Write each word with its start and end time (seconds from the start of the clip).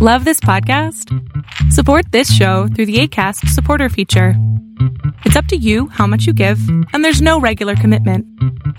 Love 0.00 0.24
this 0.24 0.38
podcast? 0.38 1.12
Support 1.72 2.12
this 2.12 2.32
show 2.32 2.68
through 2.68 2.86
the 2.86 3.00
ACAST 3.00 3.48
supporter 3.48 3.88
feature. 3.88 4.34
It's 5.24 5.34
up 5.34 5.46
to 5.46 5.56
you 5.56 5.88
how 5.88 6.06
much 6.06 6.24
you 6.24 6.32
give, 6.32 6.60
and 6.92 7.04
there's 7.04 7.20
no 7.20 7.40
regular 7.40 7.74
commitment. 7.74 8.24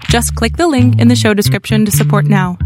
Just 0.05 0.33
click 0.35 0.55
the 0.55 0.69
link 0.69 0.97
in 0.97 1.09
the 1.09 1.17
show 1.17 1.33
description 1.33 1.83
to 1.83 1.91
support 1.91 2.23
now. 2.23 2.57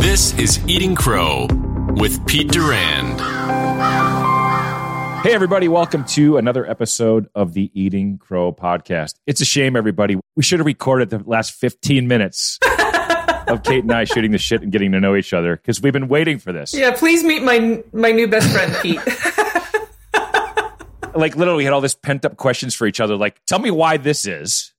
This 0.00 0.32
is 0.38 0.66
Eating 0.66 0.94
Crow 0.94 1.46
with 1.96 2.26
Pete 2.26 2.50
Durand. 2.50 3.20
Hey, 5.26 5.34
everybody, 5.34 5.68
welcome 5.68 6.04
to 6.06 6.38
another 6.38 6.66
episode 6.66 7.28
of 7.34 7.52
the 7.52 7.70
Eating 7.78 8.16
Crow 8.16 8.50
podcast. 8.50 9.16
It's 9.26 9.42
a 9.42 9.44
shame, 9.44 9.76
everybody. 9.76 10.16
We 10.36 10.42
should 10.42 10.58
have 10.58 10.66
recorded 10.66 11.10
the 11.10 11.22
last 11.26 11.52
15 11.52 12.08
minutes 12.08 12.58
of 13.48 13.62
Kate 13.62 13.82
and 13.84 13.92
I 13.92 14.04
shooting 14.04 14.30
the 14.32 14.38
shit 14.38 14.62
and 14.62 14.72
getting 14.72 14.92
to 14.92 15.00
know 15.00 15.16
each 15.16 15.32
other 15.32 15.56
because 15.56 15.80
we've 15.80 15.92
been 15.92 16.08
waiting 16.08 16.38
for 16.38 16.52
this. 16.52 16.74
Yeah, 16.74 16.92
please 16.96 17.22
meet 17.24 17.42
my 17.42 17.82
my 17.92 18.12
new 18.12 18.28
best 18.28 18.50
friend 18.52 18.74
Pete. 18.82 19.00
Like, 21.14 21.36
literally, 21.36 21.58
we 21.58 21.64
had 21.64 21.74
all 21.74 21.82
this 21.82 21.94
pent 21.94 22.24
up 22.24 22.36
questions 22.38 22.74
for 22.74 22.86
each 22.86 22.98
other. 23.00 23.16
Like, 23.16 23.44
tell 23.44 23.58
me 23.58 23.70
why 23.70 23.98
this 23.98 24.26
is. 24.26 24.72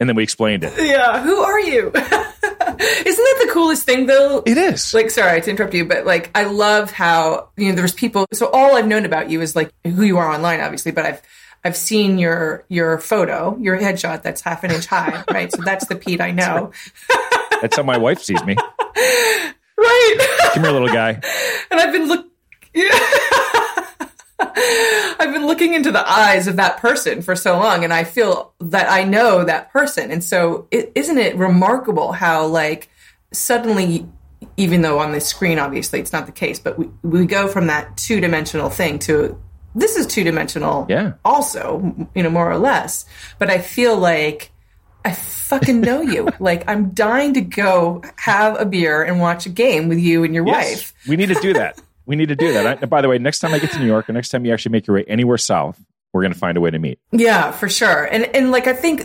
And 0.00 0.08
then 0.08 0.16
we 0.16 0.22
explained 0.22 0.64
it. 0.64 0.72
yeah, 0.78 1.20
who 1.22 1.36
are 1.38 1.58
you? 1.60 1.86
Isn't 1.94 1.96
that 1.96 3.40
the 3.44 3.50
coolest 3.52 3.84
thing 3.84 4.06
though? 4.06 4.42
It 4.44 4.56
is. 4.58 4.92
Like, 4.92 5.10
sorry 5.10 5.40
to 5.40 5.50
interrupt 5.50 5.72
you, 5.74 5.84
but 5.84 6.04
like, 6.04 6.30
I 6.34 6.44
love 6.44 6.90
how 6.90 7.48
you 7.56 7.68
know 7.68 7.74
there's 7.74 7.92
people. 7.92 8.26
So 8.32 8.48
all 8.50 8.76
I've 8.76 8.86
known 8.88 9.04
about 9.04 9.30
you 9.30 9.40
is 9.40 9.54
like 9.54 9.70
who 9.84 10.02
you 10.02 10.18
are 10.18 10.28
online, 10.30 10.60
obviously, 10.60 10.92
but 10.92 11.06
I've 11.06 11.22
I've 11.64 11.76
seen 11.76 12.18
your 12.18 12.64
your 12.68 12.98
photo, 12.98 13.56
your 13.58 13.78
headshot 13.78 14.22
that's 14.22 14.40
half 14.40 14.64
an 14.64 14.72
inch 14.72 14.86
high, 14.86 15.24
right? 15.30 15.50
So 15.50 15.62
that's 15.62 15.86
the 15.86 15.96
Pete 15.96 16.20
I 16.20 16.32
know, 16.32 16.72
That's 17.60 17.76
how 17.76 17.82
my 17.82 17.96
wife 17.98 18.22
sees 18.22 18.42
me. 18.44 18.56
right? 19.76 20.16
Come 20.54 20.62
here, 20.64 20.72
little 20.72 20.88
guy. 20.88 21.20
and 21.70 21.80
I've 21.80 21.92
been 21.92 22.08
look. 22.08 22.26
I've 24.40 25.32
been 25.32 25.46
looking 25.46 25.74
into 25.74 25.90
the 25.92 26.06
eyes 26.08 26.48
of 26.48 26.56
that 26.56 26.78
person 26.78 27.22
for 27.22 27.34
so 27.36 27.56
long, 27.58 27.84
and 27.84 27.92
I 27.92 28.04
feel 28.04 28.52
that 28.60 28.90
I 28.90 29.04
know 29.04 29.44
that 29.44 29.72
person. 29.72 30.10
And 30.10 30.22
so, 30.22 30.66
is 30.70 30.86
isn't 30.94 31.18
it 31.18 31.36
remarkable 31.36 32.12
how, 32.12 32.46
like, 32.46 32.90
suddenly, 33.32 34.06
even 34.56 34.82
though 34.82 34.98
on 34.98 35.12
the 35.12 35.20
screen, 35.20 35.58
obviously, 35.58 36.00
it's 36.00 36.12
not 36.12 36.26
the 36.26 36.32
case, 36.32 36.58
but 36.58 36.78
we, 36.78 36.90
we 37.02 37.26
go 37.26 37.48
from 37.48 37.68
that 37.68 37.96
two 37.96 38.20
dimensional 38.20 38.70
thing 38.70 38.98
to 39.00 39.40
this 39.76 39.96
is 39.96 40.06
two 40.06 40.22
dimensional, 40.24 40.86
Yeah. 40.88 41.14
also, 41.24 42.08
you 42.14 42.22
know, 42.22 42.30
more 42.30 42.48
or 42.50 42.58
less. 42.58 43.06
But 43.40 43.50
I 43.50 43.58
feel 43.58 43.96
like 43.96 44.52
I 45.04 45.12
fucking 45.12 45.80
know 45.80 46.00
you. 46.00 46.28
like, 46.40 46.68
I'm 46.68 46.90
dying 46.90 47.34
to 47.34 47.40
go 47.40 48.02
have 48.16 48.58
a 48.60 48.64
beer 48.64 49.02
and 49.02 49.20
watch 49.20 49.46
a 49.46 49.50
game 49.50 49.88
with 49.88 49.98
you 49.98 50.24
and 50.24 50.34
your 50.34 50.46
Yes, 50.46 50.70
wife. 50.70 50.94
we 51.08 51.16
need 51.16 51.28
to 51.28 51.34
do 51.40 51.52
that. 51.54 51.80
We 52.06 52.16
need 52.16 52.28
to 52.28 52.36
do 52.36 52.52
that. 52.54 52.82
I, 52.82 52.86
by 52.86 53.00
the 53.02 53.08
way, 53.08 53.18
next 53.18 53.38
time 53.40 53.52
I 53.54 53.58
get 53.58 53.70
to 53.72 53.78
New 53.78 53.86
York, 53.86 54.08
or 54.08 54.12
next 54.12 54.28
time 54.30 54.44
you 54.44 54.52
actually 54.52 54.72
make 54.72 54.86
your 54.86 54.96
way 54.96 55.04
anywhere 55.08 55.38
south, 55.38 55.80
we're 56.12 56.22
going 56.22 56.32
to 56.32 56.38
find 56.38 56.56
a 56.56 56.60
way 56.60 56.70
to 56.70 56.78
meet. 56.78 56.98
Yeah, 57.12 57.50
for 57.50 57.68
sure. 57.68 58.04
And 58.04 58.24
and 58.36 58.50
like 58.52 58.66
I 58.68 58.72
think 58.72 59.00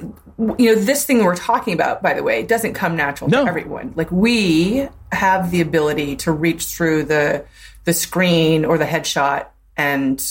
you 0.60 0.76
know 0.76 0.76
this 0.76 1.06
thing 1.06 1.24
we're 1.24 1.36
talking 1.36 1.74
about 1.74 2.04
by 2.04 2.14
the 2.14 2.22
way 2.24 2.44
doesn't 2.44 2.74
come 2.74 2.96
natural 2.96 3.30
No. 3.30 3.44
to 3.46 3.50
everyone. 3.50 3.94
Like 3.96 4.12
we 4.12 4.88
have 5.12 5.50
the 5.50 5.62
ability 5.62 6.18
to 6.18 6.32
reach 6.32 6.66
through 6.66 7.04
the 7.06 7.46
the 7.86 7.94
screen 7.94 8.64
or 8.64 8.78
the 8.78 8.86
headshot 8.86 9.48
and 9.76 10.24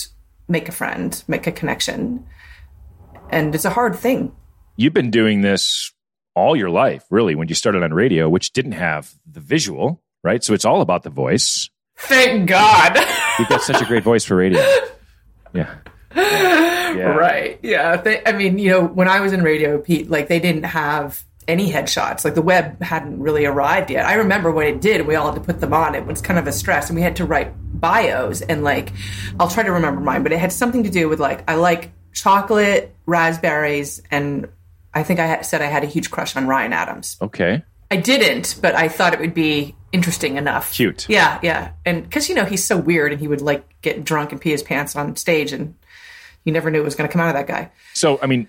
make 0.46 0.68
a 0.68 0.72
friend, 0.72 1.20
make 1.26 1.46
a 1.48 1.52
connection. 1.52 2.24
And 3.30 3.54
it's 3.54 3.64
a 3.64 3.70
hard 3.70 3.96
thing. 3.96 4.32
You've 4.78 4.94
been 4.94 5.10
doing 5.10 5.40
this 5.40 5.92
all 6.36 6.54
your 6.54 6.70
life, 6.70 7.04
really, 7.10 7.34
when 7.34 7.48
you 7.48 7.56
started 7.56 7.82
on 7.82 7.92
radio, 7.92 8.28
which 8.28 8.52
didn't 8.52 8.72
have 8.72 9.12
the 9.30 9.40
visual, 9.40 10.00
right? 10.22 10.42
So 10.44 10.54
it's 10.54 10.64
all 10.64 10.80
about 10.82 11.02
the 11.02 11.10
voice. 11.10 11.68
Thank 11.96 12.48
God. 12.48 12.96
You've 13.40 13.48
got 13.48 13.62
such 13.62 13.82
a 13.82 13.84
great 13.84 14.04
voice 14.04 14.24
for 14.24 14.36
radio. 14.36 14.62
Yeah. 15.52 15.74
Yeah. 16.88 17.14
Right. 17.14 17.60
Yeah. 17.62 17.96
They, 17.98 18.24
I 18.24 18.32
mean, 18.32 18.58
you 18.58 18.70
know, 18.70 18.84
when 18.84 19.08
I 19.08 19.20
was 19.20 19.32
in 19.32 19.42
radio, 19.42 19.78
Pete, 19.78 20.08
like 20.08 20.26
they 20.26 20.40
didn't 20.40 20.62
have 20.64 21.22
any 21.46 21.70
headshots. 21.70 22.24
Like 22.24 22.34
the 22.34 22.42
web 22.42 22.82
hadn't 22.82 23.20
really 23.20 23.44
arrived 23.44 23.90
yet. 23.90 24.06
I 24.06 24.14
remember 24.14 24.50
when 24.50 24.66
it 24.66 24.80
did, 24.80 25.06
we 25.06 25.14
all 25.14 25.30
had 25.30 25.34
to 25.34 25.40
put 25.40 25.60
them 25.60 25.74
on. 25.74 25.94
It 25.94 26.06
was 26.06 26.22
kind 26.22 26.38
of 26.38 26.46
a 26.46 26.52
stress 26.52 26.88
and 26.88 26.96
we 26.96 27.02
had 27.02 27.16
to 27.16 27.26
write 27.26 27.52
bios 27.78 28.40
and 28.40 28.64
like, 28.64 28.90
I'll 29.38 29.50
try 29.50 29.62
to 29.62 29.72
remember 29.72 30.00
mine, 30.00 30.22
but 30.22 30.32
it 30.32 30.38
had 30.38 30.50
something 30.50 30.84
to 30.84 30.90
do 30.90 31.08
with 31.08 31.20
like, 31.20 31.48
I 31.48 31.56
like 31.56 31.90
chocolate, 32.12 32.94
raspberries, 33.06 34.02
and 34.10 34.48
I 34.98 35.04
think 35.04 35.20
I 35.20 35.42
said 35.42 35.62
I 35.62 35.66
had 35.66 35.84
a 35.84 35.86
huge 35.86 36.10
crush 36.10 36.34
on 36.36 36.48
Ryan 36.48 36.72
Adams. 36.72 37.16
Okay. 37.22 37.62
I 37.88 37.96
didn't, 37.96 38.56
but 38.60 38.74
I 38.74 38.88
thought 38.88 39.14
it 39.14 39.20
would 39.20 39.32
be 39.32 39.76
interesting 39.92 40.36
enough. 40.36 40.72
Cute. 40.74 41.08
Yeah, 41.08 41.38
yeah. 41.40 41.70
And 41.86 42.02
because, 42.02 42.28
you 42.28 42.34
know, 42.34 42.44
he's 42.44 42.64
so 42.64 42.76
weird 42.76 43.12
and 43.12 43.20
he 43.20 43.28
would 43.28 43.40
like 43.40 43.80
get 43.80 44.04
drunk 44.04 44.32
and 44.32 44.40
pee 44.40 44.50
his 44.50 44.62
pants 44.62 44.96
on 44.96 45.14
stage 45.14 45.52
and 45.52 45.76
you 46.44 46.52
never 46.52 46.68
knew 46.68 46.80
it 46.80 46.84
was 46.84 46.96
going 46.96 47.08
to 47.08 47.12
come 47.12 47.20
out 47.20 47.28
of 47.28 47.34
that 47.34 47.46
guy. 47.46 47.70
So, 47.94 48.18
I 48.20 48.26
mean, 48.26 48.48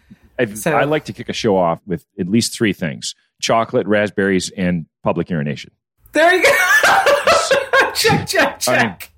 So- 0.55 0.75
I 0.75 0.85
like 0.85 1.05
to 1.05 1.13
kick 1.13 1.29
a 1.29 1.33
show 1.33 1.55
off 1.55 1.79
with 1.85 2.03
at 2.19 2.27
least 2.27 2.53
three 2.53 2.73
things 2.73 3.13
chocolate, 3.39 3.85
raspberries, 3.85 4.49
and 4.57 4.87
public 5.03 5.29
urination. 5.29 5.71
There 6.13 6.33
you 6.33 6.43
go. 6.43 6.49
check, 7.93 8.27
check, 8.27 8.67
I 8.67 8.71
mean, 8.71 8.95
check. 8.97 9.11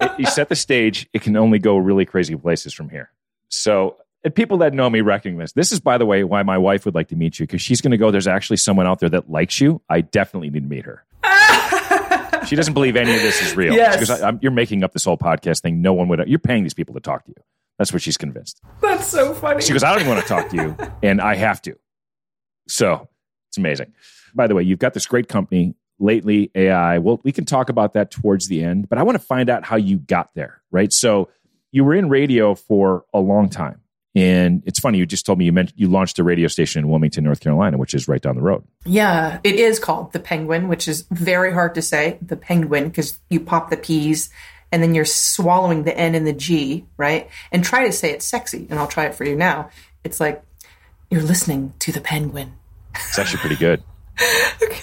It- 0.00 0.10
you 0.20 0.26
set 0.26 0.48
the 0.48 0.56
stage, 0.56 1.08
it 1.12 1.22
can 1.22 1.36
only 1.36 1.58
go 1.58 1.76
really 1.76 2.04
crazy 2.04 2.36
places 2.36 2.72
from 2.72 2.88
here. 2.88 3.10
So, 3.48 3.96
and 4.28 4.34
people 4.34 4.58
that 4.58 4.74
know 4.74 4.90
me 4.90 5.00
recognize 5.00 5.54
this 5.54 5.70
This 5.70 5.72
is, 5.72 5.80
by 5.80 5.96
the 5.96 6.04
way, 6.04 6.22
why 6.22 6.42
my 6.42 6.58
wife 6.58 6.84
would 6.84 6.94
like 6.94 7.08
to 7.08 7.16
meet 7.16 7.40
you 7.40 7.46
because 7.46 7.62
she's 7.62 7.80
going 7.80 7.92
to 7.92 7.96
go. 7.96 8.10
There's 8.10 8.26
actually 8.26 8.58
someone 8.58 8.86
out 8.86 9.00
there 9.00 9.08
that 9.08 9.30
likes 9.30 9.58
you. 9.58 9.80
I 9.88 10.02
definitely 10.02 10.50
need 10.50 10.64
to 10.64 10.68
meet 10.68 10.84
her. 10.84 11.02
she 12.46 12.54
doesn't 12.54 12.74
believe 12.74 12.94
any 12.94 13.16
of 13.16 13.22
this 13.22 13.40
is 13.40 13.56
real. 13.56 13.72
Yes. 13.72 13.98
She 13.98 14.04
goes, 14.04 14.38
you're 14.42 14.52
making 14.52 14.84
up 14.84 14.92
this 14.92 15.06
whole 15.06 15.16
podcast 15.16 15.62
thing. 15.62 15.80
No 15.80 15.94
one 15.94 16.08
would. 16.08 16.28
You're 16.28 16.40
paying 16.40 16.62
these 16.62 16.74
people 16.74 16.94
to 16.94 17.00
talk 17.00 17.24
to 17.24 17.30
you. 17.30 17.42
That's 17.78 17.90
what 17.90 18.02
she's 18.02 18.18
convinced. 18.18 18.60
That's 18.82 19.06
so 19.06 19.32
funny. 19.32 19.62
She 19.62 19.72
goes, 19.72 19.82
I 19.82 19.92
don't 19.92 20.00
even 20.00 20.12
want 20.12 20.20
to 20.20 20.28
talk 20.28 20.50
to 20.50 20.56
you, 20.56 20.76
and 21.02 21.22
I 21.22 21.34
have 21.34 21.62
to. 21.62 21.78
So 22.68 23.08
it's 23.48 23.56
amazing. 23.56 23.94
By 24.34 24.46
the 24.46 24.54
way, 24.54 24.62
you've 24.62 24.78
got 24.78 24.92
this 24.92 25.06
great 25.06 25.28
company, 25.28 25.74
Lately 25.98 26.50
AI. 26.54 26.98
Well, 26.98 27.18
we 27.24 27.32
can 27.32 27.46
talk 27.46 27.70
about 27.70 27.94
that 27.94 28.10
towards 28.10 28.48
the 28.48 28.62
end, 28.62 28.90
but 28.90 28.98
I 28.98 29.04
want 29.04 29.18
to 29.18 29.24
find 29.24 29.48
out 29.48 29.64
how 29.64 29.76
you 29.76 29.96
got 29.96 30.34
there, 30.34 30.60
right? 30.70 30.92
So 30.92 31.30
you 31.72 31.82
were 31.82 31.94
in 31.94 32.10
radio 32.10 32.54
for 32.54 33.06
a 33.14 33.20
long 33.20 33.48
time. 33.48 33.80
And 34.14 34.62
it's 34.66 34.80
funny, 34.80 34.98
you 34.98 35.06
just 35.06 35.26
told 35.26 35.38
me 35.38 35.44
you 35.44 35.52
meant 35.52 35.72
you 35.76 35.88
launched 35.88 36.18
a 36.18 36.24
radio 36.24 36.48
station 36.48 36.80
in 36.80 36.88
Wilmington, 36.88 37.22
North 37.24 37.40
Carolina, 37.40 37.76
which 37.78 37.94
is 37.94 38.08
right 38.08 38.20
down 38.20 38.34
the 38.36 38.42
road. 38.42 38.64
yeah, 38.84 39.38
it 39.44 39.54
is 39.56 39.78
called 39.78 40.12
the 40.12 40.18
penguin, 40.18 40.66
which 40.68 40.88
is 40.88 41.02
very 41.10 41.52
hard 41.52 41.74
to 41.76 41.82
say. 41.82 42.18
The 42.22 42.36
penguin, 42.36 42.84
because 42.88 43.18
you 43.30 43.38
pop 43.40 43.70
the 43.70 43.76
P's 43.76 44.30
and 44.72 44.82
then 44.82 44.94
you're 44.94 45.04
swallowing 45.04 45.84
the 45.84 45.96
N 45.96 46.14
and 46.14 46.26
the 46.26 46.32
G, 46.32 46.84
right? 46.96 47.28
And 47.52 47.62
try 47.64 47.86
to 47.86 47.92
say 47.92 48.10
it 48.10 48.22
sexy. 48.22 48.66
And 48.68 48.78
I'll 48.78 48.88
try 48.88 49.04
it 49.06 49.14
for 49.14 49.24
you 49.24 49.36
now. 49.36 49.70
It's 50.04 50.20
like, 50.20 50.42
you're 51.10 51.22
listening 51.22 51.72
to 51.80 51.92
the 51.92 52.00
penguin. 52.00 52.52
It's 52.94 53.18
actually 53.18 53.38
pretty 53.40 53.56
good. 53.56 53.82
okay. 54.62 54.80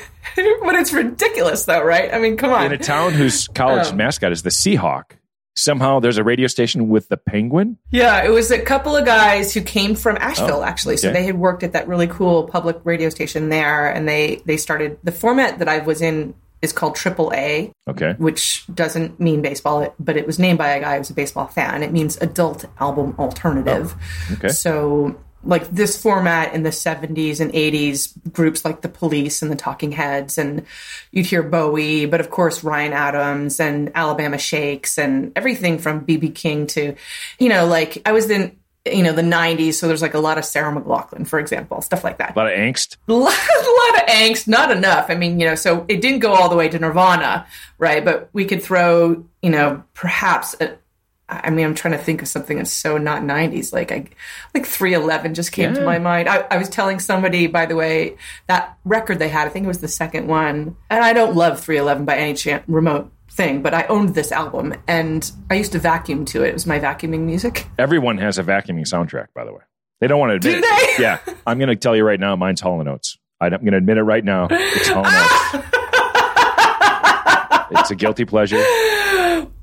but 0.64 0.76
it's 0.76 0.92
ridiculous, 0.94 1.66
though, 1.66 1.84
right? 1.84 2.14
I 2.14 2.20
mean, 2.20 2.36
come 2.38 2.52
on. 2.52 2.66
In 2.68 2.72
a 2.72 2.78
town 2.78 3.12
whose 3.14 3.48
college 3.50 3.88
Um, 3.88 3.98
mascot 3.98 4.32
is 4.32 4.42
the 4.44 4.50
Seahawk, 4.50 5.12
somehow 5.56 6.00
there's 6.00 6.18
a 6.18 6.24
radio 6.24 6.48
station 6.48 6.90
with 6.90 7.08
the 7.10 7.18
penguin. 7.18 7.78
Yeah, 7.92 8.24
it 8.24 8.30
was 8.30 8.52
a 8.52 8.60
couple 8.60 8.96
of 8.96 9.06
guys 9.06 9.54
who 9.54 9.62
came 9.62 9.96
from 9.96 10.18
oh, 10.18 10.22
Asheville 10.24 10.60
Oh, 10.60 10.64
actually. 10.64 10.98
So 10.98 11.12
they 11.12 11.24
had 11.24 11.38
worked 11.38 11.64
at 11.64 11.74
that 11.74 11.88
really 11.88 12.08
cool 12.08 12.44
public 12.44 12.78
radio 12.84 13.10
station 13.10 13.50
there 13.50 13.90
and 13.90 14.08
they 14.08 14.42
they 14.46 14.58
started 14.58 14.98
the 15.04 15.12
format 15.12 15.60
that 15.60 15.68
I 15.68 15.80
was 15.80 16.02
in 16.02 16.34
is 16.62 16.74
called 16.74 16.96
Triple 16.96 17.32
A, 17.34 17.72
Okay. 17.88 18.16
which 18.18 18.66
doesn't 18.74 19.20
mean 19.20 19.42
baseball, 19.42 19.94
but 20.00 20.18
it 20.18 20.26
was 20.26 20.40
named 20.40 20.58
by 20.58 20.70
a 20.70 20.80
guy 20.80 20.94
who 20.94 21.00
was 21.00 21.10
a 21.10 21.14
baseball 21.14 21.48
fan. 21.48 21.84
It 21.84 21.92
means 21.92 22.18
adult 22.18 22.66
album 22.80 23.16
alternative. 23.20 23.94
Oh, 23.96 24.34
okay. 24.34 24.48
So 24.50 25.16
like 25.46 25.70
this 25.70 26.02
format 26.02 26.54
in 26.54 26.64
the 26.64 26.70
70s 26.70 27.40
and 27.40 27.54
80s 27.54 28.14
groups 28.34 28.66
like 28.66 28.82
the 28.82 28.90
police 28.90 29.42
and 29.42 29.52
the 29.52 29.56
talking 29.56 29.92
heads 29.92 30.38
and 30.38 30.66
you'd 31.12 31.26
hear 31.26 31.44
bowie 31.44 32.06
but 32.06 32.20
of 32.20 32.30
course 32.30 32.64
ryan 32.64 32.94
adams 32.94 33.60
and 33.60 33.92
alabama 33.96 34.38
shakes 34.38 34.98
and 34.98 35.32
everything 35.36 35.78
from 35.78 36.06
bb 36.06 36.34
king 36.34 36.68
to 36.68 36.96
you 37.40 37.50
know 37.50 37.66
like 37.66 38.02
i 38.06 38.12
was 38.12 38.30
in 38.30 38.58
you 38.92 39.02
know 39.02 39.14
the 39.14 39.22
90s 39.22 39.74
so 39.74 39.88
there's 39.88 40.02
like 40.02 40.14
a 40.14 40.20
lot 40.20 40.38
of 40.38 40.46
Sarah 40.46 40.72
McLachlan 40.72 41.28
for 41.28 41.40
example 41.40 41.82
stuff 41.82 42.04
like 42.04 42.20
that 42.20 42.36
A 42.36 42.40
lot 42.40 42.52
of 42.52 42.58
angst. 42.58 42.98
a 43.08 43.14
lot, 43.14 43.34
a 43.34 43.92
lot 43.94 44.04
of 44.04 44.10
angst, 44.10 44.48
not 44.48 44.70
enough. 44.72 45.08
I 45.10 45.16
mean, 45.16 45.40
you 45.40 45.48
know, 45.48 45.56
so 45.56 45.86
it 45.88 46.02
didn't 46.02 46.20
go 46.20 46.34
all 46.34 46.50
the 46.50 46.56
way 46.56 46.70
to 46.70 46.78
Nirvana, 46.78 47.48
right? 47.80 48.06
But 48.06 48.30
we 48.34 48.46
could 48.46 48.62
throw, 48.62 49.26
you 49.42 49.50
know, 49.50 49.84
perhaps. 49.94 50.56
A, 50.62 50.78
I 51.28 51.50
mean, 51.50 51.66
I'm 51.66 51.74
trying 51.74 51.94
to 51.94 51.98
think 51.98 52.22
of 52.22 52.28
something 52.28 52.58
that's 52.58 52.72
so 52.72 52.98
not 53.00 53.24
90s. 53.24 53.74
Like, 53.74 53.92
I 53.92 54.06
like 54.54 54.66
311 54.68 55.34
just 55.34 55.52
came 55.52 55.74
to 55.74 55.82
my 55.82 55.98
mind. 55.98 56.30
I, 56.30 56.46
I 56.52 56.58
was 56.58 56.70
telling 56.70 57.00
somebody, 57.00 57.48
by 57.48 57.66
the 57.66 57.76
way, 57.76 58.18
that 58.48 58.78
record 58.86 59.18
they 59.18 59.30
had. 59.30 59.48
I 59.48 59.50
think 59.50 59.66
it 59.66 59.68
was 59.68 59.80
the 59.80 59.88
second 59.88 60.28
one, 60.28 60.76
and 60.90 61.04
I 61.04 61.14
don't 61.14 61.36
love 61.36 61.60
311 61.60 62.06
by 62.06 62.18
any 62.18 62.36
chance, 62.36 62.64
remote 62.68 63.12
thing, 63.32 63.64
but 63.64 63.74
I 63.74 63.86
owned 63.88 64.14
this 64.14 64.32
album, 64.32 64.76
and 64.88 65.30
I 65.50 65.56
used 65.56 65.72
to 65.72 65.80
vacuum 65.80 66.26
to 66.26 66.44
it. 66.44 66.50
It 66.50 66.54
was 66.54 66.68
my 66.68 66.80
vacuuming 66.80 67.22
music. 67.22 67.68
Everyone 67.80 68.20
has 68.20 68.38
a 68.38 68.44
vacuuming 68.44 68.86
soundtrack, 68.88 69.28
by 69.34 69.46
the 69.46 69.52
way. 69.54 69.62
They 70.02 70.08
don't 70.08 70.20
want 70.20 70.30
to 70.30 70.36
admit 70.36 70.62
Do 70.62 70.68
it. 70.68 70.98
they? 70.98 71.04
Yeah. 71.04 71.20
I'm 71.48 71.58
going 71.58 71.70
to 71.70 71.76
tell 71.76 71.96
you 71.96 72.04
right 72.04 72.20
now, 72.20 72.36
mine's 72.36 72.62
Hall 72.62 72.88
& 72.88 72.88
Oates. 72.88 73.18
I- 73.42 73.48
I'm 73.48 73.52
going 73.62 73.72
to 73.72 73.78
admit 73.78 73.98
it 73.98 74.04
right 74.04 74.24
now. 74.24 74.48
It's 74.52 74.88
Hall 74.90 75.06
& 75.06 75.08
Oates. 75.56 75.66
It's 77.72 77.90
a 77.92 77.96
guilty 77.96 78.26
pleasure. 78.26 78.64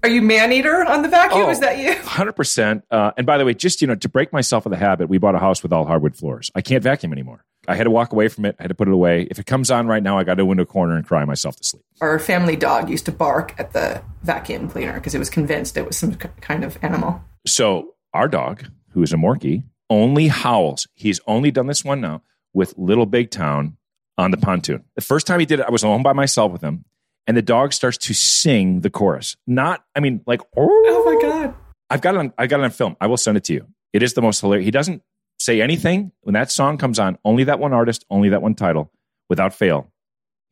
Are 0.02 0.08
you 0.08 0.20
man 0.22 0.52
eater 0.52 0.84
on 0.84 1.02
the 1.02 1.08
vacuum? 1.08 1.42
Oh. 1.46 1.50
Is 1.50 1.60
that 1.60 1.78
you? 1.78 1.94
Hundred 2.02 2.32
percent. 2.32 2.84
Uh, 2.90 3.12
and 3.16 3.26
by 3.26 3.38
the 3.38 3.44
way, 3.44 3.54
just 3.54 3.80
you 3.80 3.86
know, 3.86 3.94
to 3.94 4.08
break 4.08 4.32
myself 4.32 4.66
of 4.66 4.70
the 4.70 4.76
habit, 4.76 5.08
we 5.08 5.18
bought 5.18 5.34
a 5.34 5.38
house 5.38 5.62
with 5.62 5.72
all 5.72 5.84
hardwood 5.84 6.16
floors. 6.16 6.50
I 6.54 6.60
can't 6.60 6.82
vacuum 6.82 7.12
anymore. 7.12 7.44
I 7.68 7.76
had 7.76 7.84
to 7.84 7.90
walk 7.90 8.12
away 8.12 8.26
from 8.26 8.44
it. 8.44 8.56
I 8.58 8.64
had 8.64 8.70
to 8.70 8.74
put 8.74 8.88
it 8.88 8.94
away. 8.94 9.28
If 9.30 9.38
it 9.38 9.46
comes 9.46 9.70
on 9.70 9.86
right 9.86 10.02
now, 10.02 10.18
I 10.18 10.24
got 10.24 10.34
to 10.34 10.44
go 10.44 10.50
into 10.50 10.64
a 10.64 10.66
corner 10.66 10.96
and 10.96 11.06
cry 11.06 11.24
myself 11.24 11.54
to 11.56 11.64
sleep. 11.64 11.84
Our 12.00 12.18
family 12.18 12.56
dog 12.56 12.90
used 12.90 13.04
to 13.04 13.12
bark 13.12 13.54
at 13.58 13.72
the 13.72 14.02
vacuum 14.22 14.68
cleaner 14.68 14.94
because 14.94 15.14
it 15.14 15.20
was 15.20 15.30
convinced 15.30 15.76
it 15.76 15.86
was 15.86 15.96
some 15.96 16.14
kind 16.14 16.64
of 16.64 16.76
animal. 16.82 17.22
So 17.46 17.94
our 18.12 18.26
dog, 18.26 18.64
who 18.90 19.02
is 19.02 19.12
a 19.12 19.16
Morkie, 19.16 19.62
only 19.88 20.26
howls. 20.28 20.88
He's 20.94 21.20
only 21.28 21.52
done 21.52 21.66
this 21.68 21.84
one 21.84 22.00
now 22.00 22.22
with 22.52 22.74
Little 22.76 23.06
Big 23.06 23.30
Town 23.30 23.76
on 24.18 24.30
the 24.32 24.36
pontoon. 24.36 24.84
The 24.96 25.00
first 25.00 25.26
time 25.26 25.38
he 25.38 25.46
did 25.46 25.60
it, 25.60 25.66
I 25.66 25.70
was 25.70 25.82
home 25.82 26.02
by 26.02 26.12
myself 26.12 26.50
with 26.50 26.62
him, 26.62 26.84
and 27.26 27.36
the 27.36 27.42
dog 27.42 27.72
starts 27.72 27.98
to 27.98 28.14
sing 28.14 28.80
the 28.80 28.90
chorus. 28.90 29.36
Not, 29.46 29.84
I 29.94 30.00
mean, 30.00 30.22
like, 30.26 30.40
Oh, 30.56 30.68
oh 30.68 31.04
my 31.04 31.20
god! 31.20 31.54
I've 31.90 32.00
got 32.00 32.14
it 32.14 32.18
on. 32.18 32.32
I 32.38 32.46
got 32.46 32.60
it 32.60 32.64
on 32.64 32.70
film. 32.70 32.96
I 33.00 33.06
will 33.06 33.16
send 33.16 33.36
it 33.36 33.44
to 33.44 33.52
you. 33.52 33.66
It 33.92 34.02
is 34.02 34.14
the 34.14 34.22
most 34.22 34.40
hilarious. 34.40 34.64
He 34.64 34.70
doesn't 34.70 35.02
say 35.38 35.60
anything 35.60 36.12
when 36.22 36.34
that 36.34 36.50
song 36.50 36.78
comes 36.78 36.98
on. 36.98 37.18
Only 37.24 37.44
that 37.44 37.58
one 37.58 37.72
artist, 37.72 38.04
only 38.10 38.30
that 38.30 38.40
one 38.42 38.54
title, 38.54 38.90
without 39.28 39.52
fail. 39.52 39.92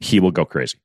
He 0.00 0.20
will 0.20 0.30
go 0.32 0.44
crazy. 0.44 0.78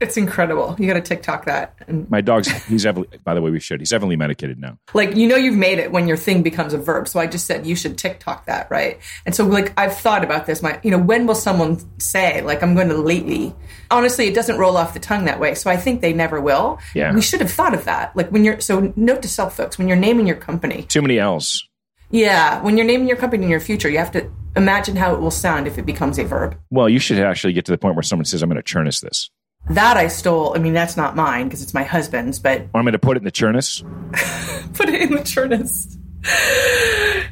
It's 0.00 0.16
incredible. 0.16 0.76
You 0.78 0.86
got 0.86 0.94
to 0.94 1.00
TikTok 1.00 1.44
that, 1.46 1.74
and 1.86 2.10
My 2.10 2.20
dog's. 2.20 2.48
He's 2.66 2.82
heavily. 2.84 3.08
By 3.24 3.34
the 3.34 3.40
way, 3.40 3.50
we 3.50 3.60
should. 3.60 3.80
He's 3.80 3.90
heavily 3.90 4.16
medicated 4.16 4.58
now. 4.58 4.78
like 4.92 5.14
you 5.16 5.28
know 5.28 5.36
you've 5.36 5.56
made 5.56 5.78
it 5.78 5.92
when 5.92 6.06
your 6.08 6.16
thing 6.16 6.42
becomes 6.42 6.72
a 6.72 6.78
verb. 6.78 7.08
So 7.08 7.20
I 7.20 7.26
just 7.26 7.46
said 7.46 7.66
you 7.66 7.76
should 7.76 7.96
TikTok 7.96 8.46
that, 8.46 8.70
right? 8.70 8.98
And 9.24 9.34
so 9.34 9.46
like 9.46 9.72
I've 9.78 9.96
thought 9.96 10.24
about 10.24 10.46
this. 10.46 10.62
My 10.62 10.80
you 10.82 10.90
know 10.90 10.98
when 10.98 11.26
will 11.26 11.34
someone 11.34 11.78
say 12.00 12.42
like 12.42 12.62
I'm 12.62 12.74
going 12.74 12.88
to 12.88 12.96
lately? 12.96 13.54
Honestly, 13.90 14.26
it 14.26 14.34
doesn't 14.34 14.58
roll 14.58 14.76
off 14.76 14.94
the 14.94 15.00
tongue 15.00 15.24
that 15.26 15.38
way. 15.40 15.54
So 15.54 15.70
I 15.70 15.76
think 15.76 16.00
they 16.00 16.12
never 16.12 16.40
will. 16.40 16.78
Yeah. 16.94 17.14
we 17.14 17.22
should 17.22 17.40
have 17.40 17.50
thought 17.50 17.74
of 17.74 17.84
that. 17.84 18.16
Like 18.16 18.30
when 18.30 18.44
you're 18.44 18.60
so 18.60 18.92
note 18.96 19.22
to 19.22 19.28
self, 19.28 19.56
folks, 19.56 19.78
when 19.78 19.88
you're 19.88 19.96
naming 19.96 20.26
your 20.26 20.36
company, 20.36 20.82
Too 20.82 21.02
many 21.02 21.18
L's. 21.18 21.66
yeah, 22.10 22.60
when 22.62 22.76
you're 22.76 22.86
naming 22.86 23.08
your 23.08 23.16
company 23.16 23.44
in 23.44 23.50
your 23.50 23.60
future, 23.60 23.88
you 23.88 23.98
have 23.98 24.12
to 24.12 24.30
imagine 24.56 24.96
how 24.96 25.14
it 25.14 25.20
will 25.20 25.30
sound 25.30 25.66
if 25.66 25.78
it 25.78 25.86
becomes 25.86 26.18
a 26.18 26.24
verb. 26.24 26.56
Well, 26.70 26.88
you 26.88 26.98
should 26.98 27.18
actually 27.18 27.52
get 27.52 27.64
to 27.66 27.72
the 27.72 27.78
point 27.78 27.96
where 27.96 28.02
someone 28.02 28.24
says, 28.24 28.42
"I'm 28.42 28.48
going 28.48 28.56
to 28.56 28.62
churn 28.62 28.82
churnish 28.84 29.00
this," 29.00 29.30
That 29.70 29.96
I 29.96 30.08
stole. 30.08 30.54
I 30.54 30.58
mean, 30.58 30.74
that's 30.74 30.96
not 30.96 31.16
mine 31.16 31.46
because 31.46 31.62
it's 31.62 31.74
my 31.74 31.84
husband's, 31.84 32.38
but 32.38 32.62
"I'm 32.74 32.82
going 32.82 32.92
to 32.92 32.98
put 32.98 33.16
it 33.16 33.20
in 33.20 33.24
the 33.24 33.30
churnish." 33.30 33.82
put 34.74 34.88
it 34.88 35.00
in 35.00 35.10
the 35.12 35.20
Chernis. 35.20 35.96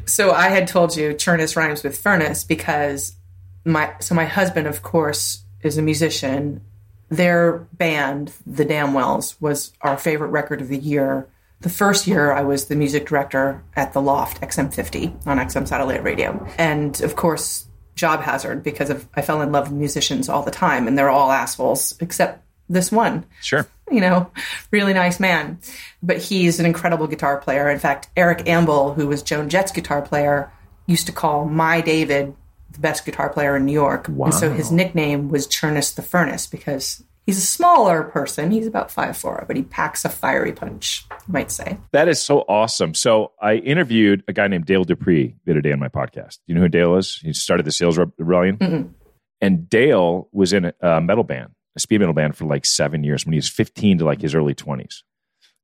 So 0.08 0.32
I 0.32 0.48
had 0.48 0.68
told 0.68 0.96
you 0.96 1.14
Chernis 1.14 1.56
rhymes 1.56 1.82
with 1.82 1.98
furnace 1.98 2.44
because 2.44 3.16
my 3.64 3.92
so 4.00 4.14
my 4.14 4.24
husband, 4.24 4.66
of 4.66 4.82
course, 4.82 5.44
is 5.62 5.78
a 5.78 5.82
musician. 5.82 6.62
Their 7.08 7.58
band, 7.74 8.32
the 8.46 8.64
Damnwells, 8.64 9.36
was 9.40 9.72
our 9.82 9.98
favorite 9.98 10.28
record 10.28 10.60
of 10.62 10.68
the 10.68 10.78
year. 10.78 11.28
The 11.60 11.68
first 11.68 12.06
year, 12.06 12.32
I 12.32 12.42
was 12.42 12.66
the 12.66 12.74
music 12.74 13.06
director 13.06 13.62
at 13.76 13.92
the 13.92 14.00
Loft 14.00 14.40
XM50 14.40 15.26
on 15.26 15.38
XM 15.38 15.68
Satellite 15.68 16.02
Radio, 16.02 16.46
and 16.58 17.00
of 17.02 17.14
course, 17.14 17.66
Job 17.94 18.20
Hazard 18.20 18.62
because 18.62 18.90
of 18.90 19.06
I 19.14 19.22
fell 19.22 19.42
in 19.42 19.52
love 19.52 19.68
with 19.70 19.78
musicians 19.78 20.28
all 20.28 20.42
the 20.42 20.50
time, 20.50 20.86
and 20.88 20.96
they're 20.98 21.10
all 21.10 21.30
assholes 21.30 21.94
except 22.00 22.42
this 22.68 22.90
one 22.90 23.24
Sure. 23.42 23.66
you 23.90 24.00
know, 24.00 24.30
really 24.70 24.94
nice 24.94 25.20
man. 25.20 25.58
But 26.02 26.18
he's 26.18 26.58
an 26.58 26.66
incredible 26.66 27.06
guitar 27.06 27.38
player. 27.38 27.68
In 27.68 27.78
fact, 27.78 28.08
Eric 28.16 28.46
Ambel, 28.46 28.94
who 28.94 29.06
was 29.08 29.22
Joan 29.22 29.48
Jett's 29.50 29.72
guitar 29.72 30.00
player, 30.00 30.50
used 30.86 31.06
to 31.06 31.12
call 31.12 31.44
my 31.44 31.80
David 31.80 32.34
the 32.70 32.78
best 32.80 33.04
guitar 33.04 33.28
player 33.28 33.56
in 33.56 33.66
New 33.66 33.72
York. 33.72 34.08
And 34.08 34.32
so 34.34 34.50
his 34.50 34.72
nickname 34.72 35.28
was 35.28 35.46
Chernis 35.46 35.94
the 35.94 36.02
Furnace 36.02 36.46
because 36.46 37.02
he's 37.26 37.38
a 37.38 37.42
smaller 37.42 38.04
person. 38.04 38.50
He's 38.50 38.66
about 38.66 38.90
five 38.90 39.16
four, 39.16 39.44
but 39.46 39.56
he 39.56 39.62
packs 39.62 40.04
a 40.04 40.08
fiery 40.08 40.52
punch, 40.52 41.04
you 41.10 41.32
might 41.32 41.50
say. 41.50 41.78
That 41.92 42.08
is 42.08 42.22
so 42.22 42.40
awesome. 42.48 42.94
So 42.94 43.32
I 43.40 43.56
interviewed 43.56 44.24
a 44.28 44.32
guy 44.32 44.48
named 44.48 44.66
Dale 44.66 44.84
Dupree 44.84 45.36
the 45.44 45.52
other 45.52 45.60
day 45.60 45.72
on 45.72 45.78
my 45.78 45.88
podcast. 45.88 46.36
Do 46.36 46.42
you 46.48 46.54
know 46.54 46.62
who 46.62 46.68
Dale 46.68 46.96
is? 46.96 47.16
He 47.16 47.32
started 47.32 47.66
the 47.66 47.72
Sales 47.72 47.98
Rebellion. 47.98 48.94
And 49.40 49.68
Dale 49.68 50.28
was 50.32 50.52
in 50.52 50.66
a, 50.66 50.74
a 50.80 51.00
metal 51.00 51.24
band, 51.24 51.50
a 51.76 51.80
speed 51.80 51.98
metal 51.98 52.14
band 52.14 52.36
for 52.36 52.44
like 52.44 52.64
seven 52.64 53.02
years 53.02 53.26
when 53.26 53.32
he 53.32 53.38
was 53.38 53.48
15 53.48 53.98
to 53.98 54.04
like 54.04 54.20
his 54.20 54.36
early 54.36 54.54
20s. 54.54 55.02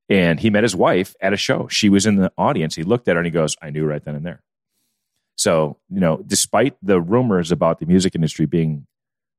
And 0.08 0.40
he 0.40 0.50
met 0.50 0.64
his 0.64 0.75
wife 0.75 1.14
at 1.20 1.32
a 1.32 1.37
show. 1.37 1.69
She 1.69 1.88
was 1.88 2.05
in 2.05 2.16
the 2.16 2.32
audience. 2.37 2.75
He 2.75 2.82
looked 2.82 3.06
at 3.06 3.14
her 3.14 3.20
and 3.20 3.26
he 3.26 3.31
goes, 3.31 3.56
I 3.62 3.70
knew 3.70 3.84
right 3.84 4.05
then 4.05 4.16
and 4.16 4.26
there. 4.26 4.43
So, 5.37 5.78
you 5.88 6.00
know, 6.00 6.20
despite 6.26 6.76
the 6.82 7.00
rumors 7.00 7.52
about 7.52 7.78
the 7.78 7.87
music 7.87 8.16
industry 8.16 8.46
being 8.46 8.87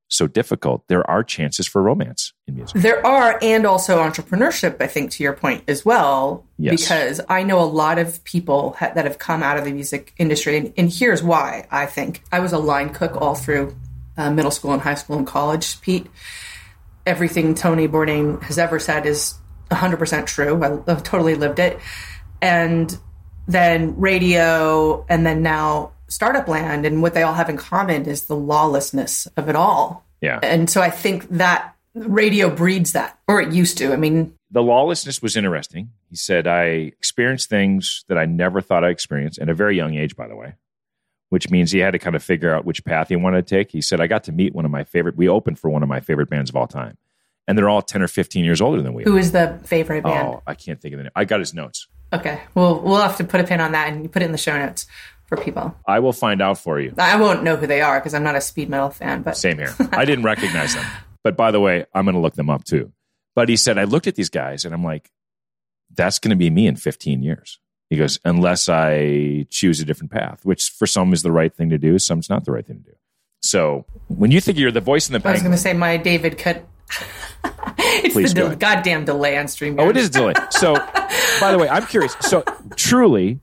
so 0.09 0.27
difficult, 0.27 0.83
there 0.87 1.09
are 1.09 1.23
chances 1.23 1.67
for 1.67 1.81
romance 1.81 2.33
in 2.47 2.55
music. 2.55 2.81
There 2.81 3.05
are, 3.05 3.37
and 3.41 3.65
also 3.65 3.99
entrepreneurship, 3.99 4.81
I 4.81 4.87
think, 4.87 5.11
to 5.11 5.23
your 5.23 5.33
point 5.33 5.63
as 5.67 5.85
well. 5.85 6.45
Yes. 6.57 6.81
Because 6.81 7.21
I 7.29 7.43
know 7.43 7.61
a 7.61 7.65
lot 7.65 7.99
of 7.99 8.23
people 8.23 8.75
ha- 8.79 8.91
that 8.95 9.05
have 9.05 9.19
come 9.19 9.43
out 9.43 9.57
of 9.57 9.65
the 9.65 9.71
music 9.71 10.13
industry. 10.17 10.57
And, 10.57 10.73
and 10.77 10.91
here's 10.91 11.21
why 11.21 11.67
I 11.71 11.85
think 11.85 12.23
I 12.31 12.39
was 12.39 12.53
a 12.53 12.57
line 12.57 12.89
cook 12.89 13.15
all 13.15 13.35
through 13.35 13.75
uh, 14.17 14.31
middle 14.31 14.51
school 14.51 14.73
and 14.73 14.81
high 14.81 14.95
school 14.95 15.17
and 15.17 15.27
college, 15.27 15.79
Pete. 15.81 16.07
Everything 17.05 17.53
Tony 17.53 17.87
Bourdain 17.87 18.41
has 18.43 18.57
ever 18.57 18.79
said 18.79 19.05
is 19.05 19.35
100% 19.69 20.25
true. 20.25 20.63
I, 20.63 20.91
I've 20.91 21.03
totally 21.03 21.35
lived 21.35 21.59
it. 21.59 21.79
And 22.41 22.97
then 23.47 23.99
radio, 23.99 25.05
and 25.07 25.25
then 25.25 25.43
now 25.43 25.91
startup 26.09 26.47
land. 26.47 26.85
And 26.85 27.01
what 27.01 27.13
they 27.13 27.23
all 27.23 27.33
have 27.33 27.49
in 27.49 27.57
common 27.57 28.05
is 28.05 28.25
the 28.25 28.35
lawlessness 28.35 29.27
of 29.37 29.49
it 29.49 29.55
all. 29.55 30.05
Yeah. 30.21 30.39
And 30.43 30.69
so 30.69 30.81
I 30.81 30.89
think 30.89 31.29
that 31.29 31.75
radio 31.95 32.53
breeds 32.53 32.91
that, 32.93 33.17
or 33.27 33.41
it 33.41 33.53
used 33.53 33.77
to. 33.77 33.93
I 33.93 33.95
mean, 33.95 34.33
the 34.51 34.63
lawlessness 34.63 35.21
was 35.21 35.37
interesting. 35.37 35.91
He 36.09 36.15
said, 36.15 36.47
I 36.47 36.63
experienced 36.63 37.49
things 37.49 38.03
that 38.07 38.17
I 38.17 38.25
never 38.25 38.61
thought 38.61 38.83
I 38.83 38.89
experienced 38.89 39.39
at 39.39 39.49
a 39.49 39.53
very 39.53 39.75
young 39.75 39.95
age, 39.95 40.15
by 40.15 40.27
the 40.27 40.35
way, 40.35 40.55
which 41.29 41.49
means 41.49 41.71
he 41.71 41.79
had 41.79 41.91
to 41.91 41.99
kind 41.99 42.15
of 42.15 42.23
figure 42.23 42.53
out 42.53 42.65
which 42.65 42.83
path 42.83 43.09
he 43.09 43.15
wanted 43.15 43.45
to 43.45 43.55
take. 43.55 43.71
He 43.71 43.81
said, 43.81 44.01
I 44.01 44.07
got 44.07 44.23
to 44.25 44.31
meet 44.31 44.53
one 44.55 44.65
of 44.65 44.71
my 44.71 44.83
favorite, 44.83 45.17
we 45.17 45.29
opened 45.29 45.59
for 45.59 45.69
one 45.69 45.83
of 45.83 45.89
my 45.89 45.99
favorite 45.99 46.29
bands 46.29 46.49
of 46.49 46.55
all 46.55 46.67
time. 46.67 46.97
And 47.47 47.57
they're 47.57 47.69
all 47.69 47.81
10 47.81 48.03
or 48.03 48.07
15 48.07 48.45
years 48.45 48.61
older 48.61 48.81
than 48.81 48.93
we 48.93 49.03
who 49.03 49.15
are. 49.15 49.19
is 49.19 49.31
the 49.31 49.59
favorite 49.63 50.03
band? 50.03 50.27
Oh, 50.27 50.43
I 50.45 50.53
can't 50.53 50.79
think 50.79 50.93
of 50.93 50.99
the 50.99 51.03
name. 51.05 51.11
I 51.15 51.25
got 51.25 51.39
his 51.39 51.53
notes. 51.53 51.87
Okay, 52.13 52.41
well, 52.53 52.79
we'll 52.79 53.01
have 53.01 53.17
to 53.17 53.23
put 53.23 53.39
a 53.39 53.43
pin 53.43 53.59
on 53.59 53.71
that 53.71 53.91
and 53.91 54.11
put 54.11 54.21
it 54.21 54.25
in 54.25 54.31
the 54.31 54.37
show 54.37 54.57
notes 54.57 54.85
for 55.29 55.37
people. 55.37 55.75
I 55.87 55.99
will 55.99 56.11
find 56.11 56.41
out 56.41 56.57
for 56.57 56.79
you. 56.79 56.93
I 56.97 57.15
won't 57.17 57.43
know 57.43 57.55
who 57.55 57.67
they 57.67 57.81
are 57.81 57.99
because 57.99 58.15
I'm 58.15 58.23
not 58.23 58.35
a 58.35 58.41
speed 58.41 58.67
metal 58.67 58.89
fan, 58.89 59.21
but 59.21 59.37
Same 59.37 59.59
here. 59.59 59.73
I 59.91 60.03
didn't 60.03 60.25
recognize 60.25 60.73
them. 60.73 60.85
But 61.23 61.37
by 61.37 61.51
the 61.51 61.59
way, 61.59 61.85
I'm 61.93 62.05
going 62.05 62.15
to 62.15 62.21
look 62.21 62.33
them 62.33 62.49
up 62.49 62.63
too. 62.65 62.91
But 63.35 63.47
he 63.47 63.55
said, 63.55 63.77
I 63.77 63.83
looked 63.83 64.07
at 64.07 64.15
these 64.15 64.29
guys 64.29 64.65
and 64.65 64.73
I'm 64.73 64.83
like, 64.83 65.11
that's 65.95 66.17
going 66.19 66.31
to 66.31 66.35
be 66.35 66.49
me 66.49 66.65
in 66.65 66.75
15 66.75 67.21
years. 67.21 67.59
He 67.91 67.97
goes, 67.97 68.19
unless 68.25 68.69
I 68.69 69.45
choose 69.49 69.79
a 69.79 69.85
different 69.85 70.11
path, 70.11 70.43
which 70.43 70.69
for 70.69 70.87
some 70.87 71.13
is 71.13 71.21
the 71.21 71.31
right 71.31 71.53
thing 71.53 71.69
to 71.69 71.77
do, 71.77 71.99
some 71.99 72.17
some's 72.17 72.29
not 72.29 72.45
the 72.45 72.51
right 72.51 72.65
thing 72.65 72.83
to 72.83 72.91
do. 72.91 72.95
So 73.41 73.85
when 74.07 74.31
you 74.31 74.41
think 74.41 74.57
you're 74.57 74.71
the 74.71 74.81
voice 74.81 75.09
in 75.09 75.13
the 75.13 75.27
I 75.27 75.33
was 75.33 75.41
going 75.41 75.53
to 75.53 75.57
say 75.57 75.73
my 75.73 75.97
David 75.97 76.37
cut. 76.37 76.65
it's 77.77 78.13
Please 78.13 78.33
the 78.33 78.41
del- 78.41 78.55
goddamn 78.55 79.05
delay 79.05 79.37
on 79.37 79.47
stream. 79.47 79.79
oh, 79.79 79.89
it 79.89 79.97
is 79.97 80.07
a 80.07 80.11
delay. 80.11 80.33
So 80.49 80.73
by 81.39 81.51
the 81.51 81.57
way, 81.59 81.69
I'm 81.69 81.85
curious. 81.85 82.15
So 82.21 82.43
truly, 82.75 83.39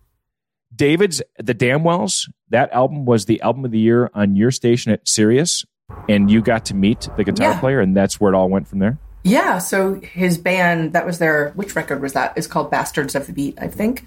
David's 0.76 1.22
The 1.38 1.54
Damnwells, 1.54 2.28
that 2.50 2.70
album 2.72 3.04
was 3.04 3.24
the 3.24 3.40
album 3.40 3.64
of 3.64 3.70
the 3.70 3.78
year 3.78 4.10
on 4.14 4.36
your 4.36 4.50
station 4.50 4.92
at 4.92 5.06
Sirius, 5.08 5.64
and 6.08 6.30
you 6.30 6.42
got 6.42 6.66
to 6.66 6.74
meet 6.74 7.08
the 7.16 7.24
guitar 7.24 7.52
Yeah. 7.52 7.60
player, 7.60 7.80
and 7.80 7.96
that's 7.96 8.20
where 8.20 8.32
it 8.32 8.36
all 8.36 8.48
went 8.48 8.68
from 8.68 8.78
there. 8.80 8.98
Yeah, 9.24 9.58
so 9.58 10.00
his 10.00 10.38
band, 10.38 10.92
that 10.92 11.04
was 11.04 11.18
their, 11.18 11.50
which 11.56 11.74
record 11.74 12.00
was 12.00 12.12
that? 12.12 12.34
It's 12.36 12.46
called 12.46 12.70
Bastards 12.70 13.14
of 13.14 13.26
the 13.26 13.32
Beat, 13.32 13.58
I 13.60 13.66
think. 13.66 14.04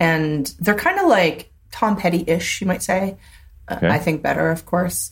And 0.00 0.46
they're 0.58 0.74
kind 0.74 0.98
of 0.98 1.06
like 1.06 1.52
Tom 1.70 1.96
Petty 1.96 2.24
ish, 2.26 2.60
you 2.60 2.66
might 2.66 2.82
say. 2.82 3.16
Uh, 3.68 3.78
I 3.82 3.98
think 3.98 4.22
better, 4.22 4.50
of 4.50 4.64
course. 4.64 5.10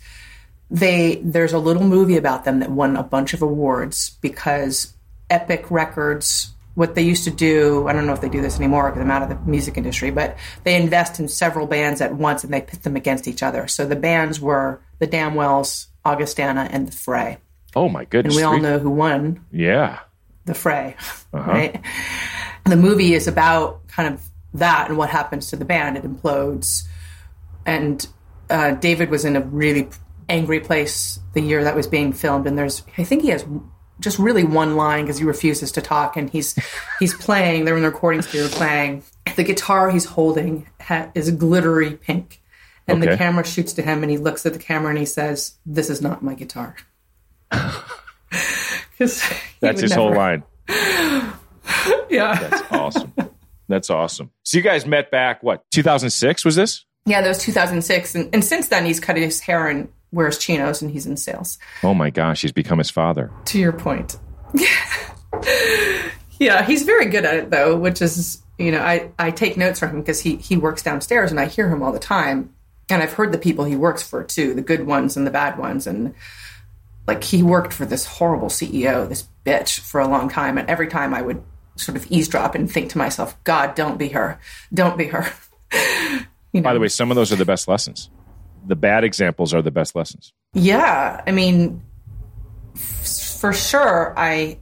They 0.70 1.16
There's 1.22 1.52
a 1.52 1.58
little 1.58 1.84
movie 1.84 2.16
about 2.16 2.44
them 2.44 2.60
that 2.60 2.70
won 2.70 2.96
a 2.96 3.02
bunch 3.02 3.34
of 3.34 3.42
awards 3.42 4.16
because 4.22 4.94
Epic 5.28 5.70
Records, 5.70 6.52
what 6.74 6.94
they 6.94 7.02
used 7.02 7.24
to 7.24 7.30
do, 7.30 7.86
I 7.86 7.92
don't 7.92 8.06
know 8.06 8.12
if 8.14 8.20
they 8.20 8.28
do 8.28 8.40
this 8.40 8.58
anymore 8.58 8.88
because 8.90 9.02
I'm 9.02 9.10
out 9.10 9.22
of 9.22 9.28
the 9.28 9.36
music 9.50 9.76
industry, 9.76 10.10
but 10.10 10.36
they 10.64 10.74
invest 10.80 11.20
in 11.20 11.28
several 11.28 11.66
bands 11.66 12.00
at 12.00 12.14
once 12.14 12.44
and 12.44 12.52
they 12.52 12.62
pit 12.62 12.82
them 12.82 12.96
against 12.96 13.28
each 13.28 13.42
other. 13.42 13.66
So 13.68 13.84
the 13.86 13.96
bands 13.96 14.40
were 14.40 14.80
the 14.98 15.06
Damnwells, 15.06 15.86
Augustana, 16.04 16.68
and 16.70 16.88
the 16.88 16.92
Fray. 16.92 17.38
Oh 17.74 17.88
my 17.88 18.04
goodness! 18.04 18.34
And 18.34 18.40
we 18.40 18.42
all 18.44 18.58
know 18.60 18.78
who 18.78 18.90
won 18.90 19.44
Yeah. 19.50 20.00
the 20.44 20.54
fray, 20.54 20.96
right? 21.32 21.80
The 22.64 22.76
movie 22.76 23.14
is 23.14 23.26
about 23.28 23.86
kind 23.88 24.12
of 24.14 24.22
that 24.54 24.88
and 24.88 24.98
what 24.98 25.08
happens 25.08 25.46
to 25.48 25.56
the 25.56 25.64
band. 25.64 25.96
It 25.96 26.04
implodes, 26.04 26.82
and 27.64 28.06
uh, 28.50 28.72
David 28.72 29.08
was 29.10 29.24
in 29.24 29.36
a 29.36 29.40
really 29.40 29.88
angry 30.28 30.60
place 30.60 31.18
the 31.32 31.40
year 31.40 31.64
that 31.64 31.74
was 31.74 31.86
being 31.86 32.12
filmed. 32.12 32.46
And 32.46 32.58
there's, 32.58 32.82
I 32.98 33.04
think 33.04 33.22
he 33.22 33.28
has 33.30 33.44
just 34.02 34.18
really 34.18 34.44
one 34.44 34.76
line 34.76 35.04
because 35.04 35.18
he 35.18 35.24
refuses 35.24 35.72
to 35.72 35.80
talk, 35.80 36.16
and 36.16 36.28
he's 36.28 36.54
he's 36.98 37.14
playing. 37.14 37.64
They're 37.64 37.76
in 37.76 37.82
the 37.82 37.90
recording 37.90 38.22
studio 38.22 38.48
playing. 38.48 39.02
The 39.36 39.44
guitar 39.44 39.90
he's 39.90 40.04
holding 40.04 40.68
ha- 40.80 41.10
is 41.14 41.30
glittery 41.30 41.94
pink. 41.94 42.40
And 42.88 43.00
the 43.00 43.16
camera 43.16 43.46
shoots 43.46 43.72
to 43.74 43.82
him, 43.82 44.02
and 44.02 44.10
he 44.10 44.18
looks 44.18 44.44
at 44.44 44.52
the 44.52 44.58
camera 44.58 44.90
and 44.90 44.98
he 44.98 45.06
says, 45.06 45.54
"This 45.64 45.88
is 45.88 46.02
not 46.02 46.22
my 46.22 46.34
guitar 46.34 46.76
That's 48.98 49.80
his 49.80 49.92
whole 49.92 50.14
line. 50.14 50.42
yeah. 50.68 52.38
That's 52.38 52.62
awesome. 52.70 53.12
That's 53.68 53.90
awesome. 53.90 54.30
So 54.42 54.58
you 54.58 54.62
guys 54.62 54.86
met 54.86 55.10
back 55.10 55.42
what 55.42 55.64
2006 55.70 56.44
was 56.44 56.56
this? 56.56 56.84
Yeah, 57.04 57.20
that 57.20 57.28
was 57.28 57.38
2006, 57.38 58.14
and, 58.14 58.30
and 58.32 58.44
since 58.44 58.68
then 58.68 58.84
he's 58.84 59.00
cut 59.00 59.16
his 59.16 59.40
hair 59.40 59.66
and 59.66 59.88
wears 60.12 60.38
chinos, 60.38 60.82
and 60.82 60.90
he's 60.90 61.06
in 61.06 61.16
sales. 61.16 61.58
Oh 61.82 61.94
my 61.94 62.10
gosh, 62.10 62.42
he's 62.42 62.52
become 62.52 62.78
his 62.78 62.90
father. 62.90 63.30
To 63.46 63.58
your 63.58 63.72
point. 63.72 64.16
yeah, 66.38 66.62
he's 66.64 66.82
very 66.84 67.06
good 67.06 67.24
at 67.24 67.34
it 67.34 67.50
though, 67.50 67.76
which 67.76 68.02
is 68.02 68.42
you 68.58 68.70
know 68.70 68.80
I 68.80 69.10
I 69.18 69.30
take 69.30 69.56
notes 69.56 69.78
from 69.78 69.90
him 69.90 70.00
because 70.00 70.20
he 70.20 70.36
he 70.36 70.56
works 70.56 70.82
downstairs 70.82 71.30
and 71.30 71.40
I 71.40 71.46
hear 71.46 71.68
him 71.68 71.82
all 71.82 71.92
the 71.92 71.98
time, 71.98 72.54
and 72.90 73.02
I've 73.02 73.14
heard 73.14 73.32
the 73.32 73.38
people 73.38 73.64
he 73.64 73.76
works 73.76 74.02
for 74.02 74.22
too, 74.22 74.54
the 74.54 74.62
good 74.62 74.86
ones 74.86 75.16
and 75.16 75.26
the 75.26 75.30
bad 75.30 75.58
ones, 75.58 75.86
and 75.86 76.14
like 77.06 77.24
he 77.24 77.42
worked 77.42 77.72
for 77.72 77.86
this 77.86 78.04
horrible 78.04 78.48
CEO, 78.48 79.08
this 79.08 79.26
bitch, 79.44 79.80
for 79.80 80.00
a 80.00 80.06
long 80.06 80.28
time, 80.28 80.58
and 80.58 80.68
every 80.68 80.88
time 80.88 81.14
I 81.14 81.22
would 81.22 81.42
sort 81.76 81.96
of 81.96 82.06
eavesdrop 82.10 82.54
and 82.54 82.70
think 82.70 82.90
to 82.90 82.98
myself, 82.98 83.42
God, 83.44 83.74
don't 83.74 83.98
be 83.98 84.10
her, 84.10 84.38
don't 84.72 84.96
be 84.96 85.06
her. 85.06 85.26
you 86.52 86.60
know? 86.60 86.62
By 86.62 86.74
the 86.74 86.80
way, 86.80 86.88
some 86.88 87.10
of 87.10 87.16
those 87.16 87.32
are 87.32 87.36
the 87.36 87.44
best 87.44 87.66
lessons. 87.66 88.10
The 88.66 88.76
bad 88.76 89.04
examples 89.04 89.52
are 89.54 89.62
the 89.62 89.70
best 89.70 89.94
lessons. 89.94 90.32
Yeah, 90.54 91.22
I 91.26 91.32
mean, 91.32 91.82
f- 92.74 93.38
for 93.40 93.52
sure, 93.52 94.14
I 94.16 94.58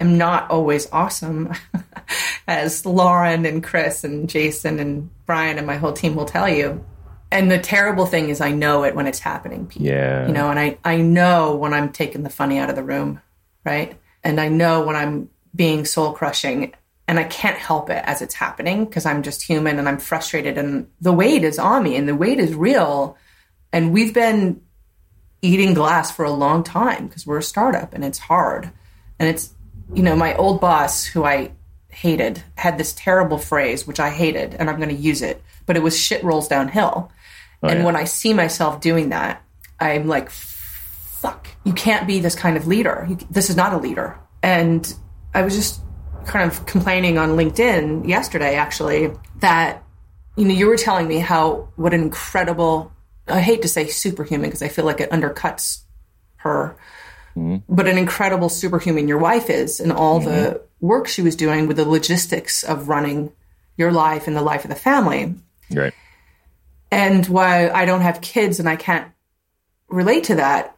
am 0.00 0.18
not 0.18 0.50
always 0.50 0.88
awesome, 0.92 1.52
as 2.46 2.86
Lauren 2.86 3.44
and 3.46 3.62
Chris 3.62 4.04
and 4.04 4.28
Jason 4.28 4.78
and 4.78 5.10
Brian 5.26 5.58
and 5.58 5.66
my 5.66 5.76
whole 5.76 5.92
team 5.92 6.14
will 6.14 6.24
tell 6.24 6.48
you. 6.48 6.84
And 7.30 7.50
the 7.50 7.58
terrible 7.58 8.04
thing 8.06 8.28
is, 8.28 8.40
I 8.40 8.50
know 8.52 8.84
it 8.84 8.94
when 8.94 9.06
it's 9.06 9.18
happening. 9.18 9.66
Pete. 9.66 9.82
Yeah, 9.82 10.26
you 10.26 10.32
know, 10.32 10.50
and 10.50 10.58
I 10.58 10.78
I 10.84 10.98
know 10.98 11.56
when 11.56 11.72
I'm 11.72 11.90
taking 11.90 12.22
the 12.22 12.30
funny 12.30 12.58
out 12.58 12.68
of 12.70 12.76
the 12.76 12.82
room, 12.82 13.20
right? 13.64 13.98
And 14.22 14.40
I 14.40 14.48
know 14.48 14.82
when 14.84 14.96
I'm 14.96 15.30
being 15.54 15.84
soul 15.84 16.12
crushing 16.12 16.74
and 17.12 17.20
I 17.20 17.24
can't 17.24 17.58
help 17.58 17.90
it 17.90 18.02
as 18.06 18.22
it's 18.22 18.32
happening 18.32 18.86
because 18.86 19.04
I'm 19.04 19.22
just 19.22 19.42
human 19.42 19.78
and 19.78 19.86
I'm 19.86 19.98
frustrated 19.98 20.56
and 20.56 20.88
the 21.02 21.12
weight 21.12 21.44
is 21.44 21.58
on 21.58 21.82
me 21.82 21.94
and 21.94 22.08
the 22.08 22.14
weight 22.14 22.38
is 22.38 22.54
real. 22.54 23.18
And 23.70 23.92
we've 23.92 24.14
been 24.14 24.62
eating 25.42 25.74
glass 25.74 26.10
for 26.10 26.24
a 26.24 26.30
long 26.30 26.64
time 26.64 27.06
because 27.06 27.26
we're 27.26 27.36
a 27.36 27.42
startup 27.42 27.92
and 27.92 28.02
it's 28.02 28.18
hard. 28.18 28.72
And 29.18 29.28
it's, 29.28 29.52
you 29.92 30.02
know, 30.02 30.16
my 30.16 30.34
old 30.36 30.62
boss 30.62 31.04
who 31.04 31.22
I 31.22 31.52
hated 31.90 32.42
had 32.56 32.78
this 32.78 32.94
terrible 32.94 33.36
phrase, 33.36 33.86
which 33.86 34.00
I 34.00 34.08
hated, 34.08 34.54
and 34.54 34.70
I'm 34.70 34.78
going 34.78 34.88
to 34.88 34.94
use 34.94 35.20
it, 35.20 35.42
but 35.66 35.76
it 35.76 35.82
was 35.82 36.00
shit 36.00 36.24
rolls 36.24 36.48
downhill. 36.48 37.12
Oh, 37.62 37.68
and 37.68 37.80
yeah. 37.80 37.84
when 37.84 37.94
I 37.94 38.04
see 38.04 38.32
myself 38.32 38.80
doing 38.80 39.10
that, 39.10 39.42
I'm 39.78 40.08
like, 40.08 40.30
fuck, 40.30 41.46
you 41.64 41.74
can't 41.74 42.06
be 42.06 42.20
this 42.20 42.34
kind 42.34 42.56
of 42.56 42.66
leader. 42.66 43.06
You, 43.06 43.18
this 43.30 43.50
is 43.50 43.56
not 43.56 43.74
a 43.74 43.76
leader. 43.76 44.18
And 44.42 44.90
I 45.34 45.42
was 45.42 45.54
just 45.54 45.82
kind 46.26 46.50
of 46.50 46.66
complaining 46.66 47.18
on 47.18 47.30
LinkedIn 47.30 48.08
yesterday, 48.08 48.56
actually, 48.56 49.12
that 49.40 49.82
you 50.36 50.44
know 50.44 50.54
you 50.54 50.66
were 50.66 50.76
telling 50.76 51.08
me 51.08 51.18
how 51.18 51.68
what 51.76 51.94
an 51.94 52.02
incredible 52.02 52.92
I 53.28 53.40
hate 53.40 53.62
to 53.62 53.68
say 53.68 53.86
superhuman 53.86 54.48
because 54.48 54.62
I 54.62 54.68
feel 54.68 54.84
like 54.84 55.00
it 55.00 55.10
undercuts 55.10 55.82
her, 56.36 56.76
mm-hmm. 57.36 57.58
but 57.68 57.88
an 57.88 57.98
incredible 57.98 58.48
superhuman 58.48 59.08
your 59.08 59.18
wife 59.18 59.50
is, 59.50 59.80
and 59.80 59.92
all 59.92 60.20
mm-hmm. 60.20 60.30
the 60.30 60.62
work 60.80 61.06
she 61.06 61.22
was 61.22 61.36
doing 61.36 61.66
with 61.66 61.76
the 61.76 61.88
logistics 61.88 62.64
of 62.64 62.88
running 62.88 63.32
your 63.76 63.92
life 63.92 64.26
and 64.26 64.36
the 64.36 64.42
life 64.42 64.64
of 64.64 64.70
the 64.70 64.76
family. 64.76 65.34
Right. 65.70 65.94
And 66.90 67.26
why 67.26 67.70
I 67.70 67.84
don't 67.86 68.02
have 68.02 68.20
kids 68.20 68.60
and 68.60 68.68
I 68.68 68.76
can't 68.76 69.10
relate 69.88 70.24
to 70.24 70.34
that, 70.34 70.76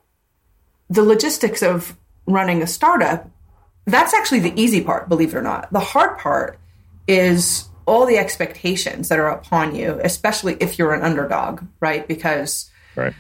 the 0.88 1.02
logistics 1.02 1.62
of 1.62 1.96
running 2.26 2.62
a 2.62 2.66
startup 2.66 3.28
that's 3.86 4.14
actually 4.14 4.40
the 4.40 4.60
easy 4.60 4.80
part, 4.80 5.08
believe 5.08 5.34
it 5.34 5.36
or 5.36 5.42
not. 5.42 5.72
The 5.72 5.80
hard 5.80 6.18
part 6.18 6.58
is 7.06 7.68
all 7.86 8.06
the 8.06 8.16
expectations 8.16 9.08
that 9.08 9.18
are 9.18 9.28
upon 9.28 9.74
you, 9.74 10.00
especially 10.02 10.56
if 10.60 10.78
you're 10.78 10.94
an 10.94 11.02
underdog, 11.02 11.62
right? 11.80 12.06
Because 12.08 12.70
right. 12.96 13.12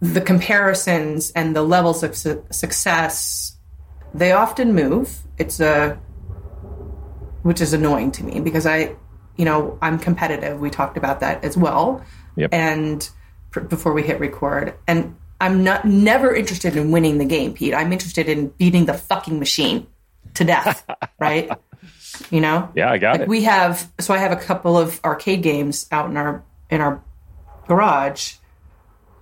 the 0.00 0.20
comparisons 0.20 1.30
and 1.30 1.56
the 1.56 1.62
levels 1.62 2.02
of 2.02 2.14
su- 2.14 2.44
success, 2.50 3.56
they 4.12 4.32
often 4.32 4.74
move. 4.74 5.20
It's 5.38 5.58
a, 5.58 5.98
which 7.42 7.62
is 7.62 7.72
annoying 7.72 8.12
to 8.12 8.24
me 8.24 8.40
because 8.40 8.66
I, 8.66 8.94
you 9.36 9.46
know, 9.46 9.78
I'm 9.80 9.98
competitive. 9.98 10.60
We 10.60 10.68
talked 10.68 10.98
about 10.98 11.20
that 11.20 11.42
as 11.42 11.56
well. 11.56 12.04
Yep. 12.36 12.52
And 12.52 13.08
pr- 13.50 13.60
before 13.60 13.94
we 13.94 14.02
hit 14.02 14.20
record, 14.20 14.74
and 14.86 15.16
I'm 15.40 15.64
not 15.64 15.86
never 15.86 16.34
interested 16.34 16.76
in 16.76 16.90
winning 16.90 17.16
the 17.16 17.24
game, 17.24 17.54
Pete. 17.54 17.72
I'm 17.72 17.90
interested 17.90 18.28
in 18.28 18.48
beating 18.48 18.84
the 18.84 18.92
fucking 18.92 19.38
machine 19.38 19.86
to 20.34 20.44
death, 20.44 20.84
right? 21.18 21.50
You 22.30 22.40
know? 22.40 22.70
Yeah, 22.74 22.90
I 22.90 22.98
got 22.98 23.12
like 23.12 23.20
it. 23.22 23.28
We 23.28 23.44
have 23.44 23.90
so 23.98 24.14
I 24.14 24.18
have 24.18 24.32
a 24.32 24.36
couple 24.36 24.76
of 24.76 25.00
arcade 25.04 25.42
games 25.42 25.86
out 25.90 26.10
in 26.10 26.16
our 26.16 26.44
in 26.70 26.80
our 26.80 27.02
garage 27.66 28.34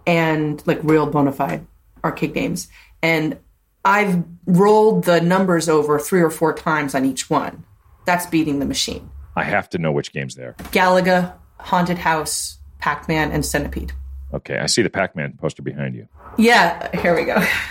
and 0.07 0.67
like 0.67 0.81
real 0.83 1.07
bona 1.07 1.33
fide 1.33 1.67
arcade 2.05 2.35
games. 2.35 2.69
And 3.03 3.39
I've 3.85 4.25
rolled 4.47 5.05
the 5.05 5.21
numbers 5.21 5.69
over 5.69 5.99
three 5.99 6.21
or 6.21 6.31
four 6.31 6.53
times 6.53 6.95
on 6.95 7.05
each 7.05 7.31
one. 7.31 7.65
That's 8.05 8.27
beating 8.27 8.59
the 8.59 8.67
machine. 8.67 9.11
I 9.37 9.45
have 9.45 9.69
to 9.71 9.79
know 9.79 9.93
which 9.93 10.13
games 10.13 10.35
they 10.35 10.43
are. 10.43 10.55
Galaga, 10.73 11.35
Haunted 11.61 11.99
House, 11.99 12.59
Pac 12.79 13.09
Man, 13.09 13.31
and 13.31 13.45
Centipede. 13.45 13.93
Okay, 14.33 14.59
I 14.59 14.67
see 14.67 14.83
the 14.83 14.91
Pac 14.91 15.15
Man 15.15 15.35
poster 15.41 15.63
behind 15.63 15.95
you. 15.95 16.09
Yeah, 16.37 16.95
here 17.01 17.15
we 17.15 17.25
go. 17.25 17.43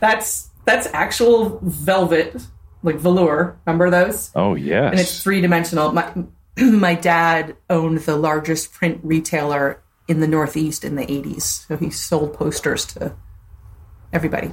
that's 0.00 0.50
that's 0.64 0.86
actual 0.92 1.58
velvet, 1.62 2.36
like 2.82 2.96
velour. 2.96 3.58
Remember 3.66 3.90
those? 3.90 4.30
Oh 4.34 4.54
yes. 4.54 4.90
And 4.92 5.00
it's 5.00 5.22
three 5.22 5.40
dimensional. 5.40 5.92
My 5.92 6.12
my 6.58 6.94
dad 6.94 7.56
owned 7.68 7.98
the 7.98 8.16
largest 8.16 8.72
print 8.72 9.00
retailer 9.02 9.82
in 10.08 10.20
the 10.20 10.28
Northeast 10.28 10.84
in 10.84 10.96
the 10.96 11.06
'80s, 11.06 11.66
so 11.66 11.76
he 11.76 11.90
sold 11.90 12.34
posters 12.34 12.86
to 12.86 13.14
everybody 14.12 14.52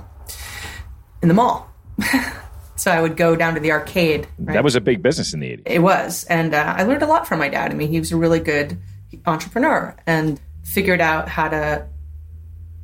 in 1.21 1.27
the 1.27 1.33
mall. 1.33 1.69
so 2.75 2.91
I 2.91 3.01
would 3.01 3.17
go 3.17 3.35
down 3.35 3.55
to 3.55 3.59
the 3.59 3.71
arcade. 3.71 4.27
Right? 4.37 4.53
That 4.53 4.63
was 4.63 4.75
a 4.75 4.81
big 4.81 5.01
business 5.01 5.33
in 5.33 5.39
the 5.39 5.47
'80s. 5.57 5.63
It 5.65 5.79
was, 5.79 6.23
and 6.25 6.53
uh, 6.53 6.75
I 6.77 6.83
learned 6.83 7.03
a 7.03 7.07
lot 7.07 7.27
from 7.27 7.39
my 7.39 7.49
dad. 7.49 7.71
I 7.71 7.75
mean, 7.75 7.89
he 7.89 7.99
was 7.99 8.11
a 8.11 8.17
really 8.17 8.39
good 8.39 8.77
entrepreneur 9.25 9.95
and 10.05 10.39
figured 10.63 11.01
out 11.01 11.29
how 11.29 11.47
to 11.47 11.87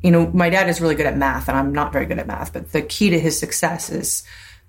you 0.03 0.11
know, 0.11 0.29
my 0.33 0.49
dad 0.49 0.69
is 0.69 0.81
really 0.81 0.95
good 0.95 1.05
at 1.05 1.17
math 1.17 1.47
and 1.47 1.57
I'm 1.57 1.71
not 1.73 1.93
very 1.93 2.05
good 2.05 2.19
at 2.19 2.27
math, 2.27 2.51
but 2.51 2.73
the 2.73 2.81
key 2.81 3.09
to 3.11 3.19
his 3.19 3.39
success 3.39 3.89
is 3.89 4.23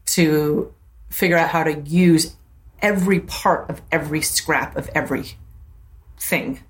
to 0.06 0.72
figure 1.10 1.36
out 1.36 1.48
how 1.48 1.64
to 1.64 1.80
use 1.80 2.34
every 2.82 3.20
part 3.20 3.70
of 3.70 3.80
every 3.90 4.20
scrap 4.20 4.76
of 4.76 4.90
every 4.94 5.36
thing. 6.18 6.60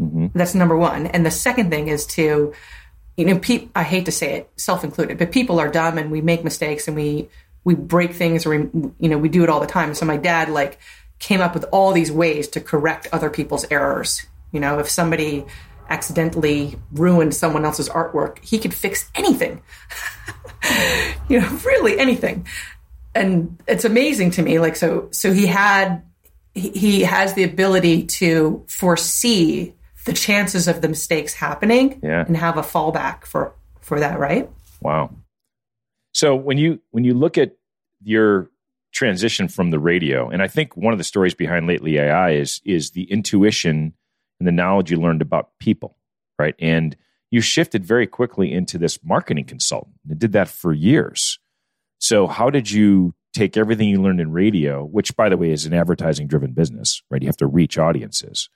Mm-hmm. 0.00 0.26
That's 0.34 0.54
number 0.54 0.76
one. 0.76 1.06
And 1.06 1.24
the 1.24 1.30
second 1.30 1.70
thing 1.70 1.88
is 1.88 2.06
to, 2.06 2.54
you 3.16 3.24
know, 3.24 3.38
pe- 3.38 3.68
I 3.74 3.82
hate 3.82 4.06
to 4.06 4.12
say 4.12 4.34
it, 4.34 4.50
self 4.56 4.84
included, 4.84 5.18
but 5.18 5.32
people 5.32 5.60
are 5.60 5.68
dumb 5.68 5.98
and 5.98 6.10
we 6.10 6.20
make 6.20 6.44
mistakes 6.44 6.88
and 6.88 6.96
we, 6.96 7.28
we 7.64 7.74
break 7.74 8.12
things 8.12 8.46
or 8.46 8.50
we, 8.50 8.90
you 8.98 9.08
know, 9.08 9.18
we 9.18 9.28
do 9.28 9.42
it 9.42 9.50
all 9.50 9.60
the 9.60 9.66
time. 9.66 9.94
So 9.94 10.06
my 10.06 10.16
dad 10.16 10.48
like 10.48 10.78
came 11.18 11.40
up 11.40 11.54
with 11.54 11.64
all 11.72 11.92
these 11.92 12.12
ways 12.12 12.48
to 12.48 12.60
correct 12.60 13.08
other 13.12 13.30
people's 13.30 13.64
errors. 13.70 14.26
You 14.52 14.60
know, 14.60 14.78
if 14.78 14.88
somebody, 14.88 15.44
accidentally 15.88 16.76
ruined 16.92 17.34
someone 17.34 17.64
else's 17.64 17.88
artwork, 17.88 18.38
he 18.44 18.58
could 18.58 18.74
fix 18.74 19.10
anything. 19.14 19.62
you 21.28 21.40
know, 21.40 21.48
really 21.64 21.98
anything. 21.98 22.46
And 23.14 23.62
it's 23.66 23.84
amazing 23.84 24.32
to 24.32 24.42
me. 24.42 24.58
Like, 24.58 24.76
so, 24.76 25.08
so 25.12 25.32
he 25.32 25.46
had, 25.46 26.02
he 26.54 27.02
has 27.02 27.34
the 27.34 27.44
ability 27.44 28.04
to 28.04 28.64
foresee 28.68 29.74
the 30.04 30.12
chances 30.12 30.68
of 30.68 30.82
the 30.82 30.88
mistakes 30.88 31.34
happening 31.34 32.00
yeah. 32.02 32.24
and 32.26 32.36
have 32.36 32.58
a 32.58 32.62
fallback 32.62 33.24
for, 33.24 33.54
for 33.80 34.00
that, 34.00 34.18
right? 34.18 34.50
Wow. 34.80 35.10
So 36.12 36.34
when 36.34 36.58
you, 36.58 36.80
when 36.90 37.04
you 37.04 37.14
look 37.14 37.38
at 37.38 37.56
your 38.02 38.50
transition 38.92 39.48
from 39.48 39.70
the 39.70 39.78
radio, 39.78 40.28
and 40.28 40.42
I 40.42 40.48
think 40.48 40.76
one 40.76 40.92
of 40.92 40.98
the 40.98 41.04
stories 41.04 41.34
behind 41.34 41.66
lately 41.66 41.98
AI 41.98 42.32
is, 42.32 42.60
is 42.64 42.90
the 42.90 43.04
intuition 43.04 43.94
and 44.38 44.46
the 44.46 44.52
knowledge 44.52 44.90
you 44.90 44.98
learned 44.98 45.22
about 45.22 45.50
people, 45.60 45.96
right? 46.38 46.54
And 46.58 46.96
you 47.30 47.40
shifted 47.40 47.84
very 47.84 48.06
quickly 48.06 48.52
into 48.52 48.78
this 48.78 48.98
marketing 49.04 49.44
consultant 49.44 49.96
and 50.08 50.18
did 50.18 50.32
that 50.32 50.48
for 50.48 50.72
years. 50.72 51.38
So, 51.98 52.26
how 52.26 52.50
did 52.50 52.70
you 52.70 53.14
take 53.34 53.56
everything 53.56 53.88
you 53.88 54.00
learned 54.00 54.20
in 54.20 54.30
radio, 54.30 54.84
which, 54.84 55.16
by 55.16 55.28
the 55.28 55.36
way, 55.36 55.50
is 55.50 55.66
an 55.66 55.74
advertising 55.74 56.28
driven 56.28 56.52
business, 56.52 57.02
right? 57.10 57.20
You 57.20 57.28
have 57.28 57.36
to 57.38 57.46
reach 57.46 57.76
audiences. 57.76 58.48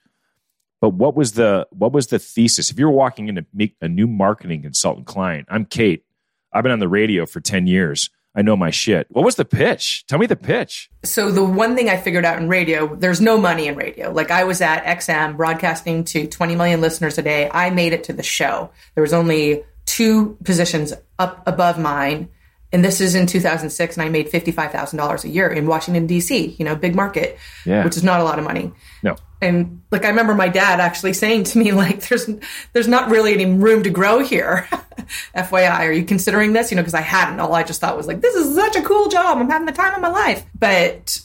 But 0.81 0.91
what 0.91 1.15
was 1.15 1.33
the 1.33 1.67
what 1.71 1.91
was 1.91 2.07
the 2.07 2.19
thesis? 2.19 2.71
If 2.71 2.79
you're 2.79 2.89
walking 2.89 3.27
in 3.27 3.35
to 3.35 3.45
meet 3.53 3.75
a 3.81 3.89
new 3.89 4.07
marketing 4.07 4.61
consultant 4.61 5.05
client, 5.05 5.47
I'm 5.51 5.65
Kate. 5.65 6.05
I've 6.53 6.63
been 6.63 6.71
on 6.71 6.79
the 6.79 6.87
radio 6.87 7.25
for 7.25 7.41
10 7.41 7.67
years. 7.67 8.09
I 8.35 8.41
know 8.41 8.55
my 8.55 8.69
shit. 8.69 9.07
What 9.09 9.25
was 9.25 9.35
the 9.35 9.45
pitch? 9.45 10.05
Tell 10.07 10.19
me 10.19 10.27
the 10.27 10.35
pitch. 10.35 10.89
So 11.03 11.31
the 11.31 11.43
one 11.43 11.75
thing 11.75 11.89
I 11.89 11.97
figured 11.97 12.25
out 12.25 12.39
in 12.39 12.47
radio, 12.47 12.95
there's 12.95 13.19
no 13.19 13.37
money 13.37 13.67
in 13.67 13.75
radio. 13.75 14.11
Like 14.11 14.31
I 14.31 14.43
was 14.43 14.61
at 14.61 14.83
XM 14.83 15.35
broadcasting 15.35 16.03
to 16.05 16.27
20 16.27 16.55
million 16.55 16.79
listeners 16.79 17.17
a 17.17 17.21
day. 17.21 17.49
I 17.51 17.69
made 17.71 17.93
it 17.93 18.03
to 18.05 18.13
the 18.13 18.23
show. 18.23 18.69
There 18.95 19.01
was 19.01 19.13
only 19.13 19.63
two 19.85 20.37
positions 20.43 20.93
up 21.17 21.41
above 21.47 21.79
mine 21.79 22.29
and 22.71 22.85
this 22.85 23.01
is 23.01 23.15
in 23.15 23.25
2006 23.27 23.97
and 23.97 24.03
i 24.03 24.09
made 24.09 24.29
$55000 24.31 25.23
a 25.23 25.29
year 25.29 25.49
in 25.49 25.65
washington 25.67 26.05
d.c 26.07 26.55
you 26.57 26.65
know 26.65 26.75
big 26.75 26.95
market 26.95 27.37
Yeah. 27.65 27.83
which 27.83 27.97
is 27.97 28.03
not 28.03 28.19
a 28.19 28.23
lot 28.23 28.37
of 28.39 28.45
money. 28.45 28.71
No. 29.03 29.15
and 29.41 29.81
like 29.91 30.05
i 30.05 30.09
remember 30.09 30.35
my 30.35 30.47
dad 30.49 30.79
actually 30.79 31.13
saying 31.13 31.45
to 31.45 31.57
me 31.57 31.71
like 31.83 32.07
there's 32.07 32.29
there's 32.73 32.87
not 32.87 33.09
really 33.09 33.33
any 33.33 33.45
room 33.45 33.83
to 33.83 33.89
grow 33.89 34.19
here 34.19 34.67
fyi 35.35 35.69
are 35.79 35.91
you 35.93 36.03
considering 36.03 36.53
this? 36.53 36.69
You 36.71 36.75
know 36.75 36.81
because 36.83 36.93
i 36.93 37.01
hadn't. 37.01 37.39
All 37.39 37.53
i 37.55 37.63
just 37.63 37.81
thought 37.81 37.97
was 37.97 38.07
like 38.07 38.21
this 38.21 38.35
is 38.35 38.53
such 38.55 38.75
a 38.75 38.81
cool 38.81 39.07
job. 39.09 39.37
I'm 39.37 39.49
having 39.49 39.65
the 39.65 39.71
time 39.71 39.93
of 39.95 40.01
my 40.01 40.09
life. 40.09 40.45
But 40.57 41.19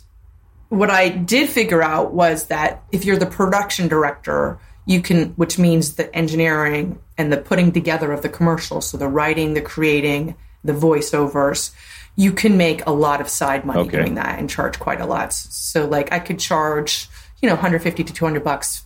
what 0.70 0.90
I 0.90 1.08
did 1.10 1.48
figure 1.50 1.82
out 1.82 2.14
was 2.14 2.46
that 2.46 2.82
if 2.92 3.04
you're 3.04 3.16
the 3.18 3.26
production 3.26 3.86
director, 3.88 4.58
you 4.86 5.00
can, 5.02 5.30
which 5.34 5.58
means 5.58 5.94
the 5.94 6.12
engineering 6.16 6.98
and 7.16 7.32
the 7.32 7.36
putting 7.36 7.70
together 7.72 8.10
of 8.12 8.22
the 8.22 8.28
commercials, 8.28 8.88
so 8.88 8.96
the 8.96 9.06
writing, 9.08 9.54
the 9.54 9.60
creating, 9.60 10.34
the 10.64 10.72
voiceovers, 10.72 11.72
you 12.16 12.32
can 12.32 12.56
make 12.56 12.86
a 12.86 12.90
lot 12.92 13.20
of 13.20 13.28
side 13.28 13.64
money 13.64 13.80
Okay. 13.80 13.98
doing 13.98 14.14
that 14.14 14.38
and 14.38 14.48
charge 14.48 14.78
quite 14.78 15.00
a 15.00 15.06
lot. 15.06 15.32
So, 15.32 15.86
like, 15.86 16.12
I 16.12 16.18
could 16.18 16.38
charge, 16.38 17.08
you 17.42 17.48
know, 17.48 17.54
150 17.54 18.04
to 18.04 18.12
200 18.12 18.42
bucks 18.42 18.84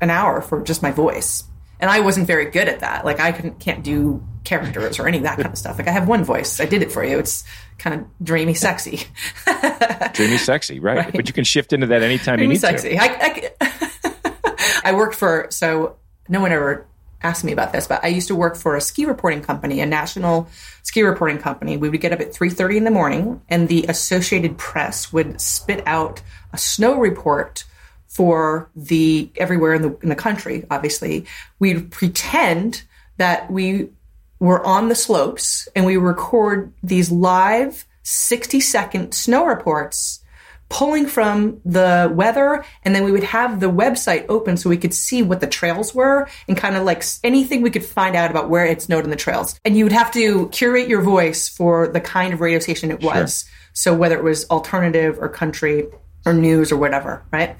an 0.00 0.10
hour 0.10 0.40
for 0.42 0.62
just 0.62 0.82
my 0.82 0.90
voice. 0.90 1.44
And 1.78 1.90
I 1.90 2.00
wasn't 2.00 2.26
very 2.26 2.46
good 2.50 2.68
at 2.68 2.80
that. 2.80 3.04
Like 3.04 3.20
I 3.20 3.32
couldn't, 3.32 3.60
can't 3.60 3.84
do 3.84 4.24
characters 4.44 4.98
or 4.98 5.06
any 5.06 5.18
of 5.18 5.24
that 5.24 5.36
kind 5.36 5.48
of 5.48 5.58
stuff. 5.58 5.76
Like 5.76 5.88
I 5.88 5.90
have 5.90 6.08
one 6.08 6.24
voice. 6.24 6.58
I 6.58 6.64
did 6.64 6.80
it 6.80 6.90
for 6.90 7.04
you. 7.04 7.18
It's 7.18 7.44
kind 7.76 8.00
of 8.00 8.06
dreamy, 8.22 8.54
sexy. 8.54 9.00
Dreamy 10.14 10.38
sexy, 10.38 10.80
right. 10.80 10.96
Right. 10.96 11.12
But 11.12 11.28
you 11.28 11.34
can 11.34 11.44
shift 11.44 11.74
into 11.74 11.86
that 11.88 12.02
anytime 12.02 12.34
you 12.38 12.46
Dreamy, 12.46 12.54
need 12.54 12.60
sexy. 12.60 12.98
I, 12.98 13.50
I, 13.60 14.80
I 14.84 14.92
worked 14.94 15.14
for, 15.16 15.48
so 15.50 15.96
no 16.30 16.40
one 16.40 16.52
ever 16.52 16.86
asked 17.22 17.44
me 17.44 17.52
about 17.52 17.72
this, 17.72 17.86
but 17.86 18.04
I 18.04 18.08
used 18.08 18.28
to 18.28 18.34
work 18.34 18.56
for 18.56 18.76
a 18.76 18.80
ski 18.80 19.06
reporting 19.06 19.42
company, 19.42 19.80
a 19.80 19.86
national 19.86 20.48
ski 20.82 21.02
reporting 21.02 21.38
company. 21.38 21.76
We 21.76 21.88
would 21.88 22.00
get 22.00 22.12
up 22.12 22.20
at 22.20 22.32
3.30 22.32 22.76
in 22.76 22.84
the 22.84 22.90
morning 22.90 23.40
and 23.48 23.68
the 23.68 23.84
Associated 23.88 24.58
Press 24.58 25.12
would 25.12 25.40
spit 25.40 25.82
out 25.86 26.22
a 26.52 26.58
snow 26.58 26.98
report 26.98 27.64
for 28.06 28.70
the 28.74 29.30
everywhere 29.36 29.74
in 29.74 29.82
the 29.82 29.98
in 30.02 30.08
the 30.08 30.14
country. 30.14 30.64
Obviously, 30.70 31.26
we'd 31.58 31.90
pretend 31.90 32.82
that 33.18 33.50
we 33.50 33.90
were 34.38 34.64
on 34.64 34.88
the 34.88 34.94
slopes 34.94 35.68
and 35.74 35.84
we 35.84 35.96
record 35.96 36.72
these 36.82 37.10
live 37.10 37.84
60 38.02 38.60
second 38.60 39.12
snow 39.12 39.44
reports 39.44 40.20
pulling 40.68 41.06
from 41.06 41.60
the 41.64 42.10
weather 42.14 42.64
and 42.84 42.94
then 42.94 43.04
we 43.04 43.12
would 43.12 43.22
have 43.22 43.60
the 43.60 43.70
website 43.70 44.26
open 44.28 44.56
so 44.56 44.68
we 44.68 44.76
could 44.76 44.92
see 44.92 45.22
what 45.22 45.40
the 45.40 45.46
trails 45.46 45.94
were 45.94 46.28
and 46.48 46.56
kind 46.56 46.76
of 46.76 46.82
like 46.82 47.04
anything 47.22 47.62
we 47.62 47.70
could 47.70 47.84
find 47.84 48.16
out 48.16 48.30
about 48.30 48.50
where 48.50 48.66
it 48.66 48.82
snowed 48.82 49.04
in 49.04 49.10
the 49.10 49.16
trails 49.16 49.58
and 49.64 49.76
you 49.76 49.84
would 49.84 49.92
have 49.92 50.10
to 50.10 50.48
curate 50.48 50.88
your 50.88 51.02
voice 51.02 51.48
for 51.48 51.86
the 51.88 52.00
kind 52.00 52.34
of 52.34 52.40
radio 52.40 52.58
station 52.58 52.90
it 52.90 53.00
was 53.00 53.44
so 53.72 53.94
whether 53.94 54.16
it 54.16 54.24
was 54.24 54.48
alternative 54.50 55.18
or 55.20 55.28
country 55.28 55.86
or 56.24 56.32
news 56.32 56.72
or 56.72 56.76
whatever 56.76 57.22
right 57.32 57.56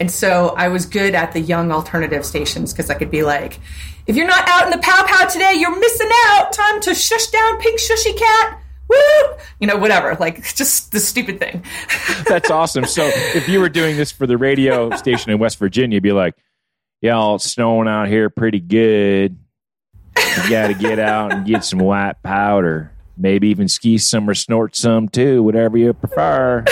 and 0.00 0.10
so 0.10 0.54
I 0.56 0.68
was 0.68 0.86
good 0.86 1.14
at 1.14 1.32
the 1.32 1.40
young 1.40 1.70
alternative 1.70 2.24
stations 2.24 2.72
because 2.72 2.88
I 2.88 2.94
could 2.94 3.10
be 3.10 3.22
like, 3.22 3.60
if 4.06 4.16
you're 4.16 4.26
not 4.26 4.48
out 4.48 4.64
in 4.64 4.70
the 4.70 4.78
pow 4.78 5.04
pow 5.06 5.26
today, 5.26 5.54
you're 5.58 5.78
missing 5.78 6.08
out. 6.28 6.54
Time 6.54 6.80
to 6.80 6.94
shush 6.94 7.26
down, 7.26 7.60
pink 7.60 7.78
shushy 7.78 8.18
cat. 8.18 8.62
Woo! 8.90 9.36
You 9.60 9.66
know, 9.66 9.76
whatever. 9.76 10.16
Like 10.18 10.42
just 10.56 10.92
the 10.92 11.00
stupid 11.00 11.38
thing. 11.38 11.64
That's 12.28 12.50
awesome. 12.50 12.84
So 12.86 13.04
if 13.14 13.48
you 13.48 13.60
were 13.60 13.68
doing 13.68 13.96
this 13.96 14.10
for 14.12 14.26
the 14.26 14.36
radio 14.36 14.90
station 14.96 15.30
in 15.30 15.38
West 15.38 15.58
Virginia, 15.58 15.96
you'd 15.96 16.02
be 16.02 16.12
like, 16.12 16.34
y'all, 17.00 17.36
it's 17.36 17.50
snowing 17.50 17.88
out 17.88 18.08
here 18.08 18.28
pretty 18.30 18.60
good. 18.60 19.38
You 20.16 20.50
got 20.50 20.68
to 20.68 20.74
get 20.74 20.98
out 20.98 21.32
and 21.32 21.46
get 21.46 21.64
some 21.64 21.78
white 21.78 22.22
powder. 22.22 22.92
Maybe 23.16 23.48
even 23.48 23.68
ski 23.68 23.98
some 23.98 24.28
or 24.28 24.34
snort 24.34 24.74
some 24.76 25.08
too, 25.08 25.42
whatever 25.42 25.76
you 25.78 25.92
prefer. 25.92 26.64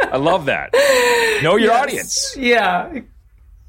I 0.00 0.16
love 0.16 0.46
that. 0.46 0.70
Know 1.42 1.56
your 1.56 1.70
Yes. 1.72 1.82
audience. 1.82 2.36
Yeah. 2.36 3.00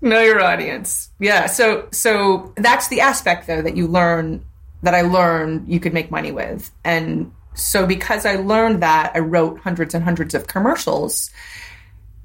Know 0.01 0.21
your 0.21 0.41
audience. 0.41 1.09
Yeah. 1.19 1.47
So 1.47 1.87
so 1.91 2.53
that's 2.55 2.87
the 2.87 3.01
aspect 3.01 3.47
though 3.47 3.61
that 3.61 3.75
you 3.75 3.87
learn 3.87 4.43
that 4.81 4.93
I 4.93 5.01
learned 5.01 5.67
you 5.67 5.79
could 5.79 5.93
make 5.93 6.11
money 6.11 6.31
with. 6.31 6.71
And 6.83 7.31
so 7.53 7.85
because 7.85 8.25
I 8.25 8.35
learned 8.35 8.81
that, 8.83 9.11
I 9.13 9.19
wrote 9.19 9.59
hundreds 9.59 9.93
and 9.93 10.03
hundreds 10.03 10.33
of 10.33 10.47
commercials. 10.47 11.29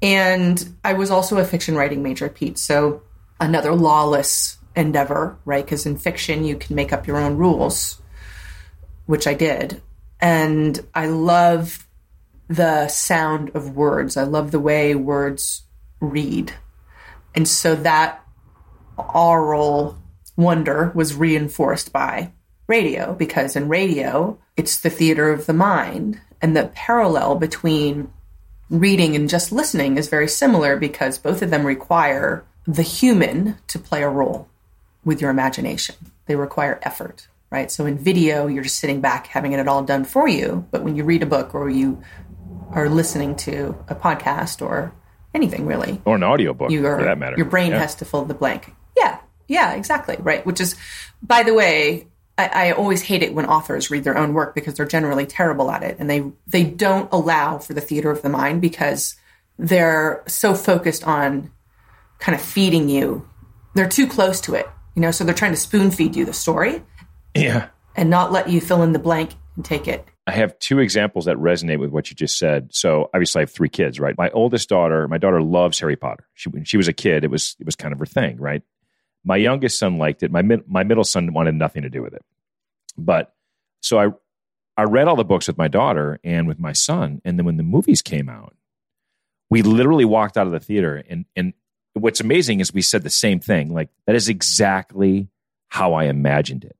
And 0.01 0.73
I 0.83 0.93
was 0.93 1.11
also 1.11 1.37
a 1.37 1.45
fiction 1.45 1.75
writing 1.75 2.03
major, 2.03 2.29
Pete. 2.29 2.57
So 2.57 3.01
another 3.39 3.73
lawless 3.75 4.57
endeavor, 4.75 5.37
right? 5.45 5.65
Because 5.65 5.85
in 5.85 5.97
fiction 5.97 6.45
you 6.45 6.57
can 6.57 6.75
make 6.75 6.93
up 6.93 7.07
your 7.07 7.17
own 7.17 7.37
rules, 7.37 8.01
which 9.05 9.27
I 9.27 9.33
did. 9.33 9.81
And 10.21 10.79
I 10.93 11.07
love 11.07 11.87
the 12.47 12.87
sound 12.87 13.51
of 13.55 13.75
words. 13.75 14.17
I 14.17 14.23
love 14.23 14.51
the 14.51 14.59
way 14.59 14.95
words 14.95 15.63
read. 15.99 16.53
And 17.33 17.47
so 17.47 17.75
that 17.75 18.23
aural 18.97 19.97
wonder 20.37 20.91
was 20.95 21.15
reinforced 21.15 21.91
by 21.91 22.31
radio 22.67 23.13
because 23.13 23.55
in 23.55 23.67
radio, 23.67 24.37
it's 24.57 24.77
the 24.79 24.89
theater 24.89 25.31
of 25.31 25.45
the 25.45 25.53
mind. 25.53 26.19
And 26.41 26.55
the 26.55 26.67
parallel 26.75 27.35
between 27.35 28.11
reading 28.69 29.15
and 29.15 29.29
just 29.29 29.51
listening 29.51 29.97
is 29.97 30.07
very 30.09 30.27
similar 30.27 30.77
because 30.77 31.17
both 31.17 31.41
of 31.41 31.49
them 31.49 31.65
require 31.65 32.43
the 32.67 32.81
human 32.81 33.57
to 33.67 33.79
play 33.79 34.01
a 34.03 34.09
role 34.09 34.47
with 35.03 35.21
your 35.21 35.29
imagination. 35.29 35.95
They 36.25 36.35
require 36.35 36.79
effort, 36.83 37.27
right? 37.51 37.69
So 37.71 37.85
in 37.85 37.97
video, 37.97 38.47
you're 38.47 38.63
just 38.63 38.79
sitting 38.79 39.01
back 39.01 39.27
having 39.27 39.53
it 39.53 39.67
all 39.67 39.83
done 39.83 40.03
for 40.03 40.27
you. 40.27 40.65
But 40.71 40.83
when 40.83 40.95
you 40.95 41.03
read 41.03 41.21
a 41.23 41.27
book 41.27 41.53
or 41.53 41.69
you 41.69 42.01
are 42.71 42.89
listening 42.89 43.35
to 43.35 43.77
a 43.87 43.93
podcast 43.95 44.65
or 44.65 44.91
anything 45.33 45.65
really, 45.67 46.01
Or 46.05 46.15
an 46.15 46.23
audiobook, 46.23 46.71
you 46.71 46.85
are, 46.87 46.97
for 46.97 47.05
that 47.05 47.19
matter. 47.19 47.37
your 47.37 47.45
brain 47.45 47.71
Yeah. 47.71 47.79
has 47.79 47.93
to 47.95 48.05
fill 48.05 48.25
the 48.25 48.33
blank. 48.33 48.73
Yeah, 48.97 49.19
yeah, 49.47 49.73
exactly, 49.73 50.17
right. 50.19 50.43
Which 50.45 50.59
is, 50.59 50.75
by 51.21 51.43
the 51.43 51.53
way, 51.53 52.07
I, 52.37 52.69
I 52.69 52.71
always 52.71 53.01
hate 53.01 53.23
it 53.23 53.33
when 53.33 53.45
authors 53.45 53.89
read 53.89 54.03
their 54.03 54.17
own 54.17 54.33
work 54.33 54.55
because 54.55 54.73
they're 54.75 54.85
generally 54.85 55.25
terrible 55.25 55.71
at 55.71 55.83
it, 55.83 55.97
and 55.99 56.09
they 56.09 56.23
they 56.47 56.63
don't 56.63 57.09
allow 57.11 57.59
for 57.59 57.73
the 57.73 57.81
theater 57.81 58.11
of 58.11 58.21
the 58.21 58.29
mind 58.29 58.61
because 58.61 59.15
they're 59.57 60.23
so 60.27 60.53
focused 60.53 61.05
on 61.07 61.51
kind 62.19 62.35
of 62.35 62.41
feeding 62.41 62.89
you. 62.89 63.27
They're 63.73 63.87
too 63.89 64.07
close 64.07 64.41
to 64.41 64.55
it, 64.55 64.67
you 64.95 65.01
know. 65.01 65.11
So 65.11 65.23
they're 65.23 65.33
trying 65.35 65.53
to 65.53 65.57
spoon 65.57 65.91
feed 65.91 66.15
you 66.15 66.25
the 66.25 66.33
story 66.33 66.81
Yeah. 67.35 67.67
and 67.95 68.09
not 68.09 68.31
let 68.31 68.49
you 68.49 68.59
fill 68.61 68.83
in 68.83 68.91
the 68.93 68.99
blank 68.99 69.31
and 69.55 69.63
take 69.63 69.87
it. 69.87 70.05
I 70.27 70.31
have 70.31 70.57
two 70.59 70.79
examples 70.79 71.25
that 71.25 71.37
resonate 71.37 71.79
with 71.79 71.91
what 71.91 72.09
you 72.09 72.15
just 72.15 72.39
said. 72.39 72.69
So 72.73 73.09
obviously, 73.13 73.39
I 73.39 73.43
have 73.43 73.51
three 73.51 73.69
kids, 73.69 73.99
right? 73.99 74.17
My 74.17 74.29
oldest 74.31 74.67
daughter, 74.69 75.07
my 75.07 75.19
daughter 75.19 75.41
loves 75.41 75.79
Harry 75.79 75.95
Potter. 75.95 76.25
She 76.33 76.49
when 76.49 76.63
she 76.65 76.77
was 76.77 76.87
a 76.87 76.93
kid, 76.93 77.23
it 77.23 77.29
was 77.31 77.55
it 77.59 77.65
was 77.65 77.75
kind 77.75 77.93
of 77.93 77.99
her 77.99 78.05
thing, 78.05 78.37
right? 78.37 78.61
My 79.25 79.37
youngest 79.37 79.79
son 79.79 79.97
liked 79.97 80.23
it. 80.23 80.31
My 80.31 80.43
mid, 80.43 80.69
my 80.69 80.83
middle 80.83 81.03
son 81.03 81.33
wanted 81.33 81.55
nothing 81.55 81.81
to 81.81 81.89
do 81.89 82.01
with 82.01 82.13
it. 82.13 82.23
But 82.97 83.33
so 83.81 83.99
I 83.99 84.09
I 84.77 84.83
read 84.83 85.07
all 85.07 85.15
the 85.15 85.25
books 85.25 85.47
with 85.47 85.57
my 85.57 85.67
daughter 85.67 86.19
and 86.23 86.47
with 86.47 86.59
my 86.59 86.73
son, 86.73 87.21
and 87.25 87.37
then 87.37 87.45
when 87.45 87.57
the 87.57 87.63
movies 87.63 88.01
came 88.01 88.29
out, 88.29 88.55
we 89.49 89.61
literally 89.61 90.05
walked 90.05 90.37
out 90.37 90.47
of 90.47 90.53
the 90.53 90.59
theater, 90.59 91.03
and 91.09 91.25
and 91.35 91.53
what's 91.93 92.19
amazing 92.19 92.59
is 92.59 92.73
we 92.73 92.81
said 92.81 93.03
the 93.03 93.09
same 93.09 93.39
thing. 93.39 93.73
Like 93.73 93.89
that 94.05 94.15
is 94.15 94.29
exactly 94.29 95.29
how 95.69 95.93
I 95.93 96.05
imagined 96.05 96.63
it. 96.63 96.77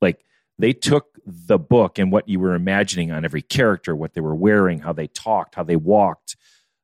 Like 0.00 0.24
they 0.58 0.72
took 0.72 1.18
the 1.26 1.58
book 1.58 1.98
and 1.98 2.12
what 2.12 2.28
you 2.28 2.40
were 2.40 2.54
imagining 2.54 3.10
on 3.10 3.24
every 3.24 3.42
character, 3.42 3.96
what 3.96 4.14
they 4.14 4.20
were 4.20 4.34
wearing, 4.34 4.78
how 4.78 4.92
they 4.92 5.08
talked, 5.08 5.56
how 5.56 5.64
they 5.64 5.76
walked, 5.76 6.36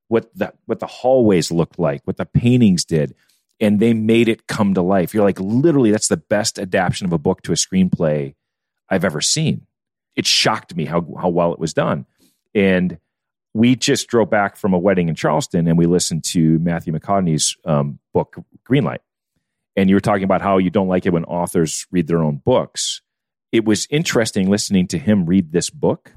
what 0.08 0.36
the 0.36 0.52
what 0.66 0.80
the 0.80 0.86
hallways 0.86 1.52
looked 1.52 1.78
like, 1.78 2.02
what 2.04 2.16
the 2.16 2.26
paintings 2.26 2.84
did, 2.84 3.14
and 3.64 3.80
they 3.80 3.94
made 3.94 4.28
it 4.28 4.46
come 4.46 4.74
to 4.74 4.82
life. 4.82 5.14
You're 5.14 5.24
like, 5.24 5.40
literally, 5.40 5.90
that's 5.90 6.08
the 6.08 6.18
best 6.18 6.58
adaptation 6.58 7.06
of 7.06 7.14
a 7.14 7.18
book 7.18 7.40
to 7.42 7.52
a 7.52 7.54
screenplay 7.54 8.34
I've 8.90 9.06
ever 9.06 9.22
seen. 9.22 9.66
It 10.16 10.26
shocked 10.26 10.76
me 10.76 10.84
how 10.84 11.06
how 11.18 11.30
well 11.30 11.54
it 11.54 11.58
was 11.58 11.72
done. 11.72 12.04
And 12.54 12.98
we 13.54 13.74
just 13.74 14.06
drove 14.08 14.28
back 14.28 14.56
from 14.56 14.74
a 14.74 14.78
wedding 14.78 15.08
in 15.08 15.14
Charleston 15.14 15.66
and 15.66 15.78
we 15.78 15.86
listened 15.86 16.24
to 16.24 16.58
Matthew 16.58 16.92
McConaughey's 16.92 17.56
um, 17.64 17.98
book 18.12 18.36
Greenlight. 18.68 18.98
And 19.76 19.88
you 19.88 19.96
were 19.96 20.00
talking 20.00 20.24
about 20.24 20.42
how 20.42 20.58
you 20.58 20.70
don't 20.70 20.88
like 20.88 21.06
it 21.06 21.12
when 21.12 21.24
authors 21.24 21.86
read 21.90 22.06
their 22.06 22.22
own 22.22 22.42
books. 22.44 23.00
It 23.50 23.64
was 23.64 23.86
interesting 23.88 24.50
listening 24.50 24.88
to 24.88 24.98
him 24.98 25.24
read 25.24 25.52
this 25.52 25.70
book 25.70 26.12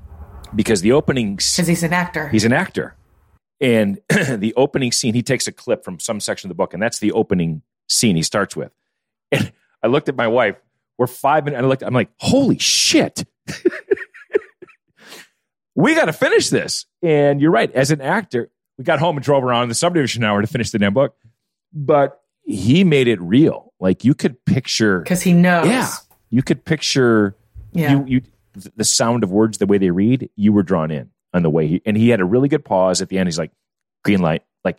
because 0.54 0.82
the 0.82 0.92
opening 0.92 1.38
Because 1.38 1.68
he's 1.68 1.84
an 1.84 1.94
actor. 1.94 2.28
He's 2.28 2.44
an 2.44 2.54
actor. 2.54 2.97
And 3.60 4.00
the 4.10 4.54
opening 4.56 4.92
scene, 4.92 5.14
he 5.14 5.24
takes 5.24 5.48
a 5.48 5.52
clip 5.52 5.84
from 5.84 6.00
some 6.00 6.20
section 6.20 6.48
of 6.48 6.50
the 6.50 6.56
book, 6.56 6.74
and 6.74 6.82
that's 6.82 7.00
the 7.00 7.12
opening 7.12 7.62
scene 7.88 8.16
he 8.16 8.24
starts 8.24 8.56
with. 8.56 8.72
And 9.32 9.52
I 9.84 9.88
looked 9.88 10.10
at 10.10 10.16
my 10.16 10.28
wife. 10.28 10.58
We're 10.98 11.08
five 11.08 11.46
minutes. 11.46 11.64
I 11.64 11.66
looked. 11.66 11.84
I'm 11.84 11.94
like, 11.94 12.10
holy 12.18 12.58
shit. 12.58 13.24
we 15.76 15.94
got 15.94 16.06
to 16.06 16.14
finish 16.14 16.50
this. 16.50 16.86
And 17.04 17.40
you're 17.40 17.52
right. 17.52 17.72
As 17.72 17.92
an 17.92 18.02
actor, 18.02 18.50
we 18.78 18.84
got 18.84 19.00
home 19.00 19.16
and 19.18 19.24
drove 19.24 19.44
around 19.44 19.70
the 19.70 19.76
subdivision 19.76 20.24
hour 20.24 20.42
to 20.42 20.48
finish 20.48 20.72
the 20.72 20.80
damn 20.80 20.94
book. 20.94 21.16
But 21.72 22.20
he 22.44 22.84
made 22.84 23.08
it 23.08 23.22
real. 23.22 23.74
Like 23.80 24.04
you 24.04 24.16
could 24.16 24.44
picture. 24.46 25.02
Because 25.02 25.22
he 25.22 25.34
knows. 25.34 25.68
Yeah, 25.68 25.92
you 26.30 26.42
could 26.42 26.66
picture. 26.66 27.36
Yeah. 27.74 27.92
You 27.92 28.06
you 28.08 28.22
the 28.76 28.84
sound 28.84 29.24
of 29.24 29.32
words, 29.32 29.60
the 29.60 29.68
way 29.68 29.78
they 29.78 29.92
read, 29.92 30.32
you 30.36 30.52
were 30.52 30.64
drawn 30.64 30.90
in 30.90 31.12
on 31.34 31.44
the 31.44 31.50
way 31.50 31.68
he, 31.68 31.82
and 31.86 31.98
he 31.98 32.10
had 32.10 32.20
a 32.20 32.26
really 32.26 32.48
good 32.50 32.64
pause 32.66 33.02
at 33.02 33.10
the 33.10 33.18
end. 33.18 33.28
He's 33.28 33.38
like, 33.40 33.52
green 34.04 34.22
light. 34.22 34.44
Like, 34.64 34.78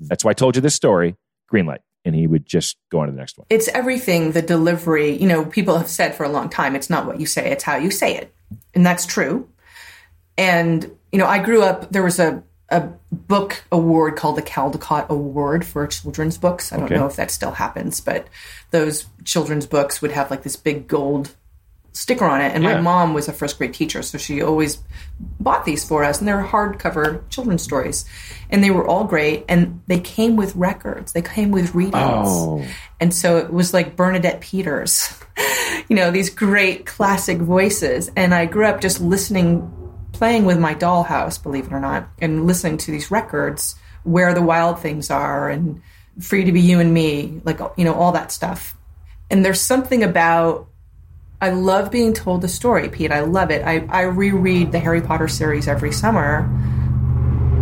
that's 0.00 0.24
why 0.24 0.30
I 0.30 0.34
told 0.34 0.56
you 0.56 0.62
this 0.62 0.74
story, 0.74 1.16
green 1.48 1.66
light. 1.66 1.80
And 2.04 2.14
he 2.14 2.26
would 2.26 2.46
just 2.46 2.78
go 2.90 3.00
on 3.00 3.06
to 3.06 3.12
the 3.12 3.18
next 3.18 3.36
one. 3.36 3.46
It's 3.50 3.68
everything, 3.68 4.32
the 4.32 4.40
delivery. 4.40 5.16
You 5.20 5.28
know, 5.28 5.44
people 5.44 5.76
have 5.76 5.88
said 5.90 6.14
for 6.14 6.24
a 6.24 6.28
long 6.30 6.48
time, 6.48 6.74
it's 6.74 6.88
not 6.88 7.06
what 7.06 7.20
you 7.20 7.26
say, 7.26 7.50
it's 7.50 7.64
how 7.64 7.76
you 7.76 7.90
say 7.90 8.16
it. 8.16 8.32
And 8.74 8.86
that's 8.86 9.04
true. 9.04 9.48
And, 10.38 10.90
you 11.12 11.18
know, 11.18 11.26
I 11.26 11.38
grew 11.38 11.62
up, 11.62 11.92
there 11.92 12.02
was 12.02 12.18
a, 12.18 12.42
a 12.70 12.88
book 13.12 13.62
award 13.70 14.16
called 14.16 14.36
the 14.36 14.42
Caldecott 14.42 15.08
Award 15.10 15.66
for 15.66 15.86
children's 15.86 16.38
books. 16.38 16.72
I 16.72 16.76
don't 16.76 16.86
Okay. 16.86 16.94
know 16.94 17.06
if 17.06 17.16
that 17.16 17.30
still 17.30 17.50
happens, 17.50 18.00
but 18.00 18.28
those 18.70 19.06
children's 19.24 19.66
books 19.66 20.00
would 20.00 20.12
have 20.12 20.30
like 20.30 20.42
this 20.42 20.56
big 20.56 20.88
gold 20.88 21.34
sticker 21.92 22.24
on 22.24 22.40
it. 22.40 22.54
And 22.54 22.62
Yeah. 22.62 22.74
my 22.74 22.80
mom 22.80 23.14
was 23.14 23.28
a 23.28 23.32
first 23.32 23.58
grade 23.58 23.74
teacher, 23.74 24.02
so 24.02 24.16
she 24.18 24.42
always 24.42 24.78
bought 25.40 25.64
these 25.64 25.84
for 25.84 26.04
us. 26.04 26.18
And 26.20 26.28
they 26.28 26.32
were 26.32 26.44
hardcover 26.44 27.28
children's 27.30 27.62
stories. 27.62 28.04
And 28.48 28.62
they 28.62 28.70
were 28.70 28.86
all 28.86 29.04
great. 29.04 29.44
And 29.48 29.80
they 29.86 29.98
came 30.00 30.36
with 30.36 30.54
records, 30.56 31.12
they 31.12 31.22
came 31.22 31.50
with 31.50 31.74
readings. 31.74 31.94
Oh. 32.28 32.64
And 33.00 33.12
so 33.14 33.38
it 33.38 33.52
was 33.52 33.72
like 33.74 33.96
Bernadette 33.96 34.40
Peters, 34.40 35.12
you 35.88 35.96
know, 35.96 36.10
these 36.10 36.30
great 36.30 36.86
classic 36.86 37.38
voices. 37.38 38.10
And 38.16 38.34
I 38.34 38.46
grew 38.46 38.66
up 38.66 38.80
just 38.80 39.00
listening, 39.00 39.70
playing 40.12 40.44
with 40.44 40.58
my 40.58 40.74
dollhouse, 40.74 41.42
believe 41.42 41.66
it 41.66 41.72
or 41.72 41.80
not, 41.80 42.08
and 42.20 42.46
listening 42.46 42.76
to 42.78 42.90
these 42.90 43.10
records, 43.10 43.74
Where 44.04 44.32
the 44.34 44.42
Wild 44.42 44.78
Things 44.80 45.10
Are 45.10 45.48
and 45.48 45.80
Free 46.20 46.44
to 46.44 46.52
Be 46.52 46.60
You 46.60 46.78
and 46.80 46.92
Me, 46.94 47.40
like, 47.44 47.58
you 47.76 47.84
know, 47.84 47.94
all 47.94 48.12
that 48.12 48.30
stuff. 48.30 48.76
And 49.30 49.44
there's 49.44 49.60
something 49.60 50.02
about, 50.02 50.66
I 51.40 51.50
love 51.50 51.90
being 51.90 52.12
told 52.12 52.42
the 52.42 52.48
story, 52.48 52.88
Pete. 52.88 53.10
I 53.10 53.20
love 53.20 53.50
it. 53.50 53.62
I, 53.64 53.86
I 53.88 54.02
reread 54.02 54.72
the 54.72 54.78
Harry 54.78 55.00
Potter 55.00 55.28
series 55.28 55.68
every 55.68 55.92
summer 55.92 56.42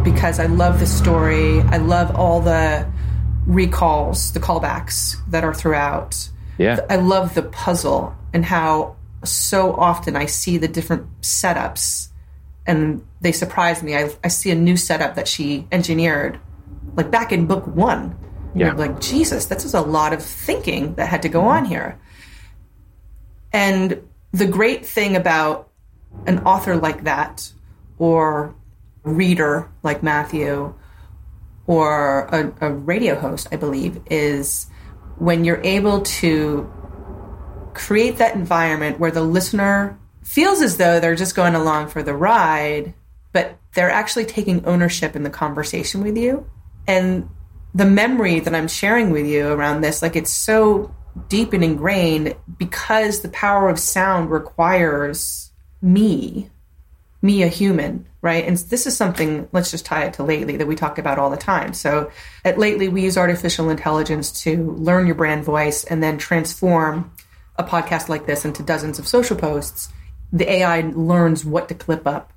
because 0.03 0.41
I 0.41 0.47
love 0.47 0.81
the 0.81 0.87
story. 0.87 1.61
I 1.61 1.77
love 1.77 2.15
all 2.17 2.41
the 2.41 2.91
recalls, 3.47 4.33
the 4.33 4.41
callbacks 4.41 5.17
that 5.31 5.45
are 5.45 5.55
throughout. 5.55 6.29
Yeah. 6.59 6.81
I 6.91 6.97
love 6.97 7.35
the 7.35 7.43
puzzle 7.43 8.17
and 8.33 8.45
how 8.45 8.97
so 9.25 9.73
often 9.73 10.17
I 10.17 10.27
see 10.27 10.59
the 10.59 10.69
different 10.69 11.21
setups 11.21 12.09
and 12.67 13.05
they 13.21 13.33
surprise 13.33 13.83
me. 13.83 13.97
I, 13.97 14.11
I 14.25 14.29
see 14.29 14.51
a 14.51 14.55
new 14.55 14.77
setup 14.77 15.15
that 15.15 15.29
she 15.29 15.67
engineered, 15.73 16.39
like 16.97 17.11
back 17.11 17.33
in 17.33 17.47
book 17.47 17.67
one. 17.67 18.19
Yeah. 18.55 18.73
Like, 18.73 19.01
Jesus, 19.01 19.47
this 19.47 19.65
is 19.65 19.75
a 19.75 19.81
lot 19.81 20.13
of 20.13 20.23
thinking 20.23 20.95
that 20.97 21.09
had 21.09 21.23
to 21.23 21.29
go 21.29 21.43
on 21.43 21.65
here. 21.65 21.99
And 23.53 24.03
the 24.33 24.47
great 24.47 24.87
thing 24.87 25.17
about 25.17 25.71
an 26.27 26.41
author 26.41 26.77
like 26.77 27.05
that, 27.05 27.53
or 27.99 28.55
a 29.05 29.11
reader 29.11 29.71
like 29.83 30.03
Matthew, 30.03 30.75
or 31.67 32.21
a, 32.33 32.53
a 32.69 32.73
radio 32.73 33.15
host, 33.15 33.49
I 33.53 33.57
believe, 33.57 34.01
is 34.11 34.67
when 35.17 35.45
you're 35.45 35.63
able 35.63 36.03
to 36.03 36.73
create 37.75 38.19
that 38.19 38.35
environment 38.35 38.99
where 38.99 39.11
the 39.11 39.23
listener 39.23 39.99
feels 40.23 40.61
as 40.61 40.77
though 40.77 41.01
they're 41.01 41.15
just 41.15 41.35
going 41.35 41.55
along 41.55 41.89
for 41.89 42.03
the 42.03 42.15
ride, 42.15 42.95
but 43.33 43.59
they're 43.75 43.91
actually 43.91 44.25
taking 44.25 44.65
ownership 44.67 45.15
in 45.15 45.23
the 45.23 45.31
conversation 45.31 46.03
with 46.03 46.17
you. 46.17 46.49
And 46.87 47.29
the 47.75 47.85
memory 47.85 48.41
that 48.41 48.55
I'm 48.55 48.69
sharing 48.69 49.11
with 49.11 49.27
you 49.27 49.49
around 49.49 49.81
this, 49.83 50.03
like 50.03 50.17
it's 50.17 50.33
so 50.33 50.95
deep 51.29 51.53
and 51.53 51.65
ingrained 51.65 52.37
because 52.59 53.21
the 53.21 53.29
power 53.29 53.69
of 53.69 53.79
sound 53.79 54.31
requires 54.31 55.51
me, 55.83 56.51
me, 57.23 57.43
a 57.43 57.49
human, 57.49 58.07
right? 58.23 58.45
And 58.45 58.57
this 58.57 58.87
is 58.87 58.97
something, 58.97 59.49
let's 59.53 59.71
just 59.71 59.87
tie 59.87 60.05
it 60.05 60.15
to 60.15 60.23
lately 60.23 60.57
that 60.57 60.67
we 60.67 60.77
talk 60.77 60.99
about 60.99 61.19
all 61.19 61.31
the 61.31 61.37
time. 61.37 61.75
So 61.75 62.11
at 62.45 62.59
lately, 62.59 62.89
we 62.89 63.03
use 63.03 63.17
artificial 63.17 63.71
intelligence 63.71 64.43
to 64.43 64.73
learn 64.73 65.07
your 65.07 65.15
brand 65.15 65.45
voice 65.45 65.85
and 65.85 66.03
then 66.03 66.19
transform 66.19 67.13
a 67.57 67.65
podcast 67.65 68.09
like 68.09 68.27
this 68.27 68.45
into 68.45 68.63
dozens 68.63 68.99
of 68.99 69.09
social 69.09 69.37
posts. 69.37 69.89
The 70.33 70.51
AI 70.51 70.81
learns 70.81 71.45
what 71.45 71.69
to 71.69 71.75
clip 71.75 72.07
up 72.07 72.33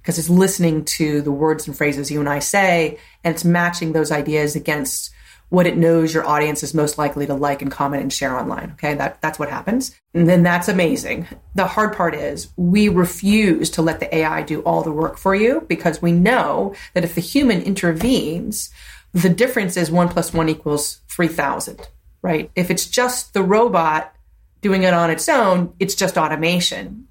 because 0.00 0.18
it's 0.18 0.28
listening 0.28 0.84
to 0.84 1.22
the 1.22 1.32
words 1.32 1.66
and 1.66 1.76
phrases 1.76 2.10
you 2.10 2.20
and 2.20 2.28
I 2.28 2.40
say, 2.40 2.98
and 3.22 3.34
it's 3.34 3.44
matching 3.44 3.92
those 3.92 4.10
ideas 4.10 4.56
against 4.56 5.12
what 5.52 5.66
it 5.66 5.76
knows 5.76 6.14
your 6.14 6.26
audience 6.26 6.62
is 6.62 6.72
most 6.72 6.96
likely 6.96 7.26
to 7.26 7.34
like 7.34 7.60
and 7.60 7.70
comment 7.70 8.02
and 8.02 8.10
share 8.10 8.38
online. 8.38 8.70
Okay, 8.72 8.94
that 8.94 9.20
that's 9.20 9.38
what 9.38 9.50
happens, 9.50 9.94
and 10.14 10.26
then 10.26 10.42
that's 10.42 10.66
amazing. 10.66 11.28
The 11.54 11.66
hard 11.66 11.94
part 11.94 12.14
is 12.14 12.48
we 12.56 12.88
refuse 12.88 13.68
to 13.72 13.82
let 13.82 14.00
the 14.00 14.16
AI 14.16 14.40
do 14.44 14.62
all 14.62 14.82
the 14.82 14.90
work 14.90 15.18
for 15.18 15.34
you 15.34 15.66
because 15.68 16.00
we 16.00 16.10
know 16.10 16.74
that 16.94 17.04
if 17.04 17.14
the 17.14 17.20
human 17.20 17.60
intervenes, 17.60 18.70
the 19.12 19.28
difference 19.28 19.76
is 19.76 19.90
one 19.90 20.08
plus 20.08 20.32
one 20.32 20.48
equals 20.48 21.02
three 21.06 21.28
thousand. 21.28 21.86
Right? 22.22 22.50
If 22.56 22.70
it's 22.70 22.86
just 22.86 23.34
the 23.34 23.42
robot 23.42 24.14
doing 24.62 24.84
it 24.84 24.94
on 24.94 25.10
its 25.10 25.28
own, 25.28 25.74
it's 25.78 25.94
just 25.94 26.16
automation. 26.16 27.08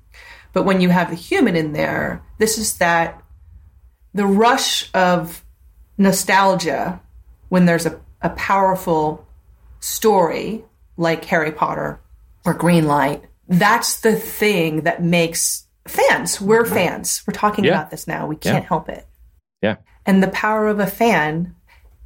But 0.51 0.63
when 0.63 0.82
you 0.82 0.89
have 0.89 1.12
the 1.12 1.15
human 1.15 1.56
in 1.56 1.73
there, 1.73 2.23
this 2.39 2.58
is 2.58 2.77
that 2.77 3.21
the 4.15 4.25
rush 4.25 4.89
of 4.95 5.45
nostalgia 5.99 6.99
when 7.49 7.65
there's 7.65 7.86
a, 7.86 7.99
a 8.21 8.29
powerful 8.31 9.25
story 9.79 10.63
like 10.97 11.25
Harry 11.25 11.51
Potter 11.51 11.99
or 12.45 12.57
Greenlight, 12.57 13.21
that's 13.47 13.99
the 14.01 14.15
thing 14.15 14.81
that 14.81 15.03
makes 15.03 15.67
fans. 15.88 16.39
We're 16.39 16.65
fans. 16.65 17.23
We're 17.27 17.34
talking 17.34 17.65
Yeah. 17.65 17.71
about 17.71 17.91
this 17.91 18.07
now. 18.07 18.27
We 18.27 18.36
can't 18.36 18.63
Yeah. 18.63 18.67
help 18.67 18.89
it. 18.89 19.07
Yeah. 19.62 19.77
And 20.05 20.21
the 20.23 20.27
power 20.29 20.67
of 20.67 20.79
a 20.79 20.88
fan 20.88 21.55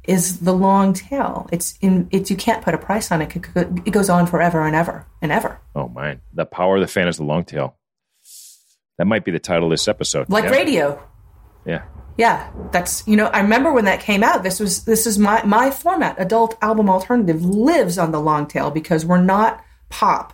is 0.04 0.40
the 0.40 0.52
long 0.52 0.92
tail. 0.92 1.48
It's 1.52 1.76
in 1.80 2.08
it's 2.10 2.30
you 2.30 2.36
can't 2.36 2.62
put 2.62 2.74
a 2.74 2.78
price 2.78 3.10
on 3.10 3.22
it. 3.22 3.34
It 3.36 3.90
goes 3.90 4.08
on 4.08 4.26
forever 4.26 4.62
and 4.64 4.74
ever 4.76 5.06
and 5.20 5.32
ever. 5.32 5.60
Oh, 5.74 5.88
man. 5.88 6.20
The 6.32 6.46
power 6.46 6.76
of 6.76 6.80
the 6.80 6.86
fan 6.86 7.08
is 7.08 7.16
the 7.16 7.24
long 7.24 7.44
tail. 7.44 7.76
That 8.98 9.06
might 9.06 9.24
be 9.24 9.30
the 9.30 9.38
title 9.38 9.66
of 9.66 9.70
this 9.70 9.88
episode. 9.88 10.28
Like 10.30 10.44
yeah. 10.44 10.50
radio. 10.50 11.02
Yeah. 11.66 11.82
Yeah, 12.16 12.50
that's 12.72 13.06
you 13.06 13.16
know 13.16 13.26
I 13.26 13.40
remember 13.40 13.72
when 13.72 13.84
that 13.84 14.00
came 14.00 14.22
out. 14.22 14.42
This 14.42 14.58
was 14.58 14.84
this 14.84 15.06
is 15.06 15.18
my 15.18 15.42
my 15.44 15.70
format. 15.70 16.16
Adult 16.18 16.56
album 16.62 16.88
alternative 16.88 17.44
lives 17.44 17.98
on 17.98 18.10
the 18.10 18.20
long 18.20 18.46
tail 18.46 18.70
because 18.70 19.04
we're 19.04 19.20
not 19.20 19.62
pop, 19.90 20.32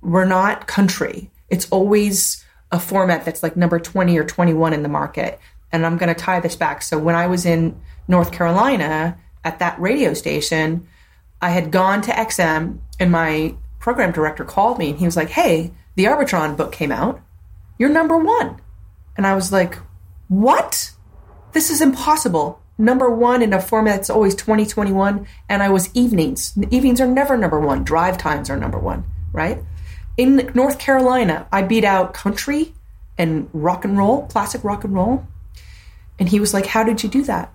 we're 0.00 0.24
not 0.24 0.66
country. 0.66 1.30
It's 1.48 1.68
always 1.70 2.44
a 2.70 2.78
format 2.78 3.24
that's 3.24 3.42
like 3.42 3.56
number 3.56 3.80
twenty 3.80 4.16
or 4.16 4.24
twenty 4.24 4.54
one 4.54 4.72
in 4.72 4.82
the 4.82 4.88
market. 4.88 5.40
And 5.72 5.84
I'm 5.86 5.96
going 5.96 6.14
to 6.14 6.20
tie 6.20 6.38
this 6.38 6.54
back. 6.54 6.82
So 6.82 6.98
when 6.98 7.14
I 7.14 7.26
was 7.26 7.46
in 7.46 7.80
North 8.06 8.30
Carolina 8.30 9.16
at 9.42 9.58
that 9.58 9.80
radio 9.80 10.12
station, 10.12 10.86
I 11.40 11.48
had 11.48 11.70
gone 11.70 12.02
to 12.02 12.12
XM, 12.12 12.78
and 13.00 13.10
my 13.10 13.54
program 13.80 14.12
director 14.12 14.44
called 14.44 14.78
me, 14.78 14.90
and 14.90 14.98
he 14.98 15.06
was 15.06 15.16
like, 15.16 15.30
"Hey, 15.30 15.72
the 15.96 16.04
Arbitron 16.04 16.56
book 16.56 16.70
came 16.70 16.92
out. 16.92 17.20
You're 17.78 17.88
number 17.88 18.16
one." 18.16 18.60
And 19.16 19.26
I 19.26 19.34
was 19.34 19.50
like, 19.52 19.78
what? 20.32 20.92
This 21.52 21.68
is 21.68 21.82
impossible. 21.82 22.60
Number 22.78 23.10
one 23.10 23.42
in 23.42 23.52
a 23.52 23.60
format 23.60 23.96
that's 23.96 24.10
always 24.10 24.34
2021, 24.34 25.26
and 25.48 25.62
I 25.62 25.68
was 25.68 25.94
evenings. 25.94 26.56
Evenings 26.70 27.02
are 27.02 27.06
never 27.06 27.36
number 27.36 27.60
one. 27.60 27.84
Drive 27.84 28.16
times 28.16 28.48
are 28.48 28.56
number 28.56 28.78
one, 28.78 29.04
right? 29.32 29.62
In 30.16 30.50
North 30.54 30.78
Carolina, 30.78 31.46
I 31.52 31.62
beat 31.62 31.84
out 31.84 32.14
country 32.14 32.72
and 33.18 33.50
rock 33.52 33.84
and 33.84 33.98
roll, 33.98 34.26
classic 34.26 34.64
rock 34.64 34.84
and 34.84 34.94
roll. 34.94 35.26
And 36.18 36.30
he 36.30 36.40
was 36.40 36.54
like, 36.54 36.66
How 36.66 36.82
did 36.82 37.02
you 37.02 37.10
do 37.10 37.22
that? 37.24 37.52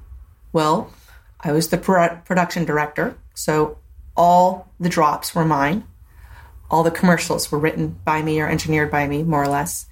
Well, 0.53 0.93
I 1.41 1.51
was 1.53 1.69
the 1.69 1.77
pro- 1.79 2.17
production 2.25 2.63
director, 2.63 3.17
so 3.33 3.79
all 4.15 4.71
the 4.79 4.89
drops 4.89 5.33
were 5.33 5.45
mine. 5.45 5.83
All 6.69 6.83
the 6.83 6.91
commercials 6.91 7.51
were 7.51 7.59
written 7.59 7.99
by 8.05 8.21
me 8.21 8.39
or 8.39 8.47
engineered 8.47 8.91
by 8.91 9.07
me, 9.07 9.23
more 9.23 9.41
or 9.41 9.47
less. 9.47 9.87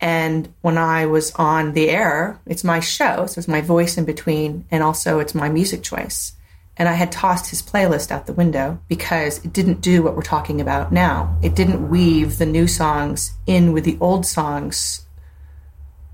And 0.00 0.52
when 0.62 0.78
I 0.78 1.06
was 1.06 1.32
on 1.34 1.72
the 1.72 1.90
air, 1.90 2.40
it's 2.46 2.64
my 2.64 2.80
show, 2.80 3.26
so 3.26 3.38
it's 3.38 3.48
my 3.48 3.60
voice 3.60 3.98
in 3.98 4.04
between, 4.04 4.64
and 4.70 4.82
also 4.82 5.18
it's 5.18 5.34
my 5.34 5.48
music 5.48 5.82
choice. 5.82 6.32
And 6.76 6.88
I 6.88 6.94
had 6.94 7.12
tossed 7.12 7.50
his 7.50 7.60
playlist 7.60 8.10
out 8.10 8.24
the 8.24 8.32
window 8.32 8.80
because 8.88 9.44
it 9.44 9.52
didn't 9.52 9.82
do 9.82 10.02
what 10.02 10.16
we're 10.16 10.22
talking 10.22 10.62
about 10.62 10.92
now. 10.92 11.36
It 11.42 11.54
didn't 11.54 11.90
weave 11.90 12.38
the 12.38 12.46
new 12.46 12.66
songs 12.66 13.32
in 13.46 13.72
with 13.72 13.84
the 13.84 13.98
old 14.00 14.24
songs 14.24 15.04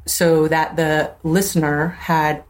so 0.06 0.48
that 0.48 0.74
the 0.74 1.12
listener 1.22 1.88
had 1.88 2.42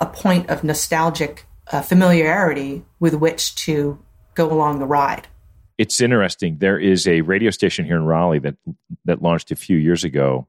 a 0.00 0.06
point 0.06 0.48
of 0.48 0.64
nostalgic 0.64 1.46
uh, 1.70 1.82
familiarity 1.82 2.84
with 2.98 3.14
which 3.14 3.54
to 3.54 3.98
go 4.34 4.50
along 4.50 4.78
the 4.78 4.86
ride. 4.86 5.28
It's 5.76 6.00
interesting. 6.00 6.58
There 6.58 6.78
is 6.78 7.06
a 7.06 7.22
radio 7.22 7.50
station 7.50 7.84
here 7.84 7.96
in 7.96 8.04
Raleigh 8.04 8.38
that 8.40 8.56
that 9.06 9.22
launched 9.22 9.50
a 9.50 9.56
few 9.56 9.78
years 9.78 10.04
ago, 10.04 10.46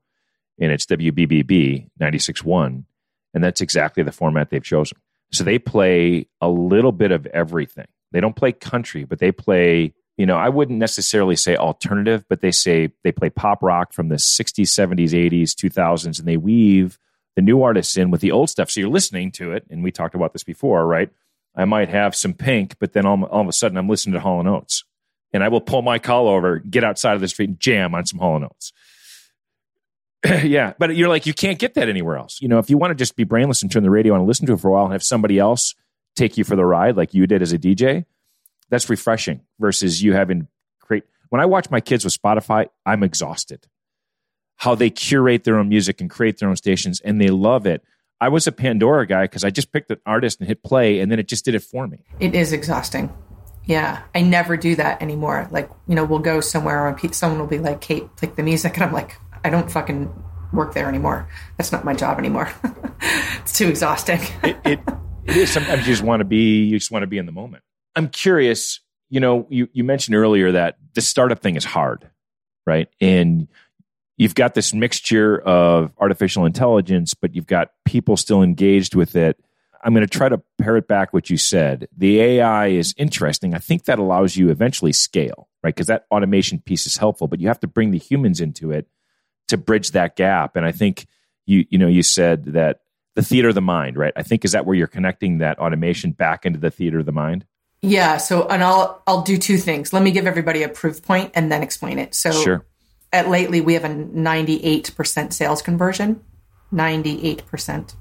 and 0.62 0.72
it's 0.72 0.86
WBBB 0.86 1.90
96.1, 2.00 2.86
and 3.34 3.44
that's 3.44 3.60
exactly 3.60 4.04
the 4.04 4.14
format 4.14 4.50
they've 4.50 4.64
chosen. 4.64 4.98
So 5.34 5.44
they 5.44 5.60
play 5.60 6.28
a 6.40 6.48
little 6.48 6.94
bit 6.94 7.12
of 7.12 7.26
everything. 7.28 7.88
They 8.12 8.22
don't 8.22 8.36
play 8.36 8.54
country, 8.54 9.04
but 9.04 9.20
they 9.20 9.32
play 9.32 9.94
you 10.18 10.28
know, 10.28 10.38
I 10.38 10.50
wouldn't 10.50 10.78
necessarily 10.78 11.36
say 11.36 11.56
alternative, 11.56 12.26
but 12.30 12.42
they 12.42 12.52
say 12.52 12.92
they 13.04 13.12
play 13.12 13.32
pop 13.32 13.64
rock 13.64 13.92
from 13.92 14.10
the 14.10 14.18
60s, 14.18 14.68
70s, 14.68 15.14
80s, 15.14 15.56
2000s, 15.56 16.20
and 16.20 16.28
they 16.28 16.38
weave 16.38 17.00
the 17.36 17.42
new 17.42 17.64
artists 17.64 17.98
in 17.98 18.12
with 18.12 18.22
the 18.22 18.32
old 18.32 18.50
stuff. 18.50 18.70
So 18.70 18.82
you're 18.82 18.90
listening 18.90 19.32
to 19.32 19.54
it, 19.54 19.66
and 19.72 19.84
we 19.84 19.92
talked 19.92 20.14
about 20.14 20.34
this 20.34 20.44
before, 20.44 20.86
right? 20.86 21.10
I 21.56 21.66
might 21.66 21.90
have 21.90 22.16
some 22.16 22.34
pink, 22.34 22.76
but 22.80 22.94
then 22.94 23.06
all, 23.06 23.24
all 23.24 23.42
of 23.42 23.48
a 23.48 23.54
sudden 23.54 23.78
I'm 23.78 23.90
listening 23.90 24.14
to 24.14 24.20
Hall 24.20 24.48
Oates, 24.48 24.84
and 25.34 25.44
I 25.44 25.48
will 25.48 25.62
pull 25.62 25.82
my 25.82 25.98
call 25.98 26.28
over, 26.28 26.60
get 26.60 26.84
outside 26.84 27.16
of 27.16 27.22
the 27.22 27.28
street, 27.28 27.50
and 27.50 27.60
jam 27.60 27.96
on 27.96 28.06
some 28.06 28.20
Hall 28.20 28.44
Oates. 28.44 28.74
yeah, 30.44 30.74
but 30.78 30.96
you're 30.96 31.10
like 31.10 31.26
you 31.26 31.34
can't 31.34 31.58
get 31.58 31.74
that 31.74 31.90
anywhere 31.90 32.18
else. 32.18 32.42
You 32.42 32.48
know, 32.48 32.60
if 32.60 32.70
you 32.70 32.78
want 32.78 32.92
to 32.92 32.96
just 32.96 33.16
be 33.16 33.24
brainless 33.24 33.62
and 33.62 33.72
turn 33.72 33.84
the 33.84 33.90
radio 33.90 34.14
on 34.14 34.20
and 34.20 34.28
listen 34.28 34.46
to 34.48 34.54
it 34.54 34.60
for 34.60 34.70
a 34.70 34.72
while, 34.72 34.86
and 34.86 34.94
have 34.94 35.04
somebody 35.04 35.40
else 35.40 35.76
take 36.16 36.38
you 36.38 36.44
for 36.44 36.56
the 36.56 36.66
ride 36.66 36.96
like 36.96 37.14
you 37.14 37.26
did 37.26 37.42
as 37.42 37.54
a 37.54 37.58
DJ, 37.58 38.06
that's 38.70 38.90
refreshing. 38.90 39.42
Versus 39.60 40.04
you 40.04 40.14
having 40.14 40.48
create 40.80 41.04
When 41.30 41.42
I 41.42 41.46
watch 41.46 41.72
my 41.72 41.82
kids 41.82 42.04
with 42.04 42.20
Spotify, 42.20 42.68
I'm 42.86 43.04
exhausted. 43.04 43.68
How 44.58 44.76
they 44.76 44.92
curate 44.92 45.44
their 45.44 45.58
own 45.58 45.70
music 45.70 46.02
and 46.02 46.10
create 46.10 46.38
their 46.38 46.50
own 46.50 46.56
stations, 46.56 47.00
and 47.02 47.20
they 47.20 47.30
love 47.30 47.66
it. 47.66 47.84
I 48.20 48.30
was 48.30 48.46
a 48.46 48.52
Pandora 48.52 49.08
guy 49.08 49.24
because 49.24 49.44
I 49.44 49.50
just 49.50 49.72
picked 49.72 49.90
an 49.90 50.00
artist 50.06 50.40
and 50.40 50.48
hit 50.48 50.62
play, 50.62 51.00
and 51.00 51.12
then 51.12 51.18
it 51.18 51.28
just 51.28 51.44
did 51.46 51.56
it 51.56 51.64
for 51.64 51.88
me. 51.88 52.04
It 52.20 52.36
is 52.36 52.54
exhausting. 52.54 53.12
Yeah, 53.66 54.04
I 54.14 54.22
never 54.22 54.58
do 54.58 54.76
that 54.76 55.02
anymore. 55.02 55.48
Like, 55.52 55.70
you 55.88 55.96
know, 55.96 56.04
we'll 56.04 56.20
go 56.20 56.42
somewhere 56.42 56.88
and 56.88 57.16
someone 57.16 57.40
will 57.40 57.48
be 57.48 57.60
like, 57.60 57.82
Kate, 57.82 58.04
click 58.18 58.36
the 58.36 58.44
music. 58.44 58.74
And 58.76 58.84
I'm 58.84 58.92
like, 58.92 59.16
I 59.44 59.50
don't 59.50 59.72
fucking 59.72 60.12
work 60.54 60.74
there 60.74 60.88
anymore. 60.88 61.28
That's 61.58 61.72
not 61.72 61.84
my 61.84 61.94
job 61.94 62.20
anymore. 62.20 62.52
it's 63.42 63.54
too 63.54 63.68
exhausting. 63.68 64.20
it, 64.44 64.58
it, 64.66 64.80
it 65.26 65.38
is. 65.38 65.52
Sometimes 65.52 65.88
you 65.88 65.94
just 65.94 66.04
want 66.04 66.20
to 66.20 66.26
be, 66.26 66.64
you 66.66 66.78
just 66.78 66.92
want 66.92 67.04
to 67.04 67.08
be 67.08 67.18
in 67.18 67.26
the 67.26 67.32
moment. 67.32 67.64
I'm 67.96 68.10
curious, 68.10 68.80
you 69.10 69.20
know, 69.20 69.48
you, 69.50 69.70
you 69.74 69.84
mentioned 69.84 70.16
earlier 70.16 70.52
that 70.54 70.78
the 70.94 71.02
startup 71.02 71.40
thing 71.40 71.56
is 71.56 71.66
hard, 71.66 72.10
right? 72.66 72.88
And 73.00 73.48
you've 74.18 74.36
got 74.36 74.54
this 74.54 74.74
mixture 74.74 75.40
of 75.40 75.94
artificial 75.98 76.46
intelligence, 76.46 77.14
but 77.14 77.36
you've 77.36 77.48
got 77.48 77.72
people 77.86 78.18
still 78.18 78.44
engaged 78.44 78.96
with 78.96 79.16
it. 79.16 79.38
I'm 79.84 79.94
going 79.94 80.06
to 80.06 80.18
try 80.18 80.30
to 80.30 80.42
parrot 80.60 80.88
back 80.88 81.12
what 81.12 81.30
you 81.30 81.38
said. 81.38 81.88
The 81.98 82.22
AI 82.22 82.68
is 82.68 82.94
interesting. 82.98 83.56
I 83.56 83.58
think 83.58 83.86
that 83.86 83.98
allows 83.98 84.38
you 84.38 84.50
eventually 84.50 84.94
scale, 84.94 85.50
right? 85.64 85.74
Because 85.74 85.88
that 85.88 86.06
automation 86.12 86.60
piece 86.60 86.86
is 86.86 86.98
helpful, 86.98 87.28
but 87.28 87.40
you 87.40 87.48
have 87.48 87.60
to 87.62 87.68
bring 87.68 87.90
the 87.90 87.98
humans 87.98 88.40
into 88.40 88.72
it 88.72 88.88
to 89.52 89.58
bridge 89.58 89.92
that 89.92 90.16
gap. 90.16 90.56
And 90.56 90.66
I 90.66 90.72
think 90.72 91.06
you 91.46 91.66
you 91.70 91.78
know 91.78 91.88
you 91.88 92.04
said 92.04 92.46
that 92.46 92.82
the 93.16 93.24
theater 93.24 93.50
of 93.50 93.56
the 93.56 93.62
mind, 93.62 93.98
right? 93.98 94.14
I 94.16 94.24
think 94.24 94.44
is 94.46 94.54
that 94.54 94.66
where 94.66 94.76
you're 94.76 94.88
connecting 94.88 95.38
that 95.40 95.60
automation 95.60 96.12
back 96.12 96.46
into 96.46 96.60
the 96.60 96.72
theater 96.72 97.00
of 97.00 97.06
the 97.06 97.12
mind? 97.12 97.46
Yeah. 97.82 98.18
So, 98.18 98.48
and 98.48 98.64
I'll 98.64 99.02
I'll 99.08 99.22
do 99.22 99.38
two 99.38 99.58
things. 99.58 99.94
Let 99.94 100.04
me 100.04 100.12
give 100.12 100.28
everybody 100.28 100.64
a 100.64 100.70
proof 100.70 101.04
point 101.04 101.32
and 101.36 101.52
then 101.52 101.64
explain 101.64 102.00
it. 102.00 102.16
So, 102.16 102.32
sure. 102.32 102.66
At 103.14 103.28
lately, 103.28 103.60
we 103.60 103.74
have 103.74 103.84
a 103.84 103.90
98% 103.90 105.34
sales 105.34 105.62
conversion, 105.62 106.22
98%, 106.72 107.94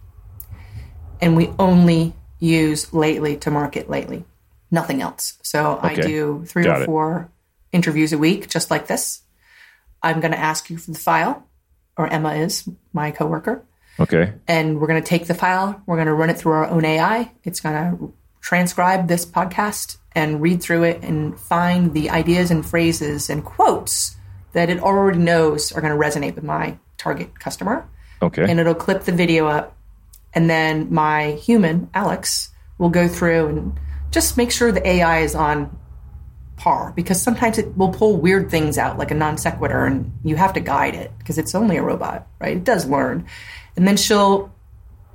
and 1.21 1.37
we 1.37 1.51
only 1.59 2.15
use 2.39 2.93
lately 2.93 3.37
to 3.39 3.51
market 3.51 3.91
lately, 3.91 4.25
nothing 4.71 5.03
else. 5.03 5.39
So 5.43 5.79
okay. 5.79 5.89
I 5.89 5.95
do 5.95 6.45
three 6.47 6.65
Got 6.65 6.83
or 6.83 6.85
four 6.85 7.31
it. 7.73 7.77
interviews 7.77 8.13
a 8.13 8.19
week, 8.19 8.49
just 8.49 8.71
like 8.71 8.87
this. 8.87 9.23
I'm 10.03 10.21
going 10.21 10.33
to 10.33 10.39
ask 10.39 10.71
you 10.71 10.79
for 10.79 10.91
the 10.91 10.99
file, 10.99 11.47
or 11.97 12.07
Emma 12.07 12.35
is 12.35 12.69
my 12.93 13.11
coworker. 13.11 13.65
Okay. 13.99 14.33
And 14.49 14.81
we're 14.81 14.87
going 14.87 15.03
to 15.03 15.09
take 15.09 15.27
the 15.27 15.35
file, 15.35 15.83
we're 15.87 15.97
going 15.97 16.07
to 16.07 16.15
run 16.15 16.31
it 16.31 16.39
through 16.39 16.53
our 16.53 16.67
own 16.67 16.85
AI. 16.85 17.33
It's 17.45 17.61
going 17.61 17.75
to 17.75 18.15
transcribe 18.41 19.09
this 19.09 19.27
podcast 19.27 19.99
and 20.13 20.41
read 20.41 20.63
through 20.63 20.85
it 20.85 21.03
and 21.03 21.39
find 21.39 21.93
the 21.93 22.11
ideas 22.11 22.51
and 22.51 22.65
phrases 22.65 23.29
and 23.31 23.45
quotes 23.45 24.17
that 24.53 24.71
it 24.71 24.81
already 24.81 25.19
knows 25.19 25.73
are 25.73 25.81
going 25.81 25.93
to 25.93 25.99
resonate 25.99 26.35
with 26.35 26.45
my 26.45 26.79
target 26.97 27.39
customer. 27.39 27.89
Okay. 28.23 28.45
And 28.49 28.59
it'll 28.59 28.75
clip 28.75 29.03
the 29.03 29.13
video 29.13 29.47
up. 29.47 29.77
And 30.33 30.49
then 30.49 30.93
my 30.93 31.33
human, 31.33 31.91
Alex, 31.95 32.51
will 32.79 32.91
go 32.91 33.09
through 33.09 33.49
and 33.49 33.81
just 34.11 34.37
make 34.37 34.51
sure 34.51 34.73
the 34.73 34.87
AI 34.87 35.21
is 35.21 35.35
on 35.35 35.77
par 36.61 36.93
because 36.95 37.21
sometimes 37.21 37.57
it 37.57 37.75
will 37.77 37.89
pull 37.89 38.19
weird 38.19 38.51
things 38.51 38.77
out 38.77 38.99
like 38.99 39.11
a 39.11 39.15
non 39.15 39.39
sequitur 39.39 39.87
and 39.87 40.13
you 40.23 40.37
have 40.37 40.53
to 40.53 40.61
guide 40.61 40.95
it 40.95 41.11
because 41.19 41.39
it's 41.39 41.55
only 41.55 41.79
a 41.79 41.83
robot, 41.83 42.29
right? 42.39 42.59
It 42.59 42.65
does 42.65 42.87
learn. 42.87 43.27
And 43.77 43.89
then 43.89 43.97
she'll 43.97 44.53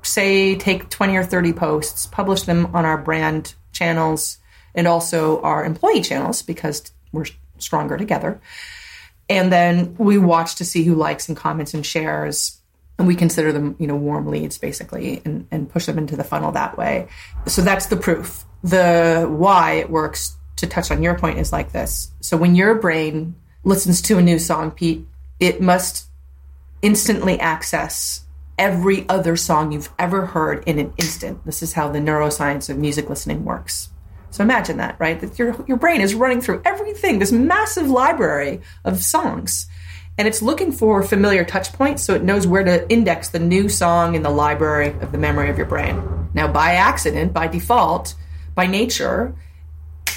say 0.01 0.55
take 0.55 0.89
20 0.89 1.15
or 1.15 1.23
30 1.23 1.53
posts, 1.53 2.07
publish 2.07 2.43
them 2.43 2.75
on 2.75 2.83
our 2.83 2.97
brand 2.97 3.53
channels 3.71 4.39
and 4.73 4.87
also 4.87 5.39
our 5.41 5.63
employee 5.63 6.01
channels 6.01 6.41
because 6.41 6.91
we're 7.11 7.25
stronger 7.59 7.95
together. 7.95 8.41
And 9.29 9.51
then 9.51 9.95
we 9.97 10.17
watch 10.17 10.55
to 10.55 10.65
see 10.65 10.83
who 10.83 10.95
likes 10.95 11.29
and 11.29 11.37
comments 11.37 11.75
and 11.75 11.85
shares 11.85 12.59
and 12.97 13.07
we 13.07 13.15
consider 13.15 13.51
them, 13.51 13.75
you 13.77 13.85
know, 13.85 13.95
warm 13.95 14.27
leads 14.27 14.57
basically 14.57 15.21
and, 15.25 15.47
and 15.51 15.69
push 15.69 15.85
them 15.85 15.99
into 15.99 16.15
the 16.15 16.23
funnel 16.23 16.53
that 16.53 16.75
way. 16.75 17.07
So 17.45 17.61
that's 17.61 17.85
the 17.87 17.97
proof. 17.97 18.45
The 18.63 19.27
why 19.29 19.73
it 19.73 19.91
works 19.91 20.37
to 20.57 20.67
touch 20.67 20.91
on 20.91 21.03
your 21.03 21.17
point 21.17 21.39
is 21.39 21.51
like 21.51 21.71
this. 21.71 22.11
So 22.21 22.37
when 22.37 22.55
your 22.55 22.75
brain 22.75 23.35
listens 23.63 24.01
to 24.03 24.17
a 24.17 24.21
new 24.21 24.39
song, 24.39 24.71
Pete, 24.71 25.05
it 25.39 25.61
must 25.61 26.07
instantly 26.81 27.39
access 27.39 28.23
every 28.57 29.07
other 29.09 29.35
song 29.35 29.71
you've 29.71 29.91
ever 29.99 30.27
heard 30.27 30.63
in 30.65 30.79
an 30.79 30.93
instant. 30.97 31.45
This 31.45 31.61
is 31.61 31.73
how 31.73 31.89
the 31.89 31.99
neuroscience 31.99 32.69
of 32.69 32.77
music 32.77 33.09
listening 33.09 33.43
works. 33.43 33.89
So 34.31 34.43
imagine 34.43 34.77
that, 34.77 34.97
right? 34.99 35.19
That 35.19 35.39
your 35.39 35.63
your 35.67 35.77
brain 35.77 36.01
is 36.01 36.13
running 36.13 36.41
through 36.41 36.61
everything, 36.65 37.19
this 37.19 37.31
massive 37.31 37.89
library 37.89 38.61
of 38.83 39.01
songs. 39.03 39.67
And 40.17 40.27
it's 40.27 40.41
looking 40.41 40.71
for 40.71 41.03
familiar 41.03 41.43
touch 41.43 41.73
points 41.73 42.03
so 42.03 42.13
it 42.15 42.23
knows 42.23 42.47
where 42.47 42.63
to 42.63 42.89
index 42.89 43.29
the 43.29 43.39
new 43.39 43.67
song 43.67 44.15
in 44.15 44.23
the 44.23 44.29
library 44.29 44.95
of 45.01 45.11
the 45.11 45.17
memory 45.17 45.49
of 45.49 45.57
your 45.57 45.67
brain. 45.67 46.29
Now, 46.33 46.47
by 46.47 46.75
accident, 46.75 47.33
by 47.33 47.47
default, 47.47 48.15
by 48.55 48.67
nature, 48.67 49.35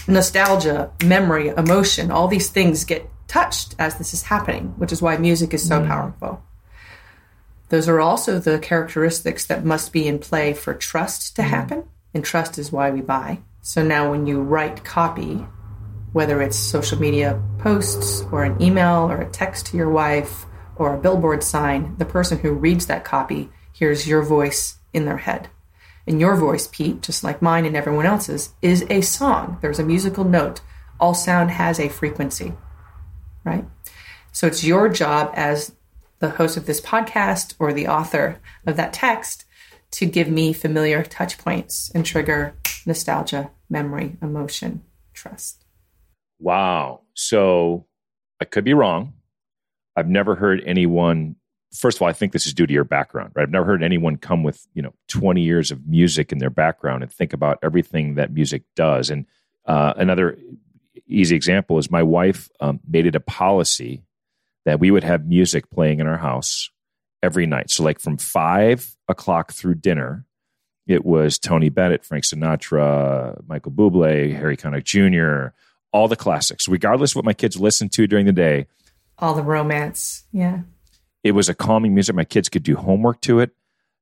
nostalgia, 0.08 0.90
memory, 1.04 1.48
emotion, 1.48 2.10
all 2.10 2.28
these 2.28 2.50
things 2.50 2.84
get 2.84 3.08
touched 3.28 3.74
as 3.78 3.96
this 3.96 4.14
is 4.14 4.22
happening, 4.22 4.74
which 4.78 4.90
is 4.90 5.02
why 5.02 5.16
music 5.18 5.52
is 5.54 5.66
so 5.66 5.80
mm. 5.80 5.86
powerful. 5.86 6.42
Those 7.68 7.88
are 7.88 8.00
also 8.00 8.38
the 8.38 8.58
characteristics 8.58 9.44
that 9.46 9.64
must 9.64 9.92
be 9.92 10.08
in 10.08 10.18
play 10.18 10.54
for 10.54 10.74
trust 10.74 11.36
to 11.36 11.42
mm. 11.42 11.48
happen, 11.48 11.84
and 12.14 12.24
trust 12.24 12.58
is 12.58 12.72
why 12.72 12.90
we 12.90 13.02
buy. 13.02 13.40
So 13.60 13.82
now, 13.82 14.10
when 14.10 14.26
you 14.26 14.40
write 14.40 14.84
copy, 14.84 15.46
whether 16.12 16.40
it's 16.40 16.56
social 16.56 16.98
media 16.98 17.40
posts 17.58 18.22
or 18.32 18.44
an 18.44 18.60
email 18.62 19.10
or 19.10 19.20
a 19.20 19.30
text 19.30 19.66
to 19.66 19.76
your 19.76 19.90
wife 19.90 20.46
or 20.76 20.94
a 20.94 20.98
billboard 20.98 21.42
sign, 21.42 21.94
the 21.98 22.06
person 22.06 22.38
who 22.38 22.52
reads 22.52 22.86
that 22.86 23.04
copy 23.04 23.50
hears 23.72 24.08
your 24.08 24.22
voice 24.22 24.78
in 24.94 25.04
their 25.04 25.18
head. 25.18 25.48
And 26.08 26.20
your 26.20 26.36
voice, 26.36 26.66
Pete, 26.66 27.02
just 27.02 27.22
like 27.22 27.42
mine 27.42 27.66
and 27.66 27.76
everyone 27.76 28.06
else's, 28.06 28.54
is 28.62 28.86
a 28.88 29.02
song. 29.02 29.58
There's 29.60 29.78
a 29.78 29.84
musical 29.84 30.24
note. 30.24 30.62
All 30.98 31.12
sound 31.12 31.50
has 31.50 31.78
a 31.78 31.90
frequency, 31.90 32.54
right? 33.44 33.66
So 34.32 34.46
it's 34.46 34.64
your 34.64 34.88
job 34.88 35.30
as 35.34 35.76
the 36.20 36.30
host 36.30 36.56
of 36.56 36.64
this 36.64 36.80
podcast 36.80 37.54
or 37.58 37.72
the 37.72 37.86
author 37.88 38.40
of 38.66 38.76
that 38.76 38.94
text 38.94 39.44
to 39.92 40.06
give 40.06 40.28
me 40.28 40.52
familiar 40.52 41.02
touch 41.02 41.36
points 41.36 41.90
and 41.94 42.06
trigger 42.06 42.54
nostalgia, 42.86 43.50
memory, 43.68 44.16
emotion, 44.22 44.82
trust. 45.12 45.64
Wow. 46.38 47.02
So 47.14 47.86
I 48.40 48.46
could 48.46 48.64
be 48.64 48.74
wrong. 48.74 49.12
I've 49.94 50.08
never 50.08 50.36
heard 50.36 50.62
anyone 50.64 51.36
first 51.72 51.98
of 51.98 52.02
all, 52.02 52.08
I 52.08 52.12
think 52.12 52.32
this 52.32 52.46
is 52.46 52.54
due 52.54 52.66
to 52.66 52.72
your 52.72 52.84
background, 52.84 53.32
right? 53.34 53.42
I've 53.42 53.50
never 53.50 53.66
heard 53.66 53.82
anyone 53.82 54.16
come 54.16 54.42
with, 54.42 54.66
you 54.74 54.82
know, 54.82 54.94
20 55.08 55.42
years 55.42 55.70
of 55.70 55.86
music 55.86 56.32
in 56.32 56.38
their 56.38 56.50
background 56.50 57.02
and 57.02 57.12
think 57.12 57.32
about 57.32 57.58
everything 57.62 58.14
that 58.14 58.32
music 58.32 58.62
does. 58.74 59.10
And 59.10 59.26
uh, 59.66 59.94
another 59.96 60.38
easy 61.06 61.36
example 61.36 61.78
is 61.78 61.90
my 61.90 62.02
wife 62.02 62.48
um, 62.60 62.80
made 62.88 63.06
it 63.06 63.14
a 63.14 63.20
policy 63.20 64.04
that 64.64 64.80
we 64.80 64.90
would 64.90 65.04
have 65.04 65.26
music 65.26 65.70
playing 65.70 66.00
in 66.00 66.06
our 66.06 66.18
house 66.18 66.70
every 67.22 67.46
night. 67.46 67.70
So, 67.70 67.82
like 67.82 68.00
from 68.00 68.16
five 68.16 68.94
o'clock 69.08 69.52
through 69.52 69.76
dinner, 69.76 70.26
it 70.86 71.04
was 71.04 71.38
Tony 71.38 71.68
Bennett, 71.68 72.04
Frank 72.04 72.24
Sinatra, 72.24 73.40
Michael 73.46 73.72
Bublé, 73.72 74.34
Harry 74.34 74.56
Connick 74.56 74.84
Jr., 74.84 75.54
all 75.92 76.08
the 76.08 76.16
classics, 76.16 76.68
regardless 76.68 77.12
of 77.12 77.16
what 77.16 77.24
my 77.24 77.34
kids 77.34 77.58
listened 77.58 77.92
to 77.92 78.06
during 78.06 78.26
the 78.26 78.32
day. 78.32 78.66
All 79.18 79.34
the 79.34 79.42
romance. 79.42 80.24
Yeah. 80.32 80.60
It 81.24 81.32
was 81.32 81.48
a 81.48 81.54
calming 81.54 81.94
music. 81.94 82.14
My 82.14 82.24
kids 82.24 82.48
could 82.48 82.62
do 82.62 82.76
homework 82.76 83.20
to 83.22 83.40
it. 83.40 83.50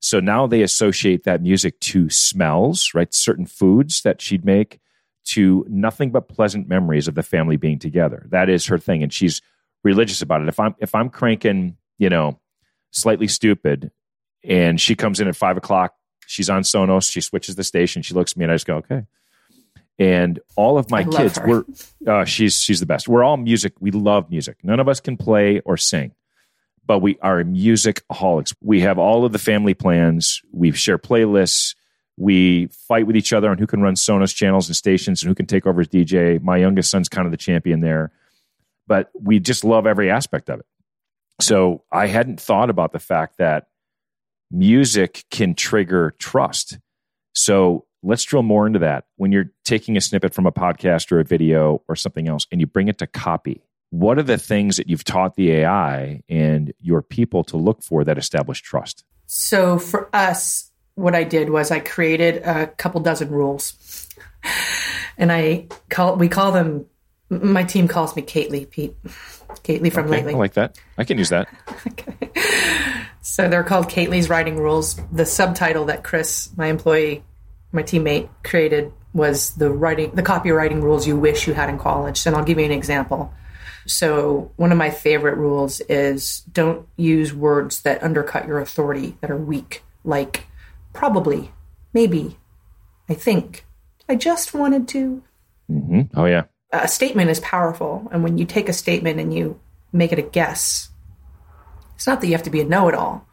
So 0.01 0.21
now 0.21 0.47
they 0.47 0.63
associate 0.63 1.25
that 1.25 1.43
music 1.43 1.81
to 1.81 2.11
smells, 2.11 2.93
right? 2.95 3.13
Certain 3.13 3.47
foods 3.47 4.03
that 4.03 4.21
she'd 4.21 4.45
make 4.45 4.79
to 5.27 5.67
nothing 5.69 6.11
but 6.11 6.29
pleasant 6.29 6.69
memories 6.69 7.09
of 7.09 7.15
the 7.15 7.23
family 7.23 7.57
being 7.57 7.79
together. 7.79 8.27
That 8.31 8.49
is 8.49 8.67
her 8.67 8.79
thing. 8.79 9.03
And 9.03 9.13
she's 9.13 9.43
religious 9.83 10.23
about 10.23 10.43
it. 10.43 10.49
If 10.49 10.61
I'm 10.61 10.75
if 10.79 10.95
I'm 10.95 11.09
cranking, 11.11 11.77
you 11.99 12.09
know, 12.09 12.41
Slightly 12.93 13.27
Stoopid 13.27 13.91
and 14.45 14.81
she 14.81 14.95
comes 14.95 15.19
in 15.21 15.29
at 15.29 15.37
five 15.37 15.57
o'clock, 15.57 15.95
she's 16.27 16.49
on 16.49 16.63
Sonos, 16.63 17.11
she 17.11 17.21
switches 17.21 17.57
the 17.57 17.65
station, 17.65 18.03
she 18.03 18.15
looks 18.15 18.33
at 18.33 18.37
me 18.37 18.45
and 18.45 18.53
I 18.53 18.55
just 18.55 18.67
go, 18.67 18.77
okay. 18.77 19.05
And 19.99 20.39
all 20.57 20.79
of 20.79 20.91
my 20.91 21.01
I 21.01 21.05
kids 21.05 21.39
were 21.41 21.67
uh, 22.07 22.25
she's 22.25 22.61
she's 22.61 22.81
the 22.81 22.87
best. 22.87 23.09
We're 23.09 23.25
all 23.25 23.39
music. 23.39 23.73
We 23.81 23.91
love 23.91 24.31
music. 24.31 24.59
None 24.63 24.79
of 24.79 24.89
us 24.89 25.01
can 25.01 25.17
play 25.17 25.61
or 25.61 25.77
sing, 25.77 26.13
but 26.87 27.01
we 27.01 27.19
are 27.21 27.43
music 27.45 28.03
holics. 28.13 28.55
We 28.63 28.81
have 28.81 28.99
all 28.99 29.25
of 29.25 29.33
the 29.33 29.39
family 29.39 29.75
plans. 29.75 30.41
We 30.53 30.73
share 30.73 30.99
playlists. 30.99 31.75
We 32.17 32.69
fight 32.89 33.07
with 33.07 33.17
each 33.17 33.33
other 33.33 33.51
on 33.51 33.59
who 33.59 33.67
can 33.67 33.83
run 33.83 33.95
Sonos 33.95 34.35
channels 34.35 34.69
and 34.69 34.77
stations 34.77 35.23
and 35.23 35.29
who 35.29 35.35
can 35.35 35.47
take 35.47 35.67
over 35.67 35.81
as 35.81 35.89
DJ. 35.89 36.41
My 36.41 36.57
youngest 36.57 36.91
son's 36.91 37.09
kind 37.09 37.27
of 37.27 37.31
the 37.31 37.37
champion 37.37 37.81
there, 37.81 38.13
but 38.87 39.11
we 39.21 39.39
just 39.39 39.65
love 39.65 39.87
every 39.87 40.11
aspect 40.11 40.49
of 40.49 40.61
it. 40.61 40.67
So 41.41 41.83
I 41.93 42.07
hadn't 42.07 42.41
thought 42.41 42.71
about 42.71 42.93
the 42.93 42.99
fact 42.99 43.39
that 43.39 43.67
music 44.51 45.25
can 45.31 45.55
trigger 45.55 46.15
trust. 46.19 46.79
So 47.35 47.85
let's 48.03 48.25
drill 48.25 48.43
more 48.43 48.67
into 48.67 48.79
that. 48.79 49.05
When 49.17 49.33
you're 49.33 49.53
taking 49.65 49.97
a 49.99 50.01
snippet 50.01 50.33
from 50.33 50.47
a 50.47 50.53
podcast 50.53 51.13
or 51.13 51.21
a 51.21 51.25
video 51.25 51.83
or 51.89 51.97
something 51.97 52.29
else 52.29 52.47
and 52.51 52.61
you 52.61 52.67
bring 52.67 52.89
it 52.89 52.97
to 52.99 53.07
copy, 53.07 53.66
what 53.91 54.19
are 54.19 54.23
the 54.23 54.39
things 54.39 54.77
that 54.77 54.89
you've 54.89 55.05
taught 55.05 55.37
the 55.37 55.53
AI 55.53 56.23
and 56.29 56.73
your 56.81 57.03
people 57.03 57.45
to 57.45 57.57
look 57.57 57.83
for 57.83 58.05
that 58.05 58.19
establish 58.19 58.61
trust? 58.61 59.05
So 59.27 59.79
for 59.79 60.09
us, 60.15 60.71
what 60.95 61.15
I 61.15 61.25
did 61.25 61.51
was 61.51 61.71
I 61.71 61.81
created 61.81 62.43
a 62.45 62.67
couple 62.67 63.01
dozen 63.01 63.29
rules, 63.29 64.09
and 65.19 65.33
I 65.33 65.69
call 65.89 66.17
we 66.17 66.29
call 66.29 66.53
them. 66.53 66.87
My 67.29 67.65
team 67.65 67.89
calls 67.89 68.15
me 68.15 68.23
Kately 68.23 68.71
Pete, 68.71 68.95
Kately 69.65 69.93
from 69.93 70.07
Okay, 70.07 70.19
lately. 70.19 70.35
I 70.35 70.37
like 70.37 70.55
that. 70.55 70.79
I 70.97 71.03
can 71.03 71.19
use 71.19 71.31
that. 71.31 71.49
okay. 71.89 72.31
So 73.21 73.49
they're 73.49 73.65
called 73.65 73.87
Kately's 73.89 74.31
writing 74.31 74.57
rules. 74.57 74.95
The 75.11 75.27
subtitle 75.27 75.87
that 75.87 76.05
Chris, 76.05 76.49
my 76.57 76.69
employee, 76.69 77.25
my 77.73 77.83
teammate, 77.83 78.29
created 78.45 78.93
was 79.13 79.55
the 79.57 79.69
writing, 79.69 80.13
the 80.13 80.23
copywriting 80.23 80.81
rules 80.81 81.07
you 81.07 81.17
wish 81.17 81.49
you 81.49 81.53
had 81.53 81.69
in 81.69 81.79
college. 81.79 82.25
And 82.25 82.37
I'll 82.37 82.45
give 82.45 82.61
you 82.61 82.65
an 82.65 82.71
example. 82.71 83.35
So 83.87 84.53
one 84.57 84.73
of 84.73 84.79
my 84.79 84.91
favorite 84.91 85.37
rules 85.37 85.81
is 85.81 86.41
don't 86.53 86.87
use 86.97 87.33
words 87.33 87.83
that 87.83 88.03
undercut 88.03 88.47
your 88.47 88.59
authority 88.59 89.17
that 89.21 89.31
are 89.31 89.37
weak, 89.37 89.85
like 90.05 90.47
probably, 90.93 91.53
maybe, 91.93 92.37
I 93.09 93.15
think, 93.15 93.65
I 94.09 94.17
just 94.17 94.55
wanted 94.55 94.89
to. 94.89 95.23
hmm 95.69 96.03
Oh, 96.15 96.27
yeah. 96.27 96.45
A 96.73 96.89
statement 96.89 97.31
is 97.31 97.41
powerful, 97.41 98.09
and 98.11 98.25
when 98.25 98.39
you 98.39 98.45
take 98.45 98.69
a 98.69 98.73
statement 98.73 99.21
and 99.21 99.33
you 99.33 99.61
make 99.93 100.13
it 100.13 100.19
a 100.19 100.23
guess, 100.23 100.91
it's 101.95 102.07
not 102.07 102.21
that 102.21 102.27
you 102.27 102.33
have 102.33 102.43
to 102.43 102.51
be 102.51 102.61
a 102.61 102.65
know-it-all, 102.65 103.27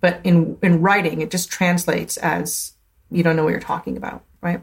but 0.00 0.20
in 0.24 0.58
in 0.62 0.80
writing, 0.80 1.20
it 1.20 1.30
just 1.30 1.50
translates 1.50 2.16
as 2.16 2.72
you 3.10 3.22
don't 3.22 3.36
know 3.36 3.44
what 3.44 3.50
you're 3.50 3.60
talking 3.60 3.96
about, 3.96 4.24
right? 4.40 4.60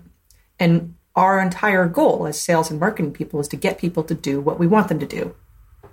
And 0.60 0.96
our 1.16 1.40
entire 1.40 1.88
goal 1.88 2.28
as 2.28 2.40
sales 2.40 2.70
and 2.70 2.80
marketing 2.80 3.14
people 3.14 3.40
is 3.40 3.48
to 3.50 3.56
get 3.56 3.78
people 3.78 4.04
to 4.04 4.14
do 4.14 4.42
what 4.42 4.60
we 4.60 4.68
want 4.68 4.90
them 4.90 5.00
to 5.00 5.06
do. 5.06 5.34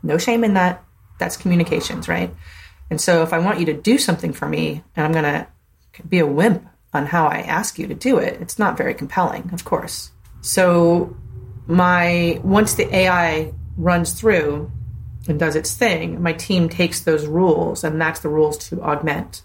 No 0.02 0.18
shame 0.18 0.42
in 0.44 0.54
that. 0.54 0.84
That's 1.18 1.36
communications, 1.36 2.08
right? 2.08 2.34
And 2.90 3.00
so 3.00 3.22
if 3.22 3.32
I 3.32 3.38
want 3.38 3.60
you 3.60 3.66
to 3.66 3.74
do 3.74 3.98
something 3.98 4.32
for 4.32 4.48
me 4.48 4.82
and 4.96 5.06
I'm 5.06 5.12
going 5.12 5.24
to 5.24 5.46
be 6.08 6.18
a 6.18 6.26
wimp 6.26 6.66
on 6.92 7.06
how 7.06 7.26
I 7.26 7.38
ask 7.38 7.78
you 7.78 7.86
to 7.86 7.94
do 7.94 8.18
it, 8.18 8.40
it's 8.40 8.58
not 8.58 8.76
very 8.76 8.94
compelling, 8.94 9.50
of 9.52 9.64
course. 9.64 10.10
So 10.40 11.16
my 11.66 12.40
once 12.42 12.74
the 12.74 12.94
AI 12.94 13.52
runs 13.76 14.12
through 14.12 14.70
and 15.28 15.38
does 15.38 15.54
its 15.54 15.74
thing, 15.74 16.20
my 16.20 16.32
team 16.32 16.68
takes 16.68 17.00
those 17.00 17.26
rules 17.26 17.84
and 17.84 18.00
that's 18.00 18.20
the 18.20 18.28
rules 18.28 18.58
to 18.68 18.82
augment. 18.82 19.42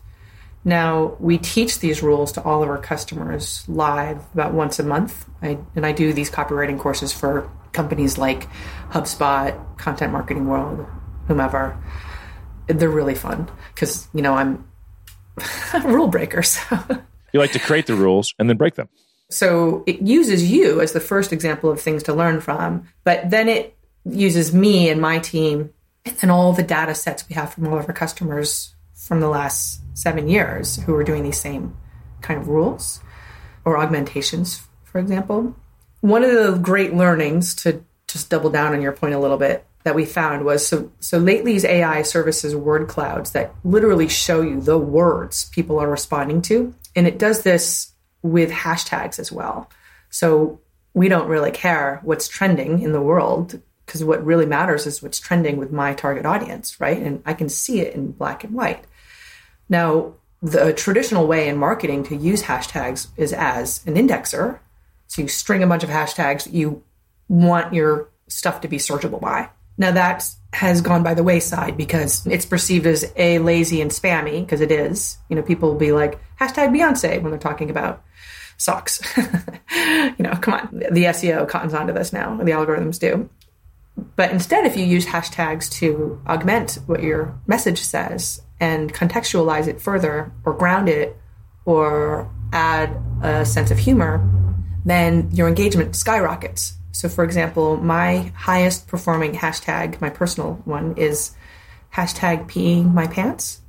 Now 0.64 1.16
we 1.20 1.38
teach 1.38 1.80
these 1.80 2.04
rules 2.04 2.32
to 2.34 2.44
all 2.44 2.62
of 2.62 2.70
our 2.70 2.78
customers 2.78 3.64
live 3.68 4.24
about 4.34 4.54
once 4.54 4.80
a 4.80 4.84
month. 4.84 5.26
I, 5.42 5.58
and 5.76 5.86
I 5.86 5.92
do 5.92 6.14
these 6.14 6.30
copywriting 6.30 6.80
courses 6.80 7.14
for 7.14 7.50
companies 7.72 8.18
like 8.18 8.48
HubSpot, 8.90 9.78
Content 9.78 10.12
Marketing 10.12 10.48
World, 10.48 10.86
whomever. 11.28 11.78
They're 12.68 12.90
really 12.90 13.16
fun 13.16 13.50
because 13.74 14.08
you 14.14 14.22
know 14.22 14.34
I'm 14.34 14.68
a 15.74 15.82
rule 15.86 16.08
breaker. 16.08 16.44
So. 16.44 16.62
You 17.34 17.42
like 17.42 17.52
to 17.52 17.60
create 17.60 17.88
the 17.88 17.94
rules 17.94 18.34
and 18.40 18.50
then 18.50 18.56
break 18.56 18.76
them. 18.76 18.88
So 19.30 19.84
it 19.86 20.02
uses 20.02 20.50
you 20.50 20.80
as 20.80 20.94
the 20.94 21.02
first 21.02 21.34
example 21.34 21.70
of 21.70 21.82
things 21.82 22.04
to 22.04 22.14
learn 22.14 22.40
from, 22.40 22.88
but 23.04 23.30
then 23.30 23.50
it 23.50 23.76
uses 24.06 24.54
me 24.54 24.90
and 24.90 25.02
my 25.02 25.20
team 25.20 25.74
and 26.22 26.32
all 26.32 26.54
the 26.54 26.64
data 26.64 26.96
sets 26.96 27.28
we 27.28 27.36
have 27.36 27.54
from 27.54 27.68
all 27.68 27.78
of 27.78 27.88
our 27.88 27.94
customers 27.94 28.74
from 28.96 29.20
the 29.20 29.28
last 29.28 29.82
seven 29.98 30.28
years 30.30 30.76
who 30.84 30.94
are 30.94 31.04
doing 31.04 31.24
these 31.24 31.40
same 31.40 31.76
kind 32.22 32.40
of 32.40 32.48
rules 32.48 33.00
or 33.66 33.80
augmentations, 33.80 34.62
for 34.84 35.00
example. 35.00 35.56
One 36.02 36.24
of 36.24 36.32
the 36.32 36.60
great 36.62 36.94
learnings 36.94 37.56
to 37.56 37.84
just 38.08 38.30
double 38.30 38.52
down 38.52 38.74
on 38.74 38.82
your 38.82 38.92
point 38.92 39.16
a 39.16 39.20
little 39.20 39.38
bit 39.38 39.66
that 39.84 39.96
we 39.96 40.06
found 40.06 40.46
was 40.46 40.66
so 40.66 40.92
so 41.00 41.18
lately's 41.18 41.66
AI 41.66 42.04
services 42.04 42.56
word 42.56 42.88
clouds 42.88 43.32
that 43.32 43.56
literally 43.64 44.08
show 44.08 44.42
you 44.42 44.62
the 44.62 44.78
words 44.78 45.46
people 45.50 45.80
are 45.80 45.90
responding 45.90 46.44
to. 46.44 46.76
And 46.96 47.08
it 47.08 47.18
does 47.18 47.42
this 47.42 47.94
with 48.22 48.52
hashtags 48.52 49.18
as 49.18 49.32
well. 49.32 49.70
So 50.12 50.62
we 50.94 51.10
don't 51.10 51.28
really 51.28 51.52
care 51.52 52.02
what's 52.04 52.28
trending 52.28 52.82
in 52.84 52.92
the 52.92 53.02
world 53.02 53.60
because 53.86 54.04
what 54.04 54.24
really 54.24 54.46
matters 54.46 54.86
is 54.86 55.02
what's 55.02 55.20
trending 55.20 55.58
with 55.58 55.72
my 55.72 55.94
target 55.94 56.26
audience, 56.26 56.80
right? 56.80 57.02
And 57.02 57.24
I 57.26 57.34
can 57.34 57.50
see 57.50 57.80
it 57.80 57.96
in 57.96 58.12
black 58.12 58.44
and 58.44 58.54
white. 58.54 58.84
Now, 59.70 60.14
the 60.42 60.74
traditional 60.74 61.28
way 61.28 61.48
in 61.48 61.58
marketing 61.58 62.04
to 62.06 62.16
use 62.16 62.44
hashtags 62.44 63.08
is 63.18 63.34
as 63.34 63.86
an 63.88 63.96
indexer. 63.96 64.60
So 65.08 65.24
you 65.24 65.28
string 65.28 65.64
a 65.64 65.68
bunch 65.68 65.84
of 65.84 65.90
hashtags 65.90 66.44
that 66.44 66.54
you 66.54 66.84
want 67.28 67.74
your 67.74 68.10
stuff 68.28 68.62
to 68.62 68.68
be 68.68 68.78
searchable 68.78 69.20
by. 69.20 69.50
Now 69.78 69.92
that 69.92 70.30
has 70.54 70.82
gone 70.82 71.04
by 71.04 71.14
the 71.14 71.24
wayside 71.24 71.78
because 71.78 72.26
it's 72.26 72.46
perceived 72.46 72.88
as 72.88 73.12
a 73.16 73.40
lazy 73.40 73.82
and 73.82 73.92
spammy 73.92 74.42
because 74.42 74.62
it 74.62 74.72
is. 74.72 75.18
You 75.30 75.36
know, 75.36 75.42
people 75.42 75.70
will 75.70 75.80
be 75.80 75.92
like 75.92 76.20
hashtag 76.40 76.70
Beyonce 76.70 77.22
when 77.22 77.32
they're 77.32 77.40
talking 77.40 77.70
about 77.70 78.04
socks. 78.58 79.02
you 79.18 80.16
know, 80.20 80.34
come 80.42 80.54
on, 80.56 80.70
the 80.72 81.06
SEO 81.06 81.48
cottons 81.48 81.74
onto 81.74 81.94
this 81.94 82.12
now, 82.12 82.36
the 82.38 82.52
algorithms 82.52 83.00
do. 83.00 83.30
But 84.16 84.32
instead, 84.32 84.66
if 84.66 84.78
you 84.78 84.86
use 84.86 85.08
hashtags 85.08 85.72
to 85.74 86.22
augment 86.28 86.80
what 86.86 87.02
your 87.02 87.40
message 87.48 87.80
says 87.80 88.42
and 88.60 88.94
contextualize 88.94 89.68
it 89.68 89.80
further 89.82 90.32
or 90.46 90.54
ground 90.54 90.90
it 90.90 91.16
or 91.66 92.32
add 92.54 92.96
a 93.22 93.46
sense 93.46 93.72
of 93.72 93.78
humor, 93.78 94.28
then 94.86 95.30
your 95.32 95.48
engagement 95.48 95.96
skyrockets. 95.96 96.74
So, 96.92 97.10
for 97.10 97.24
example, 97.24 97.78
my 97.78 98.32
highest 98.36 98.88
performing 98.88 99.34
hashtag, 99.34 100.02
my 100.02 100.10
personal 100.10 100.54
one, 100.66 100.96
is 100.98 101.36
hashtag 101.94 102.50
peeing 102.50 102.94
my 102.94 103.06
pants. 103.06 103.62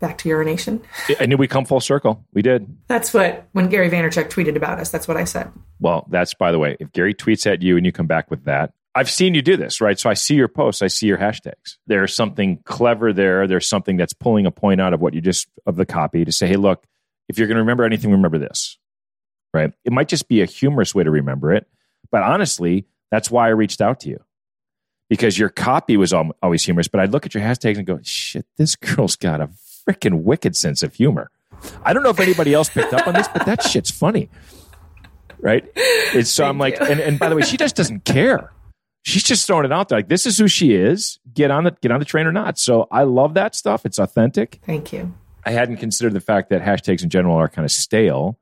Back 0.00 0.18
to 0.18 0.28
urination. 0.28 0.80
I 1.20 1.26
knew 1.26 1.36
we 1.36 1.48
come 1.48 1.64
full 1.64 1.80
circle. 1.80 2.24
We 2.32 2.40
did. 2.42 2.76
That's 2.86 3.12
what, 3.12 3.48
when 3.52 3.68
Gary 3.68 3.90
Vaynerchuk 3.90 4.30
tweeted 4.30 4.56
about 4.56 4.78
us, 4.78 4.90
that's 4.90 5.08
what 5.08 5.16
I 5.16 5.24
said. 5.24 5.52
Well, 5.80 6.06
that's 6.08 6.34
by 6.34 6.52
the 6.52 6.58
way, 6.58 6.76
if 6.78 6.92
Gary 6.92 7.14
tweets 7.14 7.46
at 7.46 7.62
you 7.62 7.76
and 7.76 7.84
you 7.84 7.92
come 7.92 8.06
back 8.06 8.30
with 8.30 8.44
that, 8.44 8.72
I've 8.98 9.08
seen 9.08 9.36
you 9.36 9.42
do 9.42 9.56
this, 9.56 9.80
right? 9.80 9.96
So 9.96 10.10
I 10.10 10.14
see 10.14 10.34
your 10.34 10.48
posts, 10.48 10.82
I 10.82 10.88
see 10.88 11.06
your 11.06 11.18
hashtags. 11.18 11.76
There's 11.86 12.16
something 12.16 12.58
clever 12.64 13.12
there. 13.12 13.46
There's 13.46 13.68
something 13.68 13.96
that's 13.96 14.12
pulling 14.12 14.44
a 14.44 14.50
point 14.50 14.80
out 14.80 14.92
of 14.92 15.00
what 15.00 15.14
you 15.14 15.20
just 15.20 15.46
of 15.66 15.76
the 15.76 15.86
copy 15.86 16.24
to 16.24 16.32
say, 16.32 16.48
hey, 16.48 16.56
look, 16.56 16.84
if 17.28 17.38
you're 17.38 17.46
going 17.46 17.54
to 17.54 17.62
remember 17.62 17.84
anything, 17.84 18.10
remember 18.10 18.38
this, 18.38 18.76
right? 19.54 19.72
It 19.84 19.92
might 19.92 20.08
just 20.08 20.26
be 20.26 20.42
a 20.42 20.46
humorous 20.46 20.96
way 20.96 21.04
to 21.04 21.12
remember 21.12 21.52
it, 21.52 21.68
but 22.10 22.24
honestly, 22.24 22.86
that's 23.12 23.30
why 23.30 23.46
I 23.46 23.50
reached 23.50 23.80
out 23.80 24.00
to 24.00 24.08
you 24.08 24.18
because 25.08 25.38
your 25.38 25.48
copy 25.48 25.96
was 25.96 26.12
always 26.12 26.64
humorous. 26.64 26.88
But 26.88 27.00
I'd 27.00 27.12
look 27.12 27.24
at 27.24 27.34
your 27.34 27.44
hashtags 27.44 27.76
and 27.76 27.86
go, 27.86 28.00
shit, 28.02 28.46
this 28.56 28.74
girl's 28.74 29.14
got 29.14 29.40
a 29.40 29.48
freaking 29.88 30.22
wicked 30.24 30.56
sense 30.56 30.82
of 30.82 30.94
humor. 30.94 31.30
I 31.84 31.92
don't 31.92 32.02
know 32.02 32.10
if 32.10 32.18
anybody 32.18 32.52
else 32.52 32.68
picked 32.68 32.92
up 32.92 33.06
on 33.06 33.14
this, 33.14 33.28
but 33.28 33.46
that 33.46 33.62
shit's 33.62 33.92
funny, 33.92 34.28
right? 35.38 35.70
It's 35.76 36.30
so 36.30 36.44
I'm 36.44 36.58
like, 36.58 36.80
and, 36.80 36.98
and 36.98 37.16
by 37.16 37.28
the 37.28 37.36
way, 37.36 37.42
she 37.42 37.56
just 37.56 37.76
doesn't 37.76 38.04
care. 38.04 38.50
She's 39.02 39.22
just 39.22 39.46
throwing 39.46 39.64
it 39.64 39.72
out 39.72 39.88
there. 39.88 39.98
Like 39.98 40.08
this 40.08 40.26
is 40.26 40.38
who 40.38 40.48
she 40.48 40.74
is. 40.74 41.18
Get 41.32 41.50
on 41.50 41.64
the 41.64 41.70
get 41.80 41.90
on 41.90 41.98
the 41.98 42.04
train 42.04 42.26
or 42.26 42.32
not. 42.32 42.58
So 42.58 42.88
I 42.90 43.04
love 43.04 43.34
that 43.34 43.54
stuff. 43.54 43.86
It's 43.86 43.98
authentic. 43.98 44.60
Thank 44.66 44.92
you. 44.92 45.14
I 45.44 45.52
hadn't 45.52 45.78
considered 45.78 46.12
the 46.12 46.20
fact 46.20 46.50
that 46.50 46.62
hashtags 46.62 47.02
in 47.02 47.08
general 47.08 47.36
are 47.36 47.48
kind 47.48 47.64
of 47.64 47.70
stale 47.70 48.38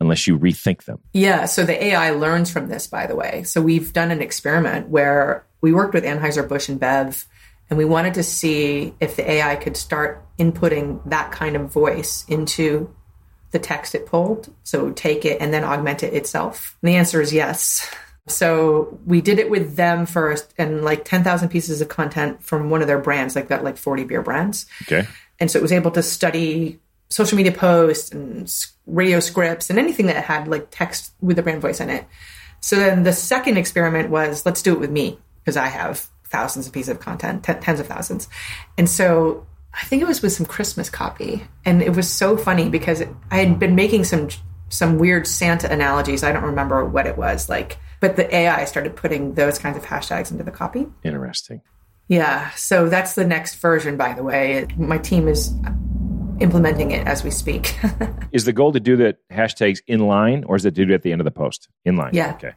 unless 0.00 0.26
you 0.26 0.38
rethink 0.38 0.84
them. 0.84 0.98
Yeah, 1.12 1.44
so 1.44 1.64
the 1.64 1.82
AI 1.84 2.10
learns 2.10 2.50
from 2.50 2.68
this, 2.68 2.86
by 2.86 3.06
the 3.06 3.14
way. 3.14 3.44
So 3.44 3.60
we've 3.60 3.92
done 3.92 4.10
an 4.10 4.20
experiment 4.22 4.88
where 4.88 5.46
we 5.60 5.72
worked 5.72 5.94
with 5.94 6.04
Anheuser-Busch 6.04 6.68
InBev, 6.70 7.26
and 7.68 7.78
we 7.78 7.84
wanted 7.84 8.14
to 8.14 8.22
see 8.22 8.94
if 8.98 9.16
the 9.16 9.30
AI 9.30 9.56
could 9.56 9.76
start 9.76 10.24
inputting 10.38 11.00
that 11.08 11.32
kind 11.32 11.54
of 11.54 11.70
voice 11.70 12.24
into 12.28 12.92
the 13.50 13.58
text 13.58 13.94
it 13.94 14.06
pulled. 14.06 14.52
So 14.64 14.90
take 14.90 15.24
it 15.24 15.40
and 15.40 15.52
then 15.52 15.64
augment 15.64 16.02
it 16.02 16.14
itself. 16.14 16.76
And 16.82 16.88
the 16.88 16.96
answer 16.96 17.20
is 17.20 17.32
yes. 17.32 17.88
So 18.26 18.98
we 19.06 19.20
did 19.20 19.38
it 19.38 19.50
with 19.50 19.76
them 19.76 20.06
first 20.06 20.54
and 20.58 20.84
like 20.84 21.04
10,000 21.04 21.48
pieces 21.48 21.80
of 21.80 21.88
content 21.88 22.42
from 22.44 22.70
one 22.70 22.80
of 22.80 22.86
their 22.86 22.98
brands, 22.98 23.34
like 23.34 23.48
that, 23.48 23.64
like 23.64 23.76
40 23.76 24.04
beer 24.04 24.22
brands. 24.22 24.66
Okay. 24.82 25.06
And 25.38 25.50
so 25.50 25.58
it 25.58 25.62
was 25.62 25.72
able 25.72 25.90
to 25.92 26.02
study 26.02 26.78
social 27.08 27.36
media 27.36 27.52
posts 27.52 28.12
and 28.12 28.52
radio 28.86 29.20
scripts 29.20 29.68
and 29.68 29.78
anything 29.78 30.06
that 30.06 30.24
had 30.24 30.48
like 30.48 30.68
text 30.70 31.12
with 31.20 31.38
a 31.38 31.42
brand 31.42 31.60
voice 31.60 31.80
in 31.80 31.90
it. 31.90 32.06
So 32.60 32.76
then 32.76 33.02
the 33.02 33.12
second 33.12 33.56
experiment 33.56 34.10
was 34.10 34.46
let's 34.46 34.62
do 34.62 34.72
it 34.74 34.80
with 34.80 34.90
me 34.90 35.18
because 35.42 35.56
I 35.56 35.66
have 35.66 36.06
thousands 36.24 36.66
of 36.66 36.72
pieces 36.72 36.90
of 36.90 37.00
content, 37.00 37.44
t- 37.44 37.54
tens 37.54 37.80
of 37.80 37.86
thousands. 37.86 38.28
And 38.78 38.88
so 38.88 39.46
I 39.74 39.84
think 39.84 40.02
it 40.02 40.08
was 40.08 40.22
with 40.22 40.32
some 40.32 40.46
Christmas 40.46 40.90
copy. 40.90 41.44
And 41.64 41.82
it 41.82 41.94
was 41.94 42.08
so 42.08 42.36
funny 42.36 42.68
because 42.68 43.02
I 43.30 43.38
had 43.38 43.58
been 43.58 43.74
making 43.74 44.04
some 44.04 44.28
some 44.68 44.98
weird 44.98 45.26
Santa 45.26 45.70
analogies. 45.70 46.22
I 46.22 46.32
don't 46.32 46.44
remember 46.44 46.84
what 46.84 47.06
it 47.06 47.18
was 47.18 47.48
like, 47.48 47.78
but 48.00 48.16
the 48.16 48.34
AI 48.34 48.64
started 48.64 48.96
putting 48.96 49.34
those 49.34 49.58
kinds 49.58 49.76
of 49.76 49.84
hashtags 49.84 50.30
into 50.30 50.42
the 50.42 50.50
copy. 50.50 50.86
Interesting. 51.04 51.60
Yeah, 52.08 52.50
so 52.50 52.88
that's 52.88 53.14
the 53.14 53.24
next 53.24 53.54
version, 53.56 53.96
by 53.96 54.14
the 54.14 54.22
way. 54.24 54.66
My 54.76 54.98
team 54.98 55.28
is 55.28 55.54
implementing 56.40 56.90
it 56.90 57.06
as 57.06 57.22
we 57.22 57.30
speak. 57.30 57.78
Is 58.32 58.44
the 58.46 58.52
goal 58.52 58.72
to 58.72 58.80
do 58.80 58.96
the 58.96 59.16
hashtags 59.30 59.80
in 59.86 60.00
line 60.00 60.44
or 60.44 60.56
is 60.56 60.64
it 60.64 60.74
to 60.74 60.86
do 60.86 60.92
it 60.92 60.94
at 60.94 61.02
the 61.02 61.12
end 61.12 61.20
of 61.20 61.24
the 61.26 61.30
post? 61.30 61.68
In 61.84 61.96
line. 61.96 62.12
Yeah. 62.14 62.32
Okay. 62.34 62.54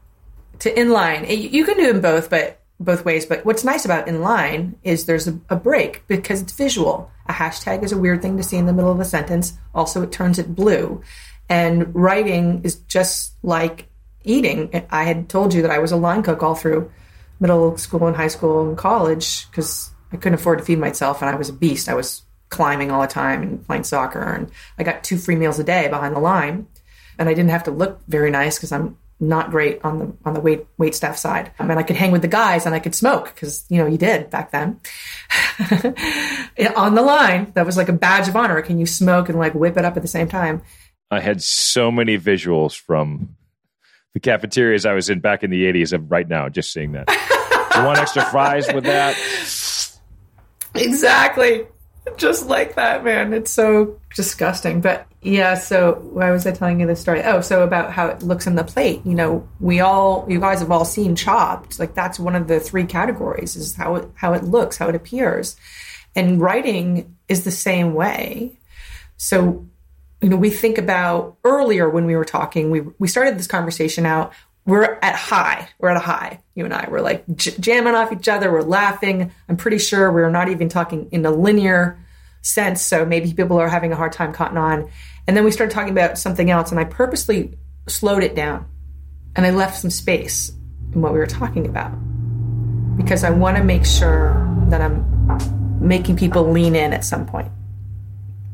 to 0.59 0.73
inline, 0.73 1.27
you 1.29 1.49
you 1.49 1.65
can 1.65 1.77
do 1.77 1.91
them 1.91 1.99
both, 2.01 2.29
but 2.29 2.61
both 2.79 3.03
ways. 3.05 3.25
But 3.25 3.45
what's 3.45 3.63
nice 3.63 3.83
about 3.85 4.07
inline 4.07 4.75
is 4.83 5.05
there's 5.05 5.27
a, 5.27 5.39
a 5.49 5.55
break 5.55 6.07
because 6.07 6.41
it's 6.41 6.53
visual. 6.53 7.11
A 7.27 7.33
hashtag 7.33 7.83
is 7.83 7.91
a 7.91 7.97
weird 7.97 8.21
thing 8.21 8.37
to 8.37 8.43
see 8.43 8.57
in 8.57 8.65
the 8.65 8.73
middle 8.73 8.91
of 8.91 8.99
a 8.99 9.05
sentence. 9.05 9.53
Also, 9.75 10.01
it 10.01 10.11
turns 10.11 10.39
it 10.39 10.55
blue. 10.55 11.01
And 11.49 11.93
writing 11.93 12.61
is 12.63 12.75
just 12.75 13.33
like 13.43 13.89
eating. 14.24 14.86
I 14.89 15.03
had 15.03 15.30
told 15.30 15.53
you 15.53 15.61
that 15.61 15.71
I 15.71 15.80
was 15.80 15.91
a 15.91 15.97
line 15.97 16.24
cook 16.24 16.43
all 16.43 16.55
through 16.55 16.91
middle 17.39 17.78
school 17.78 18.07
and 18.07 18.15
high 18.15 18.28
school 18.28 18.67
and 18.67 18.78
college 18.78 19.49
because 19.49 19.91
I 20.11 20.17
couldn't 20.17 20.36
afford 20.36 20.59
to 20.59 20.65
feed 20.65 20.80
myself 20.80 21.21
and 21.21 21.30
I 21.30 21.36
was 21.36 21.49
a 21.49 21.53
beast. 21.53 21.89
I 21.89 21.93
was 21.93 22.24
climbing 22.49 22.91
all 22.91 23.01
the 23.01 23.07
time 23.07 23.41
and 23.41 23.65
playing 23.65 23.84
soccer 23.84 24.21
and 24.21 24.51
I 24.78 24.84
got 24.84 25.03
two 25.03 25.17
free 25.17 25.36
meals 25.36 25.59
a 25.59 25.63
day 25.63 25.88
behind 25.88 26.15
the 26.15 26.19
line 26.19 26.67
and 27.17 27.28
I 27.28 27.34
didn't 27.34 27.51
have 27.51 27.63
to 27.63 27.71
look 27.71 28.01
very 28.07 28.32
nice 28.32 28.57
because 28.57 28.71
I'm 28.71 28.97
not 29.19 29.51
great 29.51 29.80
on 29.84 29.99
the 29.99 30.13
on 30.26 30.34
the 30.34 30.39
wait 30.39 30.65
wait 30.78 30.95
staff 30.95 31.17
side. 31.17 31.51
I 31.57 31.65
mean, 31.65 31.78
I 31.78 31.84
could 31.84 31.95
hang 31.95 32.11
with 32.11 32.21
the 32.21 32.28
guys 32.28 32.65
and 32.65 32.76
I 32.76 32.80
could 32.80 32.95
smoke 32.95 33.34
because 33.34 33.65
you 33.69 33.78
know 33.78 33.88
you 33.88 33.97
did 33.97 34.30
back 34.30 34.51
then. 34.51 34.80
on 36.76 36.95
the 36.95 37.01
line, 37.01 37.51
that 37.55 37.65
was 37.65 37.78
like 37.78 37.89
a 37.89 37.93
badge 37.93 38.28
of 38.28 38.36
honor. 38.36 38.61
Can 38.61 38.80
you 38.80 38.86
smoke 38.86 39.30
and 39.30 39.38
like 39.38 39.53
whip 39.53 39.78
it 39.78 39.86
up 39.86 39.95
at 39.95 40.01
the 40.01 40.07
same 40.07 40.28
time? 40.28 40.61
I 41.09 41.19
had 41.19 41.41
so 41.41 41.91
many 41.91 42.17
visuals 42.17 42.78
from 42.78 43.36
the 44.14 44.20
cafeterias 44.20 44.86
I 44.86 44.93
was 44.93 45.09
in 45.09 45.20
back 45.20 45.43
in 45.43 45.49
the 45.49 45.64
80s 45.66 45.93
of 45.93 46.09
right 46.11 46.28
now, 46.28 46.49
just 46.49 46.72
seeing 46.72 46.93
that. 46.93 47.09
you 47.76 47.84
want 47.84 47.99
extra 47.99 48.24
fries 48.26 48.72
with 48.74 48.86
that? 48.86 49.16
Exactly. 50.76 51.68
Just 52.18 52.47
like 52.47 52.76
that, 52.76 53.03
man. 53.03 53.34
It's 53.34 53.51
so 53.51 53.99
disgusting. 54.16 54.82
But 54.82 55.07
yeah, 55.22 55.53
so 55.53 55.93
why 56.11 56.32
was 56.32 56.45
I 56.45 56.51
telling 56.51 56.80
you 56.80 56.88
this 56.88 56.99
story? 56.99 57.24
Oh, 57.24 57.41
so 57.41 57.64
about 57.64 57.91
how 57.91 58.07
it 58.07 58.24
looks 58.24 58.47
on 58.47 58.55
the 58.55 58.64
plate. 58.64 59.01
You 59.05 59.14
know, 59.14 59.47
we 59.59 59.80
all, 59.80 60.26
you 60.28 60.39
guys 60.39 60.59
have 60.59 60.72
all 60.72 60.84
seen 60.84 61.16
Chopped. 61.16 61.80
Like 61.80 61.93
that's 61.93 62.20
one 62.20 62.36
of 62.36 62.47
the 62.47 62.59
three 62.59 62.86
categories 62.86 63.55
is 63.55 63.76
how 63.76 63.95
it, 63.95 64.09
how 64.16 64.34
it 64.34 64.43
looks, 64.43 64.78
how 64.78 64.89
it 64.89 64.95
appears. 64.95 65.55
And 66.16 66.41
writing 66.41 67.16
is 67.30 67.43
the 67.43 67.51
same 67.51 67.93
way. 67.93 68.59
So, 69.18 69.68
you 70.24 70.30
know, 70.30 70.38
we 70.38 70.49
think 70.49 70.78
about 70.78 71.38
earlier 71.43 71.89
when 71.89 72.05
we 72.05 72.15
were 72.15 72.26
talking, 72.26 72.71
we, 72.71 72.82
we 72.97 73.07
started 73.07 73.38
this 73.38 73.47
conversation 73.47 74.05
out. 74.05 74.34
We're 74.65 74.97
at 75.01 75.15
high. 75.15 75.67
We're 75.80 75.89
at 75.89 75.97
a 75.97 75.99
high. 75.99 76.39
You 76.55 76.63
and 76.65 76.74
I. 76.74 76.88
We're 76.89 77.01
like 77.01 77.26
j- 77.36 77.55
jamming 77.59 77.95
off 77.95 78.13
each 78.13 78.30
other. 78.30 78.51
We're 78.51 78.61
laughing. 78.61 79.32
I'm 79.49 79.57
pretty 79.57 79.78
sure 79.78 80.11
we're 80.11 80.30
not 80.30 80.47
even 80.49 80.69
talking 80.69 81.09
in 81.11 81.26
a 81.26 81.32
linear 81.32 81.99
sense. 82.41 82.82
So 82.82 83.05
maybe 83.05 83.34
people 83.34 83.57
are 83.59 83.67
having 83.67 83.91
a 83.91 83.95
hard 83.97 84.13
time 84.13 84.32
cotton 84.34 84.57
on. 84.57 84.89
And 85.28 85.36
then 85.36 85.43
we 85.43 85.51
started 85.51 85.74
talking 85.74 85.91
about 85.91 86.17
something 86.17 86.49
else, 86.49 86.71
and 86.71 86.80
I 86.80 86.86
purposely 86.86 87.57
slowed 87.88 88.24
it 88.24 88.36
down 88.36 88.65
and 89.36 89.45
I 89.45 89.49
left 89.51 89.78
some 89.78 89.89
space 89.89 90.51
in 90.93 91.01
what 91.01 91.11
we 91.11 91.19
were 91.19 91.26
talking 91.28 91.65
about 91.65 91.91
because 92.97 93.24
I 93.26 93.30
want 93.32 93.57
to 93.57 93.63
make 93.63 93.86
sure 93.86 94.47
that 94.69 94.80
I'm 94.80 95.05
making 95.82 96.15
people 96.15 96.49
lean 96.51 96.76
in 96.76 96.93
at 96.93 97.03
some 97.03 97.26
point 97.26 97.51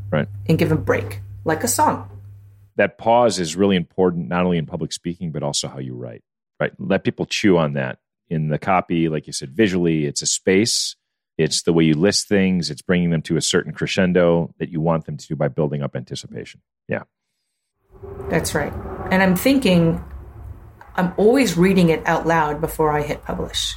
Right. 0.09 0.27
and 0.47 0.57
give 0.57 0.71
a 0.71 0.75
break, 0.75 1.19
like 1.49 1.65
a 1.65 1.67
song. 1.67 2.09
That 2.77 2.97
pause 2.97 3.39
is 3.39 3.57
really 3.57 3.75
important, 3.75 4.29
not 4.29 4.45
only 4.45 4.57
in 4.57 4.65
public 4.65 4.93
speaking, 4.93 5.31
but 5.31 5.43
also 5.43 5.67
how 5.67 5.79
you 5.79 5.95
write. 5.95 6.23
Right. 6.59 6.71
Let 6.79 7.03
people 7.03 7.25
chew 7.25 7.57
on 7.57 7.73
that 7.73 7.99
in 8.29 8.47
the 8.47 8.57
copy. 8.57 9.09
Like 9.09 9.27
you 9.27 9.33
said, 9.33 9.51
visually, 9.51 10.05
it's 10.05 10.21
a 10.21 10.25
space. 10.25 10.95
It's 11.37 11.63
the 11.63 11.73
way 11.73 11.85
you 11.85 11.93
list 11.93 12.27
things. 12.27 12.69
It's 12.69 12.81
bringing 12.81 13.09
them 13.09 13.21
to 13.23 13.37
a 13.37 13.41
certain 13.41 13.73
crescendo 13.73 14.53
that 14.59 14.69
you 14.69 14.81
want 14.81 15.05
them 15.05 15.17
to 15.17 15.27
do 15.27 15.35
by 15.35 15.47
building 15.47 15.81
up 15.81 15.95
anticipation. 15.95 16.61
Yeah. 16.87 17.03
That's 18.29 18.53
right. 18.53 18.73
And 19.11 19.23
I'm 19.23 19.35
thinking, 19.35 20.03
I'm 20.95 21.13
always 21.17 21.57
reading 21.57 21.89
it 21.89 22.05
out 22.05 22.27
loud 22.27 22.61
before 22.61 22.91
I 22.91 23.01
hit 23.01 23.23
publish. 23.23 23.75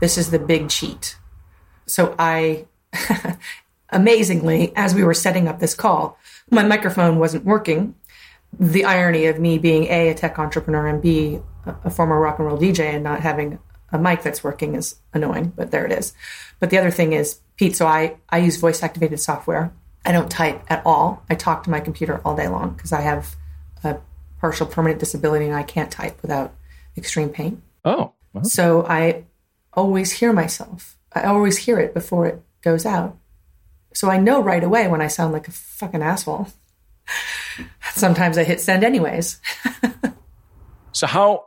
This 0.00 0.18
is 0.18 0.30
the 0.30 0.38
big 0.38 0.68
cheat. 0.68 1.16
So 1.86 2.14
I, 2.18 2.66
amazingly, 3.90 4.72
as 4.76 4.94
we 4.94 5.04
were 5.04 5.14
setting 5.14 5.48
up 5.48 5.60
this 5.60 5.74
call, 5.74 6.18
my 6.50 6.62
microphone 6.62 7.18
wasn't 7.18 7.44
working. 7.44 7.94
The 8.58 8.84
irony 8.84 9.26
of 9.26 9.38
me 9.38 9.58
being 9.58 9.84
A, 9.84 10.08
a 10.08 10.14
tech 10.14 10.38
entrepreneur, 10.38 10.86
and 10.86 11.02
B, 11.02 11.40
a 11.66 11.90
former 11.90 12.18
rock 12.18 12.38
and 12.38 12.48
roll 12.48 12.58
DJ 12.58 12.94
and 12.94 13.04
not 13.04 13.20
having 13.20 13.58
a 13.92 13.98
mic 13.98 14.22
that's 14.22 14.44
working 14.44 14.74
is 14.74 14.96
annoying, 15.12 15.52
but 15.56 15.70
there 15.70 15.84
it 15.86 15.92
is. 15.92 16.14
But 16.60 16.70
the 16.70 16.78
other 16.78 16.90
thing 16.90 17.12
is, 17.12 17.40
Pete, 17.56 17.76
so 17.76 17.86
I, 17.86 18.16
I 18.28 18.38
use 18.38 18.56
voice 18.56 18.82
activated 18.82 19.20
software. 19.20 19.72
I 20.04 20.12
don't 20.12 20.30
type 20.30 20.62
at 20.68 20.84
all. 20.86 21.24
I 21.28 21.34
talk 21.34 21.64
to 21.64 21.70
my 21.70 21.80
computer 21.80 22.20
all 22.24 22.36
day 22.36 22.48
long 22.48 22.74
because 22.74 22.92
I 22.92 23.00
have 23.02 23.36
a 23.84 23.98
partial 24.40 24.66
permanent 24.66 25.00
disability 25.00 25.46
and 25.46 25.54
I 25.54 25.62
can't 25.62 25.90
type 25.90 26.20
without 26.22 26.54
extreme 26.96 27.30
pain. 27.30 27.62
Oh, 27.84 28.12
So 28.44 28.86
I 28.86 29.24
always 29.72 30.12
hear 30.12 30.32
myself. 30.32 30.96
I 31.12 31.22
always 31.24 31.58
hear 31.58 31.78
it 31.78 31.94
before 31.94 32.26
it 32.26 32.42
goes 32.62 32.86
out. 32.86 33.16
So 33.98 34.08
I 34.08 34.16
know 34.16 34.40
right 34.40 34.62
away 34.62 34.86
when 34.86 35.02
I 35.02 35.08
sound 35.08 35.32
like 35.32 35.48
a 35.48 35.50
fucking 35.50 36.02
asshole. 36.02 36.46
Sometimes 37.94 38.38
I 38.38 38.44
hit 38.44 38.60
send 38.60 38.84
anyways. 38.84 39.40
So 40.92 41.08
how 41.08 41.46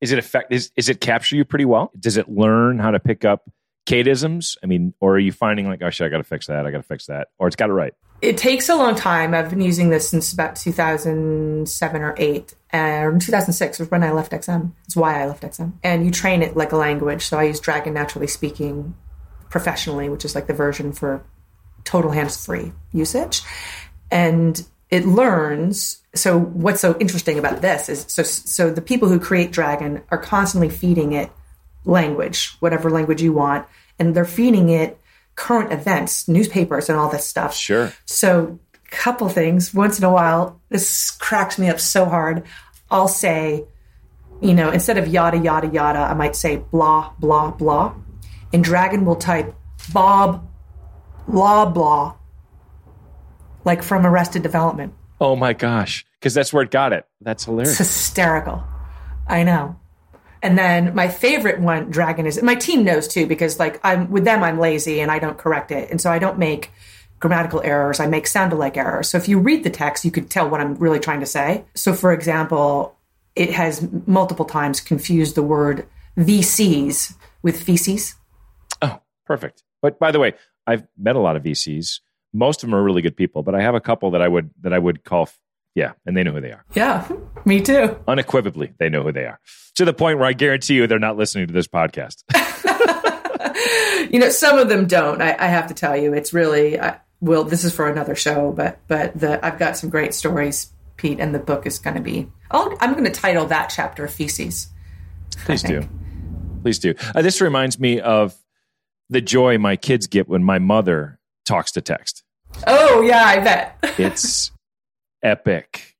is 0.00 0.10
it 0.10 0.18
affect? 0.18 0.50
Is 0.50 0.72
is 0.76 0.88
it 0.88 1.02
capture 1.02 1.36
you 1.36 1.44
pretty 1.44 1.66
well? 1.66 1.90
Does 1.98 2.16
it 2.16 2.26
learn 2.26 2.78
how 2.78 2.90
to 2.90 2.98
pick 2.98 3.26
up 3.26 3.50
Kateisms? 3.86 4.56
I 4.62 4.66
mean, 4.66 4.94
or 4.98 5.16
are 5.16 5.18
you 5.18 5.30
finding 5.30 5.68
like, 5.68 5.82
oh 5.82 5.90
shit, 5.90 6.06
I 6.06 6.08
got 6.08 6.18
to 6.18 6.24
fix 6.24 6.46
that. 6.46 6.64
I 6.64 6.70
got 6.70 6.78
to 6.78 6.82
fix 6.82 7.04
that, 7.06 7.28
or 7.38 7.46
it's 7.46 7.56
got 7.56 7.68
it 7.68 7.74
right. 7.74 7.92
It 8.22 8.38
takes 8.38 8.70
a 8.70 8.76
long 8.76 8.94
time. 8.94 9.34
I've 9.34 9.50
been 9.50 9.60
using 9.60 9.90
this 9.90 10.08
since 10.08 10.32
about 10.32 10.56
2007 10.56 12.02
or 12.02 12.14
8. 12.16 12.54
Uh, 12.72 12.76
and 12.76 13.20
2006 13.20 13.78
was 13.78 13.90
when 13.90 14.02
I 14.02 14.12
left 14.12 14.32
XM. 14.32 14.72
It's 14.86 14.96
why 14.96 15.22
I 15.22 15.26
left 15.26 15.42
XM. 15.42 15.74
And 15.82 16.06
you 16.06 16.10
train 16.10 16.42
it 16.42 16.56
like 16.56 16.72
a 16.72 16.76
language. 16.76 17.26
So 17.26 17.38
I 17.38 17.42
use 17.44 17.60
Dragon 17.60 17.92
Naturally 17.92 18.26
Speaking 18.26 18.94
professionally, 19.50 20.08
which 20.08 20.24
is 20.24 20.34
like 20.34 20.46
the 20.46 20.54
version 20.54 20.92
for 20.92 21.24
total 21.84 22.10
hands 22.10 22.44
free 22.44 22.72
usage. 22.92 23.42
And 24.10 24.62
it 24.90 25.06
learns. 25.06 26.02
So 26.14 26.38
what's 26.38 26.80
so 26.80 26.96
interesting 26.98 27.38
about 27.38 27.62
this 27.62 27.88
is 27.88 28.04
so 28.08 28.22
so 28.22 28.70
the 28.70 28.82
people 28.82 29.08
who 29.08 29.20
create 29.20 29.52
Dragon 29.52 30.02
are 30.10 30.18
constantly 30.18 30.68
feeding 30.68 31.12
it 31.12 31.30
language, 31.84 32.56
whatever 32.60 32.90
language 32.90 33.22
you 33.22 33.32
want, 33.32 33.66
and 33.98 34.14
they're 34.14 34.24
feeding 34.24 34.68
it 34.68 34.98
current 35.36 35.72
events, 35.72 36.28
newspapers, 36.28 36.88
and 36.88 36.98
all 36.98 37.08
this 37.08 37.24
stuff. 37.26 37.54
Sure. 37.54 37.92
So, 38.04 38.58
couple 38.90 39.28
things. 39.28 39.72
Once 39.72 39.98
in 39.98 40.04
a 40.04 40.10
while, 40.10 40.60
this 40.68 41.12
cracks 41.12 41.58
me 41.58 41.68
up 41.68 41.78
so 41.78 42.04
hard. 42.04 42.42
I'll 42.90 43.08
say, 43.08 43.64
you 44.42 44.52
know, 44.52 44.70
instead 44.70 44.98
of 44.98 45.06
yada 45.06 45.38
yada 45.38 45.68
yada, 45.68 46.00
I 46.00 46.14
might 46.14 46.36
say 46.36 46.56
blah 46.56 47.12
blah 47.18 47.52
blah, 47.52 47.94
and 48.52 48.64
Dragon 48.64 49.04
will 49.04 49.16
type 49.16 49.54
Bob 49.92 50.46
blah 51.30 51.66
blah, 51.66 52.14
like 53.64 53.82
from 53.82 54.06
Arrested 54.06 54.42
Development. 54.42 54.92
Oh 55.20 55.36
my 55.36 55.52
gosh, 55.52 56.04
because 56.18 56.34
that's 56.34 56.52
where 56.52 56.62
it 56.62 56.70
got 56.70 56.92
it. 56.92 57.06
That's 57.20 57.42
It's 57.42 57.46
hilarious. 57.46 57.78
hysterical. 57.78 58.62
I 59.26 59.42
know. 59.44 59.76
And 60.42 60.56
then 60.56 60.94
my 60.94 61.08
favorite 61.08 61.60
one, 61.60 61.90
Dragon, 61.90 62.26
is 62.26 62.42
my 62.42 62.54
team 62.54 62.82
knows 62.84 63.06
too 63.06 63.26
because 63.26 63.58
like 63.58 63.78
I'm 63.84 64.10
with 64.10 64.24
them, 64.24 64.42
I'm 64.42 64.58
lazy 64.58 65.00
and 65.00 65.10
I 65.10 65.18
don't 65.18 65.36
correct 65.36 65.70
it, 65.70 65.90
and 65.90 66.00
so 66.00 66.10
I 66.10 66.18
don't 66.18 66.38
make 66.38 66.70
grammatical 67.18 67.60
errors. 67.62 68.00
I 68.00 68.06
make 68.06 68.26
sound 68.26 68.52
alike 68.54 68.78
errors. 68.78 69.10
So 69.10 69.18
if 69.18 69.28
you 69.28 69.38
read 69.38 69.62
the 69.62 69.68
text, 69.70 70.06
you 70.06 70.10
could 70.10 70.30
tell 70.30 70.48
what 70.48 70.60
I'm 70.60 70.74
really 70.76 70.98
trying 70.98 71.20
to 71.20 71.26
say. 71.26 71.64
So 71.74 71.92
for 71.92 72.14
example, 72.14 72.96
it 73.36 73.50
has 73.52 73.86
multiple 74.06 74.46
times 74.46 74.80
confused 74.80 75.34
the 75.34 75.42
word 75.42 75.86
VCs 76.16 77.14
with 77.42 77.62
feces. 77.62 78.14
Oh, 78.80 79.00
perfect. 79.26 79.62
But 79.82 79.98
by 79.98 80.10
the 80.12 80.18
way, 80.18 80.32
I've 80.70 80.86
met 80.96 81.16
a 81.16 81.20
lot 81.20 81.36
of 81.36 81.42
VCs. 81.42 82.00
Most 82.32 82.62
of 82.62 82.70
them 82.70 82.78
are 82.78 82.82
really 82.82 83.02
good 83.02 83.16
people, 83.16 83.42
but 83.42 83.54
I 83.54 83.62
have 83.62 83.74
a 83.74 83.80
couple 83.80 84.12
that 84.12 84.22
I 84.22 84.28
would 84.28 84.50
that 84.60 84.72
I 84.72 84.78
would 84.78 85.04
call, 85.04 85.28
yeah, 85.74 85.92
and 86.06 86.16
they 86.16 86.22
know 86.22 86.32
who 86.32 86.40
they 86.40 86.52
are. 86.52 86.64
Yeah, 86.74 87.08
me 87.44 87.60
too. 87.60 87.98
Unequivocally, 88.06 88.72
they 88.78 88.88
know 88.88 89.02
who 89.02 89.12
they 89.12 89.24
are. 89.24 89.40
To 89.76 89.84
the 89.84 89.92
point 89.92 90.18
where 90.18 90.28
I 90.28 90.32
guarantee 90.32 90.74
you 90.74 90.86
they're 90.86 90.98
not 90.98 91.16
listening 91.16 91.48
to 91.48 91.52
this 91.52 91.66
podcast. 91.66 92.22
you 94.12 94.20
know, 94.20 94.30
some 94.30 94.58
of 94.58 94.68
them 94.68 94.86
don't. 94.86 95.20
I, 95.20 95.36
I 95.38 95.46
have 95.46 95.66
to 95.68 95.74
tell 95.74 95.96
you, 95.96 96.14
it's 96.14 96.32
really. 96.32 96.80
I, 96.80 97.00
will 97.20 97.44
this 97.44 97.64
is 97.64 97.74
for 97.74 97.88
another 97.88 98.14
show, 98.14 98.52
but 98.52 98.78
but 98.88 99.18
the 99.18 99.44
I've 99.44 99.58
got 99.58 99.76
some 99.76 99.90
great 99.90 100.14
stories, 100.14 100.72
Pete, 100.96 101.20
and 101.20 101.34
the 101.34 101.38
book 101.38 101.66
is 101.66 101.78
going 101.78 101.96
to 101.96 102.02
be. 102.02 102.28
Oh, 102.50 102.76
I'm 102.80 102.92
going 102.92 103.04
to 103.04 103.10
title 103.10 103.46
that 103.46 103.72
chapter 103.74 104.06
"Feces." 104.08 104.68
Please 105.44 105.62
do, 105.62 105.88
please 106.62 106.78
do. 106.78 106.94
Uh, 107.14 107.22
this 107.22 107.40
reminds 107.40 107.78
me 107.78 108.00
of 108.00 108.34
the 109.10 109.20
joy 109.20 109.58
my 109.58 109.76
kids 109.76 110.06
get 110.06 110.28
when 110.28 110.42
my 110.42 110.58
mother 110.58 111.18
talks 111.44 111.72
to 111.72 111.82
text. 111.82 112.22
Oh 112.66 113.02
yeah, 113.02 113.24
I 113.24 113.40
bet. 113.40 113.78
It's 113.98 114.50
epic, 115.22 115.96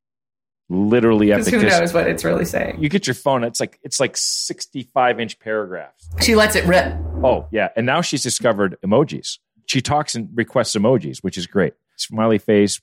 literally 0.68 1.32
epic. 1.32 1.52
Who 1.52 1.62
knows 1.62 1.92
what 1.92 2.06
it's 2.06 2.24
really 2.24 2.44
saying? 2.44 2.82
You 2.82 2.88
get 2.88 3.06
your 3.06 3.14
phone; 3.14 3.44
it's 3.44 3.60
like 3.60 3.78
it's 3.82 4.00
like 4.00 4.16
sixty-five 4.16 5.20
inch 5.20 5.38
paragraphs. 5.38 6.08
She 6.22 6.34
lets 6.34 6.56
it 6.56 6.64
rip. 6.64 6.94
Oh 7.22 7.46
yeah, 7.50 7.68
and 7.76 7.84
now 7.84 8.00
she's 8.00 8.22
discovered 8.22 8.76
emojis. 8.84 9.38
She 9.66 9.80
talks 9.80 10.14
and 10.14 10.28
requests 10.34 10.74
emojis, 10.74 11.18
which 11.18 11.36
is 11.36 11.46
great. 11.46 11.74
Smiley 11.96 12.38
face, 12.38 12.80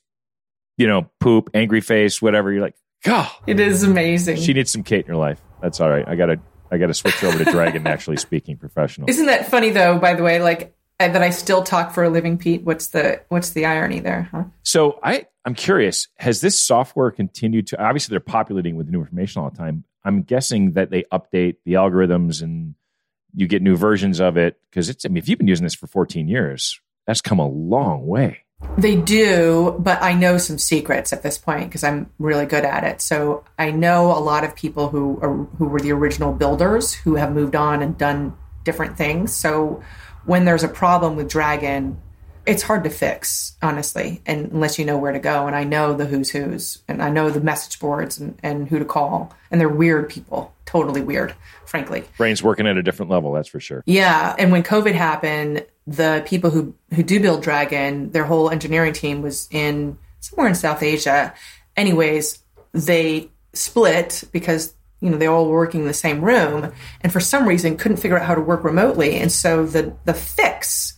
you 0.76 0.86
know, 0.86 1.10
poop, 1.20 1.50
angry 1.52 1.80
face, 1.80 2.22
whatever. 2.22 2.52
You're 2.52 2.62
like, 2.62 2.76
God, 3.04 3.30
it 3.46 3.60
is 3.60 3.82
amazing. 3.82 4.36
She 4.36 4.54
needs 4.54 4.70
some 4.70 4.82
Kate 4.82 5.04
in 5.04 5.10
her 5.10 5.16
life. 5.16 5.40
That's 5.60 5.80
all 5.80 5.90
right. 5.90 6.06
I 6.08 6.14
gotta, 6.14 6.40
I 6.70 6.78
gotta 6.78 6.94
switch 6.94 7.22
over 7.24 7.42
to 7.42 7.44
Dragon. 7.50 7.82
Naturally 7.82 8.16
speaking, 8.16 8.56
professional. 8.56 9.08
Isn't 9.08 9.26
that 9.26 9.50
funny 9.50 9.70
though? 9.70 9.98
By 9.98 10.14
the 10.14 10.22
way, 10.22 10.40
like 10.40 10.74
uh, 11.00 11.08
that 11.08 11.22
I 11.22 11.30
still 11.30 11.62
talk 11.62 11.92
for 11.92 12.04
a 12.04 12.10
living, 12.10 12.38
Pete. 12.38 12.62
What's 12.62 12.88
the 12.88 13.22
what's 13.28 13.50
the 13.50 13.66
irony 13.66 14.00
there? 14.00 14.28
Huh? 14.32 14.44
So 14.62 14.98
I, 15.02 15.26
I'm 15.44 15.54
curious. 15.54 16.08
Has 16.16 16.40
this 16.40 16.60
software 16.60 17.10
continued 17.10 17.68
to? 17.68 17.82
Obviously, 17.82 18.12
they're 18.12 18.20
populating 18.20 18.76
with 18.76 18.88
new 18.88 19.00
information 19.00 19.42
all 19.42 19.50
the 19.50 19.56
time. 19.56 19.84
I'm 20.04 20.22
guessing 20.22 20.72
that 20.72 20.90
they 20.90 21.04
update 21.12 21.56
the 21.64 21.74
algorithms 21.74 22.42
and 22.42 22.74
you 23.34 23.46
get 23.46 23.62
new 23.62 23.76
versions 23.76 24.20
of 24.20 24.36
it 24.36 24.56
because 24.70 24.88
it's. 24.88 25.04
I 25.04 25.08
mean, 25.08 25.18
if 25.18 25.28
you've 25.28 25.38
been 25.38 25.48
using 25.48 25.64
this 25.64 25.74
for 25.74 25.86
14 25.86 26.26
years, 26.28 26.80
that's 27.06 27.20
come 27.20 27.38
a 27.38 27.48
long 27.48 28.06
way. 28.06 28.44
They 28.76 28.96
do, 28.96 29.76
but 29.78 30.02
I 30.02 30.14
know 30.14 30.38
some 30.38 30.58
secrets 30.58 31.12
at 31.12 31.22
this 31.22 31.38
point 31.38 31.68
because 31.68 31.84
I'm 31.84 32.10
really 32.18 32.46
good 32.46 32.64
at 32.64 32.84
it. 32.84 33.00
So 33.00 33.44
I 33.58 33.70
know 33.70 34.06
a 34.06 34.18
lot 34.18 34.44
of 34.44 34.54
people 34.56 34.88
who 34.88 35.18
are 35.22 35.34
who 35.58 35.66
were 35.66 35.80
the 35.80 35.92
original 35.92 36.32
builders 36.32 36.92
who 36.92 37.14
have 37.14 37.32
moved 37.32 37.54
on 37.54 37.82
and 37.82 37.96
done 37.96 38.36
different 38.64 38.96
things. 38.96 39.34
So 39.34 39.82
when 40.24 40.44
there's 40.44 40.64
a 40.64 40.68
problem 40.68 41.16
with 41.16 41.28
Dragon, 41.28 42.00
it's 42.46 42.62
hard 42.62 42.84
to 42.84 42.90
fix, 42.90 43.56
honestly, 43.60 44.22
and 44.24 44.50
unless 44.52 44.78
you 44.78 44.84
know 44.84 44.96
where 44.96 45.12
to 45.12 45.18
go. 45.18 45.46
And 45.46 45.54
I 45.54 45.64
know 45.64 45.92
the 45.92 46.06
who's 46.06 46.30
who's, 46.30 46.78
and 46.88 47.02
I 47.02 47.10
know 47.10 47.30
the 47.30 47.40
message 47.40 47.78
boards 47.78 48.18
and, 48.18 48.38
and 48.42 48.68
who 48.68 48.78
to 48.78 48.84
call. 48.84 49.34
And 49.50 49.60
they're 49.60 49.68
weird 49.68 50.08
people, 50.08 50.54
totally 50.64 51.02
weird, 51.02 51.34
frankly. 51.66 52.04
Brain's 52.16 52.42
working 52.42 52.66
at 52.66 52.76
a 52.78 52.82
different 52.82 53.10
level, 53.10 53.32
that's 53.32 53.48
for 53.48 53.60
sure. 53.60 53.82
Yeah. 53.86 54.34
And 54.38 54.50
when 54.50 54.62
COVID 54.62 54.94
happened, 54.94 55.66
the 55.88 56.22
people 56.26 56.50
who, 56.50 56.74
who 56.94 57.02
do 57.02 57.18
build 57.18 57.42
Dragon, 57.42 58.10
their 58.12 58.24
whole 58.24 58.50
engineering 58.50 58.92
team 58.92 59.22
was 59.22 59.48
in 59.50 59.98
somewhere 60.20 60.48
in 60.48 60.54
South 60.54 60.82
Asia. 60.82 61.32
Anyways, 61.76 62.40
they 62.72 63.30
split 63.54 64.24
because 64.30 64.74
you 65.00 65.08
know 65.08 65.16
they 65.16 65.26
all 65.26 65.46
were 65.46 65.56
working 65.56 65.82
in 65.82 65.86
the 65.86 65.94
same 65.94 66.22
room 66.22 66.70
and 67.00 67.12
for 67.12 67.20
some 67.20 67.48
reason 67.48 67.76
couldn't 67.76 67.96
figure 67.96 68.18
out 68.18 68.26
how 68.26 68.34
to 68.34 68.40
work 68.40 68.62
remotely 68.62 69.16
and 69.16 69.32
so 69.32 69.64
the 69.64 69.96
the 70.04 70.14
fix 70.14 70.94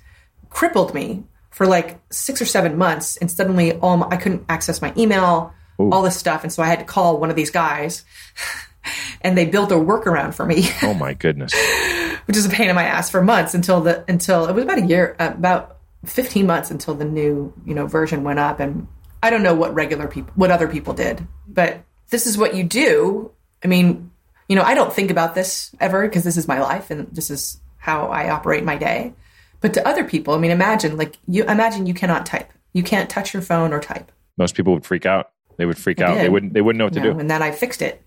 crippled 0.49 0.93
me 0.93 1.23
for 1.51 1.67
like 1.67 2.01
six 2.11 2.43
or 2.43 2.45
seven 2.45 2.77
months 2.77 3.17
and 3.19 3.31
suddenly 3.31 3.73
all 3.75 3.99
my, 3.99 4.09
i 4.09 4.17
couldn't 4.17 4.45
access 4.49 4.83
my 4.83 4.93
email 4.97 5.55
Ooh. 5.81 5.91
all 5.91 6.03
this 6.03 6.17
stuff 6.17 6.43
and 6.43 6.53
so 6.53 6.63
i 6.63 6.67
had 6.67 6.81
to 6.81 6.85
call 6.85 7.19
one 7.19 7.31
of 7.31 7.37
these 7.37 7.51
guys 7.51 8.05
and 9.23 9.37
they 9.37 9.47
built 9.47 9.73
a 9.73 9.77
workaround 9.77 10.35
for 10.35 10.47
me 10.47 10.69
oh 10.83 10.95
my 10.95 11.15
goodness 11.15 11.53
which 12.27 12.37
is 12.37 12.47
a 12.47 12.51
pain 12.51 12.69
in 12.69 12.75
my 12.75 12.85
ass 12.85 13.11
for 13.11 13.23
months 13.23 13.55
until 13.55 13.81
the 13.81 14.05
until 14.09 14.47
it 14.47 14.55
was 14.55 14.65
about 14.65 14.79
a 14.79 14.87
year 14.87 15.17
uh, 15.19 15.33
about 15.35 15.79
15 16.07 16.47
months 16.47 16.71
until 16.71 16.95
the 16.95 17.05
new 17.05 17.53
you 17.67 17.75
know 17.75 17.87
version 17.87 18.25
went 18.25 18.39
up 18.39 18.61
and 18.61 18.87
i 19.23 19.31
don't 19.31 19.43
know 19.43 19.55
what 19.55 19.75
regular 19.75 20.09
people 20.09 20.33
what 20.35 20.51
other 20.51 20.69
people 20.69 20.95
did 20.95 21.27
but 21.47 21.83
this 22.09 22.27
is 22.27 22.39
what 22.39 22.55
you 22.55 22.65
do 22.65 23.31
I 23.63 23.69
mean, 23.69 24.11
you 24.49 24.57
know, 24.57 24.63
I 24.63 24.75
don't 24.75 24.93
think 24.93 25.11
about 25.11 25.35
this 25.35 25.75
ever 25.81 26.07
because 26.07 26.25
this 26.25 26.37
is 26.37 26.49
my 26.49 26.61
life 26.61 26.91
and 26.91 27.09
this 27.15 27.31
is 27.31 27.61
how 27.79 28.07
I 28.07 28.31
operate 28.31 28.65
my 28.65 28.77
day. 28.77 29.15
But 29.61 29.75
to 29.75 29.87
other 29.87 30.05
people, 30.05 30.35
I 30.35 30.39
mean, 30.39 30.51
imagine 30.51 30.97
like 30.97 31.19
you 31.27 31.45
imagine 31.45 31.87
you 31.87 31.95
cannot 31.95 32.27
type. 32.27 32.51
You 32.73 32.83
can't 32.83 33.11
touch 33.11 33.35
your 33.35 33.43
phone 33.43 33.73
or 33.73 33.81
type. 33.81 34.11
Most 34.39 34.55
people 34.55 34.73
would 34.73 34.87
freak 34.87 35.05
out. 35.05 35.31
They 35.57 35.67
would 35.67 35.77
freak 35.77 36.01
I 36.01 36.05
out. 36.05 36.15
Did. 36.15 36.25
They 36.25 36.29
wouldn't 36.31 36.55
they 36.55 36.63
wouldn't 36.63 36.79
know 36.79 36.87
what 36.87 36.95
to 36.95 37.01
do. 37.01 37.19
And 37.19 37.31
then 37.31 37.43
I 37.43 37.51
fixed 37.51 37.83
it. 37.83 38.03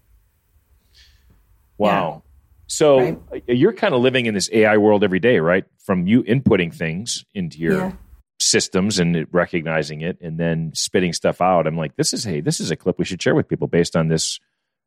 Wow. 1.78 2.24
Yeah. 2.26 2.30
So 2.68 3.00
right? 3.00 3.20
Uh, 3.32 3.54
you're 3.54 3.74
kind 3.74 3.94
of 3.94 4.02
living 4.02 4.26
in 4.26 4.34
this 4.34 4.50
AI 4.52 4.78
world 4.78 5.04
every 5.04 5.20
day, 5.20 5.40
right? 5.40 5.66
From 5.86 6.08
you 6.08 6.24
inputting 6.24 6.74
things 6.74 7.26
into 7.34 7.60
your 7.60 7.78
yeah. 7.78 7.92
systems 8.40 9.00
and 9.00 9.28
recognizing 9.32 10.02
it 10.02 10.18
and 10.22 10.40
then 10.40 10.72
spitting 10.74 11.14
stuff 11.14 11.42
out. 11.42 11.68
I'm 11.68 11.78
like, 11.78 11.96
this 11.96 12.14
is 12.14 12.24
hey, 12.24 12.42
this 12.42 12.60
is 12.60 12.72
a 12.72 12.76
clip 12.76 12.98
we 12.98 13.06
should 13.06 13.22
share 13.22 13.36
with 13.36 13.48
people 13.48 13.68
based 13.68 13.96
on 13.96 14.08
this 14.08 14.40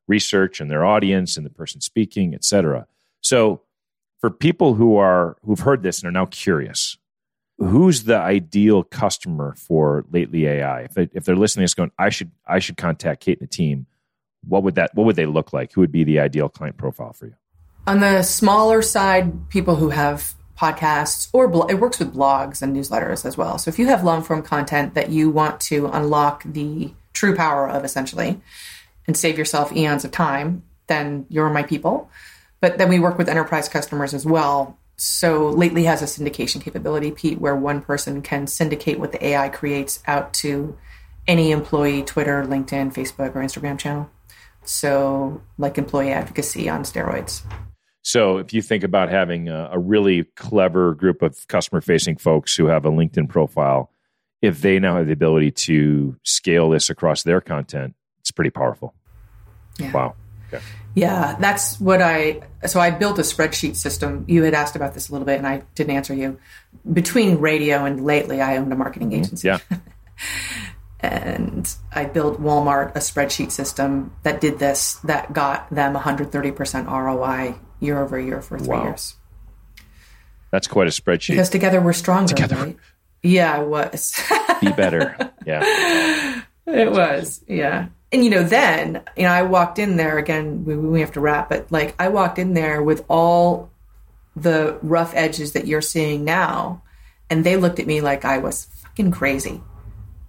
research 0.09 0.61
and 0.61 0.71
their 0.71 0.85
audience 0.85 1.37
and 1.37 1.45
the 1.45 1.51
person 1.51 1.81
speaking, 1.81 2.35
etc. 2.35 2.87
So 3.21 3.63
for 4.21 4.31
people 4.31 4.75
who 4.75 4.97
are 4.97 5.37
who've 5.45 5.61
heard 5.61 5.83
this 5.83 6.01
and 6.01 6.09
are 6.09 6.13
now 6.13 6.27
curious, 6.27 6.97
who's 7.59 8.05
the 8.05 8.17
ideal 8.17 8.83
customer 8.83 9.55
for 9.57 10.05
Lately 10.11 10.47
AI? 10.47 10.83
If 10.83 10.95
they 10.95 11.09
if 11.13 11.25
they're 11.25 11.37
listening, 11.37 11.65
it's 11.65 11.75
going, 11.75 11.91
I 11.99 12.09
should 12.09 12.31
I 12.47 12.59
should 12.59 12.77
contact 12.77 13.23
Kate 13.23 13.41
and 13.41 13.49
the 13.49 13.53
team. 13.53 13.87
What 14.49 14.63
would 14.63 14.75
that 14.77 14.95
what 14.95 15.05
would 15.05 15.17
they 15.17 15.27
look 15.27 15.53
like? 15.53 15.73
Who 15.73 15.81
would 15.81 15.93
be 15.93 16.05
the 16.05 16.21
ideal 16.21 16.49
client 16.49 16.77
profile 16.77 17.13
for 17.13 17.27
you? 17.27 17.35
On 17.87 18.01
the 18.01 18.23
smaller 18.23 18.83
side, 18.83 19.49
people 19.49 19.77
who 19.77 19.91
have 19.91 20.35
podcasts 20.59 21.29
or 21.33 21.45
it 21.71 21.79
works 21.79 21.99
with 21.99 22.15
blogs 22.15 22.63
and 22.63 22.75
newsletters 22.75 23.25
as 23.27 23.37
well. 23.37 23.59
So 23.59 23.69
if 23.69 23.79
you 23.79 23.87
have 23.89 24.03
long 24.03 24.23
form 24.23 24.43
content 24.43 24.95
that 24.95 25.11
you 25.11 25.31
want 25.31 25.61
to 25.63 25.87
unlock 25.87 26.43
the 26.45 26.93
true 27.13 27.37
power 27.37 27.69
of 27.69 27.85
essentially, 27.85 28.41
and 29.07 29.17
save 29.17 29.39
yourself 29.39 29.73
eons 29.73 30.05
of 30.05 30.11
time, 30.11 30.63
then 30.87 31.27
you're 31.29 31.51
my 31.51 31.63
people. 31.63 32.11
But 32.61 32.79
then 32.79 32.89
we 32.89 32.99
work 32.99 33.19
with 33.19 33.29
enterprise 33.29 33.69
customers 33.69 34.15
as 34.15 34.27
well. 34.27 34.79
So 34.97 35.51
lately 35.51 35.85
has 35.85 36.03
a 36.03 36.07
syndication 36.07 36.61
capability, 36.61 37.11
Pete, 37.11 37.41
where 37.41 37.55
one 37.55 37.83
person 37.83 38.23
can 38.23 38.47
syndicate 38.47 38.99
what 38.99 39.13
the 39.13 39.25
AI 39.25 39.49
creates 39.49 40.03
out 40.07 40.33
to 40.35 40.77
any 41.27 41.51
employee 41.51 42.03
Twitter, 42.03 42.45
LinkedIn, 42.45 42.95
Facebook, 42.95 43.35
or 43.35 43.43
Instagram 43.43 43.79
channel. 43.79 44.11
So 44.67 45.41
like 45.59 45.79
employee 45.79 46.13
advocacy 46.13 46.69
on 46.69 46.83
steroids. 46.83 47.43
So 48.03 48.39
if 48.39 48.53
you 48.53 48.63
think 48.63 48.85
about 48.85 49.09
having 49.09 49.49
a, 49.49 49.71
a 49.73 49.79
really 49.79 50.25
clever 50.37 50.95
group 50.95 51.23
of 51.23 51.49
customer 51.49 51.81
facing 51.81 52.17
folks 52.17 52.55
who 52.55 52.67
have 52.67 52.85
a 52.85 52.91
LinkedIn 52.91 53.29
profile, 53.29 53.91
if 54.43 54.61
they 54.61 54.79
now 54.79 54.97
have 54.97 55.07
the 55.07 55.13
ability 55.13 55.51
to 55.51 56.17
scale 56.23 56.71
this 56.71 56.89
across 56.91 57.25
their 57.25 57.41
content, 57.41 57.97
it's 58.21 58.31
pretty 58.31 58.51
powerful. 58.51 58.95
Yeah. 59.79 59.93
Wow. 59.93 60.15
Okay. 60.49 60.63
Yeah, 60.95 61.37
that's 61.39 61.81
what 61.81 62.01
I. 62.01 62.43
So 62.67 62.81
I 62.81 62.91
built 62.91 63.19
a 63.19 63.23
spreadsheet 63.23 63.77
system. 63.77 64.25
You 64.29 64.45
had 64.45 64.55
asked 64.55 64.77
about 64.77 64.95
this 64.95 65.09
a 65.09 65.13
little 65.13 65.27
bit, 65.27 65.39
and 65.39 65.47
I 65.47 65.63
didn't 65.75 65.95
answer 65.95 66.15
you. 66.15 66.39
Between 66.91 67.39
radio 67.39 67.85
and 67.85 68.05
lately, 68.05 68.41
I 68.41 68.57
owned 68.57 68.73
a 68.73 68.77
marketing 68.77 69.11
mm-hmm. 69.11 69.21
agency. 69.21 69.49
Yeah. 69.49 69.59
and 71.01 71.73
I 71.93 72.05
built 72.05 72.41
Walmart 72.41 72.97
a 72.97 73.01
spreadsheet 73.01 73.51
system 73.51 74.15
that 74.23 74.41
did 74.41 74.59
this, 74.59 74.95
that 75.05 75.33
got 75.33 75.69
them 75.71 75.95
130% 75.95 76.87
ROI 76.87 77.57
year 77.81 78.03
over 78.03 78.19
year 78.19 78.41
for 78.41 78.59
three 78.59 78.69
wow. 78.69 78.85
years. 78.85 79.17
That's 80.51 80.67
quite 80.67 80.87
a 80.87 80.91
spreadsheet. 80.91 81.31
Because 81.31 81.51
together 81.51 81.81
we're 81.81 81.93
stronger. 81.93 82.29
Together. 82.29 82.57
Right? 82.57 82.77
Yeah, 83.23 83.61
it 83.61 83.69
was. 83.69 84.21
Be 84.61 84.73
better. 84.73 85.17
Yeah. 85.45 86.43
It 86.69 86.91
was. 86.91 87.45
Yeah 87.47 87.91
and 88.13 88.25
you 88.25 88.31
know, 88.31 88.43
then 88.43 89.03
you 89.17 89.25
know, 89.25 89.31
I 89.31 89.43
walked 89.43 89.79
in 89.79 89.97
there 89.97 90.19
again. 90.19 90.65
We, 90.65 90.77
we 90.77 91.01
have 91.01 91.13
to 91.13 91.21
wrap, 91.21 91.49
but 91.49 91.71
like 91.71 91.95
I 91.99 92.09
walked 92.09 92.39
in 92.39 92.55
there 92.55 92.83
with 92.83 93.05
all 93.09 93.71
the 94.35 94.79
rough 94.83 95.13
edges 95.15 95.53
that 95.53 95.67
you're 95.67 95.83
seeing 95.83 96.25
now, 96.25 96.83
and 97.29 97.45
they 97.45 97.57
looked 97.57 97.81
at 97.81 97.87
me 97.87 98.01
like 98.01 98.25
I 98.25 98.39
was 98.39 98.67
fucking 98.83 99.11
crazy. 99.11 99.61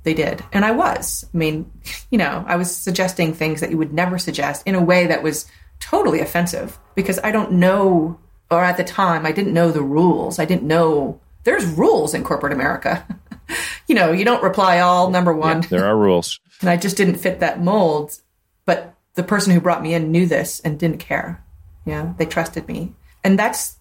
They 0.07 0.13
did, 0.13 0.41
and 0.53 0.63
I 0.63 0.71
was. 0.71 1.25
I 1.33 1.37
mean, 1.37 1.69
you 2.11 2.17
know, 2.17 2.45
I 2.47 2.55
was 2.55 2.73
suggesting 2.73 3.33
things 3.33 3.59
that 3.59 3.71
you 3.71 3.77
would 3.77 3.91
never 3.91 4.17
suggest 4.17 4.65
in 4.65 4.73
a 4.73 4.81
way 4.81 5.05
that 5.07 5.21
was 5.21 5.47
totally 5.81 6.21
offensive 6.21 6.79
because 6.95 7.19
I 7.25 7.31
don't 7.31 7.51
know, 7.51 8.17
or 8.49 8.63
at 8.63 8.77
the 8.77 8.85
time, 8.85 9.25
I 9.25 9.33
didn't 9.33 9.53
know 9.53 9.69
the 9.69 9.81
rules. 9.81 10.39
I 10.39 10.45
didn't 10.45 10.63
know 10.63 11.19
there's 11.43 11.65
rules 11.65 12.13
in 12.13 12.23
corporate 12.23 12.53
America. 12.53 13.05
you 13.87 13.95
know, 13.95 14.13
you 14.13 14.23
don't 14.23 14.41
reply 14.41 14.79
all, 14.79 15.09
number 15.09 15.33
one. 15.33 15.63
Yeah, 15.63 15.67
there 15.67 15.85
are 15.85 15.97
rules. 15.97 16.39
And 16.61 16.69
I 16.69 16.77
just 16.77 16.95
didn't 16.95 17.17
fit 17.17 17.41
that 17.41 17.61
mold. 17.61 18.17
But 18.63 18.95
the 19.15 19.23
person 19.23 19.51
who 19.51 19.59
brought 19.59 19.83
me 19.83 19.93
in 19.93 20.09
knew 20.09 20.25
this 20.25 20.61
and 20.61 20.79
didn't 20.79 20.99
care. 20.99 21.43
Yeah, 21.83 22.13
they 22.17 22.25
trusted 22.25 22.65
me. 22.69 22.95
And 23.25 23.37
that's 23.37 23.75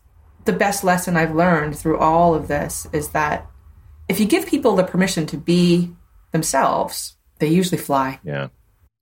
the 0.44 0.52
best 0.52 0.82
lesson 0.82 1.16
I've 1.16 1.36
learned 1.36 1.78
through 1.78 1.98
all 1.98 2.34
of 2.34 2.48
this 2.48 2.88
is 2.92 3.10
that 3.10 3.46
if 4.08 4.18
you 4.18 4.26
give 4.26 4.48
people 4.48 4.74
the 4.74 4.82
permission 4.82 5.26
to 5.26 5.36
be 5.36 5.94
themselves, 6.36 7.16
they 7.38 7.48
usually 7.48 7.78
fly. 7.78 8.20
Yeah. 8.22 8.48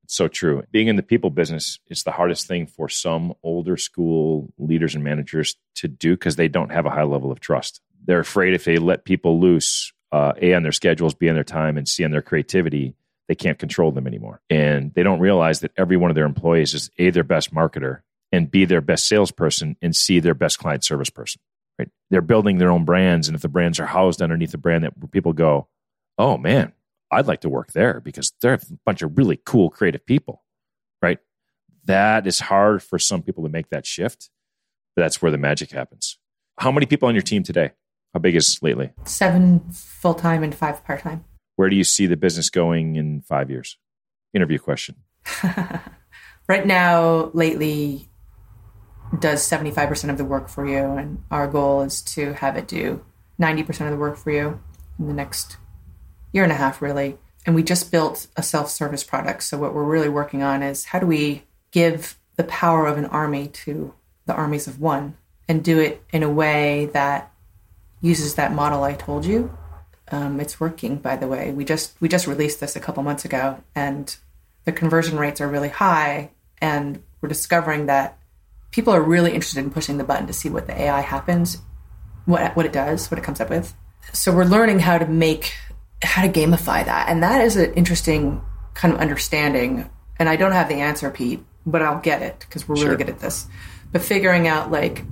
It's 0.04 0.16
so 0.16 0.28
true. 0.28 0.62
Being 0.70 0.88
in 0.88 0.96
the 0.96 1.02
people 1.02 1.30
business 1.30 1.78
is 1.88 2.02
the 2.02 2.10
hardest 2.12 2.46
thing 2.46 2.66
for 2.66 2.88
some 2.88 3.34
older 3.42 3.76
school 3.76 4.52
leaders 4.58 4.94
and 4.94 5.02
managers 5.02 5.56
to 5.76 5.88
do 5.88 6.12
because 6.12 6.36
they 6.36 6.48
don't 6.48 6.70
have 6.70 6.86
a 6.86 6.90
high 6.90 7.04
level 7.04 7.32
of 7.32 7.40
trust. 7.40 7.80
They're 8.06 8.20
afraid 8.20 8.54
if 8.54 8.64
they 8.64 8.76
let 8.76 9.04
people 9.04 9.40
loose, 9.40 9.92
uh, 10.12 10.34
A, 10.40 10.54
on 10.54 10.62
their 10.62 10.72
schedules, 10.72 11.14
B, 11.14 11.28
on 11.28 11.34
their 11.34 11.42
time, 11.42 11.78
and 11.78 11.88
C, 11.88 12.04
on 12.04 12.10
their 12.10 12.22
creativity, 12.22 12.94
they 13.28 13.34
can't 13.34 13.58
control 13.58 13.92
them 13.92 14.06
anymore. 14.06 14.42
And 14.50 14.92
they 14.94 15.02
don't 15.02 15.20
realize 15.20 15.60
that 15.60 15.72
every 15.76 15.96
one 15.96 16.10
of 16.10 16.14
their 16.14 16.26
employees 16.26 16.74
is 16.74 16.90
A, 16.98 17.10
their 17.10 17.24
best 17.24 17.54
marketer, 17.54 18.00
and 18.30 18.50
B, 18.50 18.66
their 18.66 18.82
best 18.82 19.08
salesperson, 19.08 19.76
and 19.80 19.96
C, 19.96 20.20
their 20.20 20.34
best 20.34 20.58
client 20.58 20.84
service 20.84 21.10
person. 21.10 21.40
Right? 21.78 21.88
They're 22.10 22.20
building 22.20 22.58
their 22.58 22.70
own 22.70 22.84
brands. 22.84 23.26
And 23.26 23.34
if 23.34 23.42
the 23.42 23.48
brands 23.48 23.80
are 23.80 23.86
housed 23.86 24.20
underneath 24.20 24.52
the 24.52 24.58
brand 24.58 24.84
that 24.84 25.10
people 25.10 25.32
go, 25.32 25.68
oh 26.18 26.36
man, 26.36 26.72
I'd 27.14 27.26
like 27.26 27.40
to 27.40 27.48
work 27.48 27.72
there 27.72 28.00
because 28.00 28.32
they're 28.40 28.54
a 28.54 28.60
bunch 28.84 29.02
of 29.02 29.16
really 29.16 29.40
cool, 29.44 29.70
creative 29.70 30.04
people. 30.04 30.42
Right? 31.02 31.18
That 31.84 32.26
is 32.26 32.40
hard 32.40 32.82
for 32.82 32.98
some 32.98 33.22
people 33.22 33.44
to 33.44 33.50
make 33.50 33.70
that 33.70 33.86
shift. 33.86 34.30
But 34.96 35.02
that's 35.02 35.20
where 35.20 35.30
the 35.30 35.38
magic 35.38 35.70
happens. 35.70 36.18
How 36.58 36.70
many 36.70 36.86
people 36.86 37.08
on 37.08 37.14
your 37.14 37.22
team 37.22 37.42
today? 37.42 37.72
How 38.12 38.20
big 38.20 38.36
is 38.36 38.60
lately? 38.62 38.92
Seven 39.04 39.60
full 39.70 40.14
time 40.14 40.42
and 40.42 40.54
five 40.54 40.84
part 40.84 41.00
time. 41.00 41.24
Where 41.56 41.68
do 41.68 41.76
you 41.76 41.84
see 41.84 42.06
the 42.06 42.16
business 42.16 42.50
going 42.50 42.96
in 42.96 43.22
five 43.22 43.50
years? 43.50 43.76
Interview 44.32 44.58
question. 44.58 44.96
right 46.48 46.66
now, 46.66 47.30
lately, 47.32 48.08
does 49.18 49.48
75% 49.48 50.10
of 50.10 50.18
the 50.18 50.24
work 50.24 50.48
for 50.48 50.66
you. 50.66 50.76
And 50.76 51.22
our 51.30 51.46
goal 51.46 51.82
is 51.82 52.02
to 52.02 52.34
have 52.34 52.56
it 52.56 52.68
do 52.68 53.04
90% 53.40 53.86
of 53.86 53.90
the 53.90 53.96
work 53.96 54.16
for 54.16 54.30
you 54.30 54.60
in 54.98 55.06
the 55.06 55.14
next 55.14 55.56
year 56.34 56.42
and 56.42 56.52
a 56.52 56.56
half, 56.56 56.82
really. 56.82 57.16
And 57.46 57.54
we 57.54 57.62
just 57.62 57.90
built 57.90 58.26
a 58.36 58.42
self 58.42 58.68
service 58.70 59.04
product. 59.04 59.44
So, 59.44 59.56
what 59.56 59.72
we're 59.72 59.84
really 59.84 60.08
working 60.08 60.42
on 60.42 60.62
is 60.62 60.86
how 60.86 60.98
do 60.98 61.06
we 61.06 61.44
give 61.70 62.18
the 62.36 62.44
power 62.44 62.86
of 62.86 62.98
an 62.98 63.06
army 63.06 63.48
to 63.48 63.94
the 64.26 64.34
armies 64.34 64.66
of 64.66 64.80
one 64.80 65.16
and 65.48 65.62
do 65.62 65.78
it 65.78 66.02
in 66.10 66.22
a 66.22 66.30
way 66.30 66.86
that 66.92 67.32
uses 68.00 68.34
that 68.34 68.52
model 68.52 68.82
I 68.82 68.94
told 68.94 69.24
you. 69.24 69.56
Um, 70.10 70.40
it's 70.40 70.60
working, 70.60 70.96
by 70.96 71.16
the 71.16 71.28
way. 71.28 71.52
We 71.52 71.64
just 71.64 71.94
we 72.00 72.08
just 72.08 72.26
released 72.26 72.60
this 72.60 72.76
a 72.76 72.80
couple 72.80 73.02
months 73.02 73.24
ago, 73.24 73.62
and 73.74 74.14
the 74.64 74.72
conversion 74.72 75.18
rates 75.18 75.40
are 75.40 75.48
really 75.48 75.68
high. 75.68 76.30
And 76.58 77.02
we're 77.20 77.28
discovering 77.28 77.86
that 77.86 78.18
people 78.70 78.94
are 78.94 79.02
really 79.02 79.32
interested 79.32 79.60
in 79.60 79.70
pushing 79.70 79.98
the 79.98 80.04
button 80.04 80.26
to 80.26 80.32
see 80.32 80.48
what 80.48 80.66
the 80.66 80.78
AI 80.78 81.00
happens, 81.00 81.58
what 82.24 82.56
what 82.56 82.66
it 82.66 82.72
does, 82.72 83.10
what 83.10 83.18
it 83.18 83.24
comes 83.24 83.40
up 83.40 83.50
with. 83.50 83.74
So 84.12 84.34
we're 84.34 84.44
learning 84.44 84.80
how 84.80 84.98
to 84.98 85.06
make 85.06 85.54
how 86.04 86.22
to 86.22 86.28
gamify 86.28 86.84
that, 86.84 87.08
and 87.08 87.22
that 87.22 87.40
is 87.42 87.56
an 87.56 87.72
interesting 87.74 88.40
kind 88.74 88.92
of 88.94 89.00
understanding. 89.00 89.88
And 90.18 90.28
I 90.28 90.36
don't 90.36 90.52
have 90.52 90.68
the 90.68 90.76
answer, 90.76 91.10
Pete, 91.10 91.44
but 91.66 91.82
I'll 91.82 92.00
get 92.00 92.22
it 92.22 92.38
because 92.40 92.68
we're 92.68 92.74
really 92.76 92.86
Sure. 92.88 92.96
good 92.96 93.08
at 93.08 93.18
this. 93.20 93.46
But 93.92 94.02
figuring 94.02 94.46
out 94.48 94.70
like, 94.70 95.04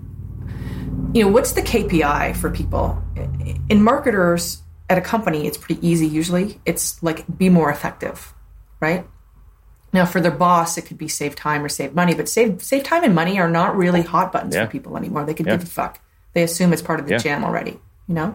you 1.15 1.25
know, 1.25 1.29
what's 1.29 1.53
the 1.53 1.63
KPI 1.63 2.35
for 2.37 2.51
people? 2.51 3.03
In 3.69 3.83
marketers 3.83 4.63
at 4.89 4.99
a 4.99 5.01
company, 5.01 5.47
it's 5.47 5.57
pretty 5.59 5.87
easy 5.87 6.07
usually. 6.07 6.61
It's 6.65 7.03
like 7.03 7.25
be 7.39 7.49
more 7.49 7.71
effective, 7.71 8.35
right? 8.81 9.07
Now, 9.93 10.07
for 10.07 10.21
their 10.21 10.31
boss, 10.33 10.79
it 10.79 10.83
could 10.83 10.99
be 10.99 11.09
save 11.09 11.37
time 11.37 11.63
or 11.65 11.69
save 11.69 11.95
money, 11.95 12.15
but 12.15 12.29
save 12.29 12.63
save 12.63 12.83
time 12.83 13.05
and 13.05 13.15
money 13.15 13.39
are 13.39 13.49
not 13.51 13.77
really 13.77 14.03
hot 14.03 14.33
buttons 14.33 14.55
Yeah. 14.55 14.65
for 14.65 14.71
people 14.71 14.97
anymore. 14.97 15.25
They 15.25 15.35
could 15.35 15.47
Yeah. 15.47 15.57
give 15.57 15.65
a 15.65 15.67
fuck. 15.71 16.01
They 16.33 16.43
assume 16.43 16.73
it's 16.73 16.81
part 16.83 16.99
of 16.99 17.07
the 17.07 17.13
Yeah. 17.13 17.19
jam 17.19 17.45
already, 17.45 17.79
you 18.07 18.15
know. 18.15 18.35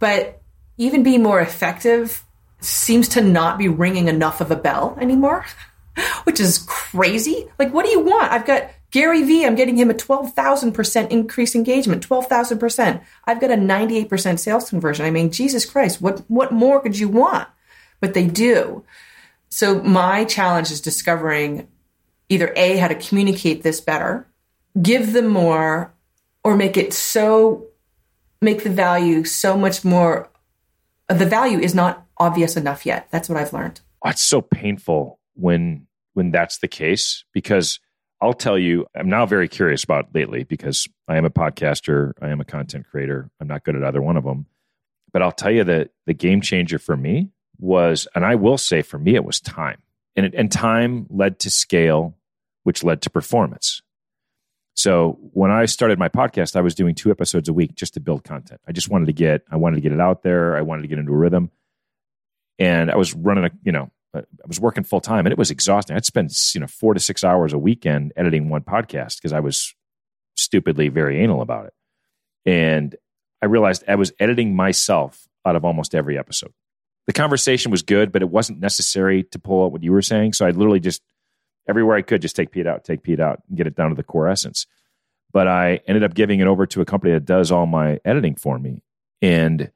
But 0.00 0.39
even 0.80 1.02
being 1.02 1.22
more 1.22 1.40
effective 1.40 2.24
seems 2.60 3.08
to 3.08 3.20
not 3.20 3.58
be 3.58 3.68
ringing 3.68 4.08
enough 4.08 4.40
of 4.40 4.50
a 4.50 4.56
bell 4.56 4.96
anymore, 5.00 5.44
which 6.24 6.40
is 6.40 6.58
crazy. 6.66 7.48
Like, 7.58 7.72
what 7.72 7.84
do 7.84 7.92
you 7.92 8.00
want? 8.00 8.32
I've 8.32 8.46
got 8.46 8.70
Gary 8.90 9.22
Vee. 9.22 9.44
I'm 9.44 9.54
getting 9.54 9.76
him 9.76 9.90
a 9.90 9.94
twelve 9.94 10.32
thousand 10.32 10.72
percent 10.72 11.12
increase 11.12 11.54
engagement. 11.54 12.02
Twelve 12.02 12.26
thousand 12.26 12.58
percent. 12.58 13.02
I've 13.26 13.40
got 13.40 13.50
a 13.50 13.56
ninety 13.56 13.98
eight 13.98 14.08
percent 14.08 14.40
sales 14.40 14.70
conversion. 14.70 15.04
I 15.04 15.10
mean, 15.10 15.30
Jesus 15.30 15.66
Christ, 15.66 16.00
what 16.00 16.24
what 16.28 16.50
more 16.50 16.80
could 16.80 16.98
you 16.98 17.08
want? 17.08 17.46
But 18.00 18.14
they 18.14 18.26
do. 18.26 18.82
So 19.50 19.82
my 19.82 20.24
challenge 20.24 20.70
is 20.70 20.80
discovering 20.80 21.68
either 22.30 22.52
A, 22.56 22.78
how 22.78 22.88
to 22.88 22.94
communicate 22.94 23.62
this 23.62 23.80
better, 23.80 24.26
give 24.80 25.12
them 25.12 25.26
more, 25.26 25.92
or 26.42 26.56
make 26.56 26.76
it 26.76 26.94
so, 26.94 27.66
make 28.40 28.62
the 28.62 28.70
value 28.70 29.24
so 29.24 29.58
much 29.58 29.84
more. 29.84 30.29
The 31.10 31.26
value 31.26 31.58
is 31.58 31.74
not 31.74 32.06
obvious 32.18 32.56
enough 32.56 32.86
yet. 32.86 33.08
That's 33.10 33.28
what 33.28 33.36
I've 33.36 33.52
learned. 33.52 33.80
Oh, 34.04 34.10
it's 34.10 34.22
so 34.22 34.40
painful 34.40 35.18
when 35.34 35.86
when 36.14 36.30
that's 36.30 36.58
the 36.58 36.68
case 36.68 37.24
because 37.32 37.80
I'll 38.20 38.34
tell 38.34 38.58
you, 38.58 38.86
I'm 38.94 39.08
now 39.08 39.26
very 39.26 39.48
curious 39.48 39.82
about 39.82 40.14
lately 40.14 40.44
because 40.44 40.86
I 41.08 41.16
am 41.16 41.24
a 41.24 41.30
podcaster, 41.30 42.12
I 42.20 42.28
am 42.28 42.40
a 42.40 42.44
content 42.44 42.86
creator. 42.90 43.30
I'm 43.40 43.48
not 43.48 43.64
good 43.64 43.76
at 43.76 43.84
either 43.84 44.02
one 44.02 44.16
of 44.16 44.24
them, 44.24 44.46
but 45.12 45.22
I'll 45.22 45.32
tell 45.32 45.50
you 45.50 45.64
that 45.64 45.90
the 46.06 46.14
game 46.14 46.40
changer 46.40 46.78
for 46.78 46.96
me 46.96 47.30
was, 47.58 48.06
and 48.14 48.24
I 48.24 48.34
will 48.34 48.58
say 48.58 48.82
for 48.82 48.98
me, 48.98 49.14
it 49.14 49.24
was 49.24 49.40
time, 49.40 49.80
and 50.16 50.26
it, 50.26 50.34
and 50.34 50.52
time 50.52 51.06
led 51.08 51.38
to 51.40 51.50
scale, 51.50 52.16
which 52.64 52.84
led 52.84 53.02
to 53.02 53.10
performance. 53.10 53.82
So 54.80 55.18
when 55.34 55.50
I 55.50 55.66
started 55.66 55.98
my 55.98 56.08
podcast, 56.08 56.56
I 56.56 56.62
was 56.62 56.74
doing 56.74 56.94
two 56.94 57.10
episodes 57.10 57.50
a 57.50 57.52
week 57.52 57.74
just 57.74 57.92
to 57.94 58.00
build 58.00 58.24
content. 58.24 58.62
I 58.66 58.72
just 58.72 58.88
wanted 58.88 59.06
to 59.06 59.12
get, 59.12 59.42
I 59.50 59.56
wanted 59.56 59.76
to 59.76 59.82
get 59.82 59.92
it 59.92 60.00
out 60.00 60.22
there. 60.22 60.56
I 60.56 60.62
wanted 60.62 60.80
to 60.82 60.88
get 60.88 60.98
into 60.98 61.12
a 61.12 61.16
rhythm 61.16 61.50
and 62.58 62.90
I 62.90 62.96
was 62.96 63.14
running 63.14 63.44
a, 63.44 63.50
you 63.62 63.72
know, 63.72 63.90
uh, 64.14 64.20
I 64.20 64.46
was 64.48 64.58
working 64.58 64.82
full 64.84 65.02
time 65.02 65.26
and 65.26 65.32
it 65.32 65.38
was 65.38 65.50
exhausting. 65.50 65.96
I'd 65.96 66.06
spend, 66.06 66.30
you 66.54 66.62
know, 66.62 66.66
four 66.66 66.94
to 66.94 67.00
six 67.00 67.22
hours 67.22 67.52
a 67.52 67.58
weekend 67.58 68.14
editing 68.16 68.48
one 68.48 68.62
podcast 68.62 69.18
because 69.18 69.34
I 69.34 69.40
was 69.40 69.74
stupidly 70.34 70.88
very 70.88 71.22
anal 71.22 71.42
about 71.42 71.66
it. 71.66 71.74
And 72.46 72.96
I 73.42 73.46
realized 73.46 73.84
I 73.86 73.96
was 73.96 74.14
editing 74.18 74.56
myself 74.56 75.28
out 75.44 75.56
of 75.56 75.64
almost 75.66 75.94
every 75.94 76.18
episode. 76.18 76.54
The 77.06 77.12
conversation 77.12 77.70
was 77.70 77.82
good, 77.82 78.12
but 78.12 78.22
it 78.22 78.30
wasn't 78.30 78.60
necessary 78.60 79.24
to 79.24 79.38
pull 79.38 79.62
out 79.62 79.72
what 79.72 79.82
you 79.82 79.92
were 79.92 80.00
saying. 80.00 80.32
So 80.32 80.46
I 80.46 80.52
literally 80.52 80.80
just, 80.80 81.02
everywhere 81.68 81.96
I 81.96 82.02
could, 82.02 82.22
just 82.22 82.36
take 82.36 82.50
Pete 82.50 82.66
out, 82.66 82.84
take 82.84 83.02
Pete 83.02 83.20
out, 83.20 83.42
and 83.48 83.56
get 83.56 83.66
it 83.66 83.76
down 83.76 83.90
to 83.90 83.96
the 83.96 84.02
core 84.02 84.28
essence. 84.28 84.66
But 85.32 85.46
I 85.46 85.80
ended 85.86 86.02
up 86.02 86.14
giving 86.14 86.40
it 86.40 86.46
over 86.46 86.66
to 86.66 86.80
a 86.80 86.84
company 86.84 87.12
that 87.12 87.24
does 87.24 87.52
all 87.52 87.66
my 87.66 88.00
editing 88.04 88.34
for 88.34 88.58
me. 88.58 88.82
And 89.22 89.70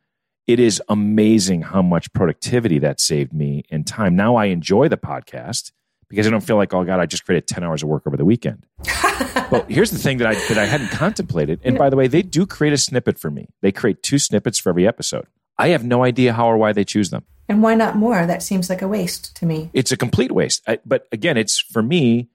it 0.47 0.61
is 0.61 0.83
amazing 0.89 1.63
how 1.63 1.83
much 1.83 2.13
productivity 2.13 2.79
that 2.81 3.01
saved 3.01 3.33
me 3.33 3.65
and 3.71 3.87
time. 3.87 4.17
Now 4.17 4.37
I 4.37 4.47
enjoy 4.47 4.89
the 4.89 4.97
podcast 4.97 5.73
because 6.09 6.27
I 6.27 6.31
don't 6.31 6.43
feel 6.43 6.57
like, 6.57 6.75
oh 6.75 6.85
God, 6.85 7.01
I 7.01 7.07
just 7.07 7.25
created 7.25 7.47
10 7.47 7.65
hours 7.65 7.83
of 7.83 7.89
work 7.89 8.07
over 8.07 8.17
the 8.17 8.25
weekend. 8.25 8.67
but 9.51 9.67
here's 9.71 9.91
the 9.91 9.99
thing 9.99 10.19
that 10.19 10.27
I 10.27 10.35
that 10.35 10.59
I 10.59 10.67
hadn't 10.67 10.91
contemplated. 10.91 11.61
And 11.65 11.79
by 11.79 11.89
the 11.89 11.97
way, 11.97 12.09
they 12.09 12.23
do 12.23 12.47
create 12.47 12.73
a 12.73 12.79
snippet 12.79 13.19
for 13.19 13.31
me. 13.31 13.49
They 13.63 13.73
create 13.73 14.03
two 14.03 14.19
snippets 14.19 14.59
for 14.59 14.69
every 14.71 14.87
episode. 14.87 15.27
I 15.59 15.69
have 15.69 15.85
no 15.85 16.05
idea 16.05 16.33
how 16.33 16.47
or 16.47 16.57
why 16.57 16.73
they 16.73 16.85
choose 16.85 17.11
them. 17.11 17.25
And 17.49 17.63
why 17.63 17.75
not 17.75 17.97
more? 17.97 18.27
That 18.27 18.43
seems 18.43 18.71
like 18.71 18.83
a 18.83 18.89
waste 18.89 19.37
to 19.37 19.47
me. 19.47 19.71
It's 19.73 19.93
a 19.93 19.97
complete 19.97 20.33
waste. 20.33 20.63
I, 20.67 20.79
but 20.85 21.07
again, 21.13 21.37
it's 21.37 21.59
for 21.59 21.83
me, 21.83 22.29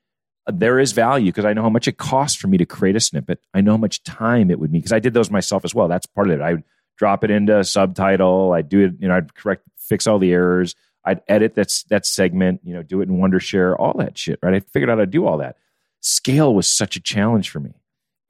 uh, 0.45 0.51
there 0.55 0.79
is 0.79 0.91
value 0.91 1.31
because 1.31 1.45
I 1.45 1.53
know 1.53 1.63
how 1.63 1.69
much 1.69 1.87
it 1.87 1.97
costs 1.97 2.37
for 2.37 2.47
me 2.47 2.57
to 2.57 2.65
create 2.65 2.95
a 2.95 2.99
snippet. 2.99 3.39
I 3.53 3.61
know 3.61 3.71
how 3.71 3.77
much 3.77 4.03
time 4.03 4.51
it 4.51 4.59
would 4.59 4.71
be 4.71 4.77
because 4.77 4.93
I 4.93 4.99
did 4.99 5.13
those 5.13 5.31
myself 5.31 5.65
as 5.65 5.73
well. 5.73 5.87
That's 5.87 6.05
part 6.05 6.29
of 6.29 6.39
it. 6.39 6.41
I 6.41 6.53
would 6.53 6.63
drop 6.97 7.23
it 7.23 7.31
into 7.31 7.57
a 7.57 7.63
subtitle. 7.63 8.53
I'd 8.53 8.69
do 8.69 8.85
it, 8.85 8.93
you 8.99 9.07
know, 9.07 9.15
I'd 9.15 9.33
correct, 9.33 9.63
fix 9.77 10.05
all 10.05 10.19
the 10.19 10.31
errors. 10.31 10.75
I'd 11.03 11.21
edit 11.27 11.55
that, 11.55 11.83
that 11.89 12.05
segment, 12.05 12.61
you 12.63 12.73
know, 12.73 12.83
do 12.83 13.01
it 13.01 13.09
in 13.09 13.17
Wondershare, 13.17 13.75
all 13.79 13.93
that 13.97 14.17
shit, 14.17 14.37
right? 14.43 14.53
I 14.53 14.59
figured 14.59 14.89
out 14.89 14.99
how 14.99 15.05
to 15.05 15.07
do 15.07 15.25
all 15.25 15.37
that. 15.37 15.57
Scale 16.01 16.53
was 16.53 16.69
such 16.69 16.95
a 16.95 16.99
challenge 16.99 17.49
for 17.49 17.59
me. 17.59 17.73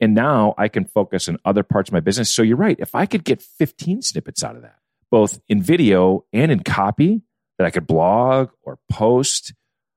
And 0.02 0.16
now 0.16 0.56
I 0.58 0.68
can 0.68 0.86
focus 0.86 1.28
on 1.28 1.38
other 1.43 1.64
parts 1.64 1.89
of 1.89 1.93
my 1.93 2.00
business. 2.00 2.30
So 2.30 2.41
you're 2.41 2.58
right. 2.58 2.78
If 2.80 2.95
I 2.95 3.06
could 3.06 3.24
get 3.24 3.41
15 3.41 4.02
snippets 4.02 4.43
out 4.43 4.56
of 4.56 4.62
that, 4.62 4.80
both 5.12 5.39
in 5.47 5.62
video 5.62 6.26
and 6.32 6.52
in 6.52 6.62
copy 6.62 7.22
that 7.58 7.66
I 7.66 7.72
could 7.72 7.88
blog 7.88 8.52
or 8.64 8.80
post, 8.89 9.54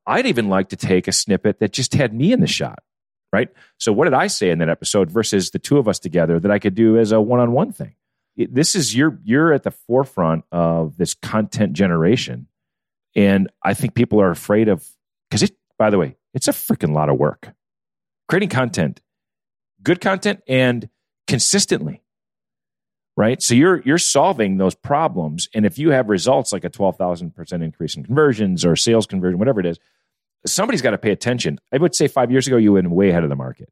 I'd 0.07 0.26
even 0.26 0.48
like 0.48 0.70
to 0.70 0.76
take 0.76 1.07
a 1.07 1.12
snippet 1.12 1.61
that 1.61 1.72
just 1.72 1.94
had 1.94 2.12
me 2.12 2.32
in 2.32 2.40
the 2.40 2.46
shot, 2.46 2.82
right? 3.32 3.48
So 3.78 3.92
what 3.92 4.05
did 4.05 4.14
I 4.14 4.26
say 4.26 4.50
in 4.50 4.59
that 4.59 4.68
episode 4.68 5.11
versus 5.11 5.50
the 5.50 5.61
two 5.61 5.78
of 5.78 5.86
us 5.86 6.00
together 6.00 6.40
that 6.40 6.50
I 6.50 6.59
could 6.59 6.74
do 6.74 6.98
as 6.98 7.12
a 7.12 7.20
one-on-one 7.20 7.72
thing? 7.72 7.94
This 8.36 8.74
is 8.74 8.96
you're 8.96 9.18
you're 9.22 9.53
at 9.53 9.62
the 9.62 9.70
forefront 9.70 10.44
of 10.50 10.96
this 10.96 11.12
content 11.12 11.74
generation, 11.74 12.46
and 13.14 13.53
I 13.62 13.74
think 13.74 13.94
people 13.94 14.22
are 14.22 14.30
afraid 14.30 14.68
of 14.68 14.88
because 15.28 15.42
it. 15.42 15.55
By 15.78 15.90
the 15.90 15.98
way, 15.98 16.16
it's 16.32 16.48
a 16.48 16.53
freaking 16.53 16.94
lot 16.94 17.11
of 17.11 17.18
work 17.18 17.53
creating 18.28 18.48
content, 18.48 19.03
good 19.82 20.00
content, 20.00 20.40
and 20.46 20.88
consistently 21.26 22.02
right? 23.16 23.42
So 23.42 23.54
you're 23.54 23.82
you're 23.82 23.98
solving 23.98 24.56
those 24.56 24.74
problems, 24.74 25.48
and 25.54 25.66
if 25.66 25.78
you 25.78 25.90
have 25.90 26.08
results 26.08 26.52
like 26.52 26.64
a 26.64 26.70
twelve 26.70 26.96
thousand 26.96 27.34
percent 27.34 27.62
increase 27.62 27.96
in 27.96 28.04
conversions 28.04 28.64
or 28.64 28.76
sales 28.76 29.06
conversion, 29.06 29.38
whatever 29.38 29.60
it 29.60 29.66
is, 29.66 29.78
somebody's 30.46 30.82
got 30.82 30.92
to 30.92 30.98
pay 30.98 31.10
attention. 31.10 31.58
I 31.72 31.78
would 31.78 31.94
say 31.94 32.08
five 32.08 32.30
years 32.30 32.46
ago 32.46 32.56
you 32.56 32.72
went 32.72 32.90
way 32.90 33.10
ahead 33.10 33.24
of 33.24 33.30
the 33.30 33.36
market. 33.36 33.70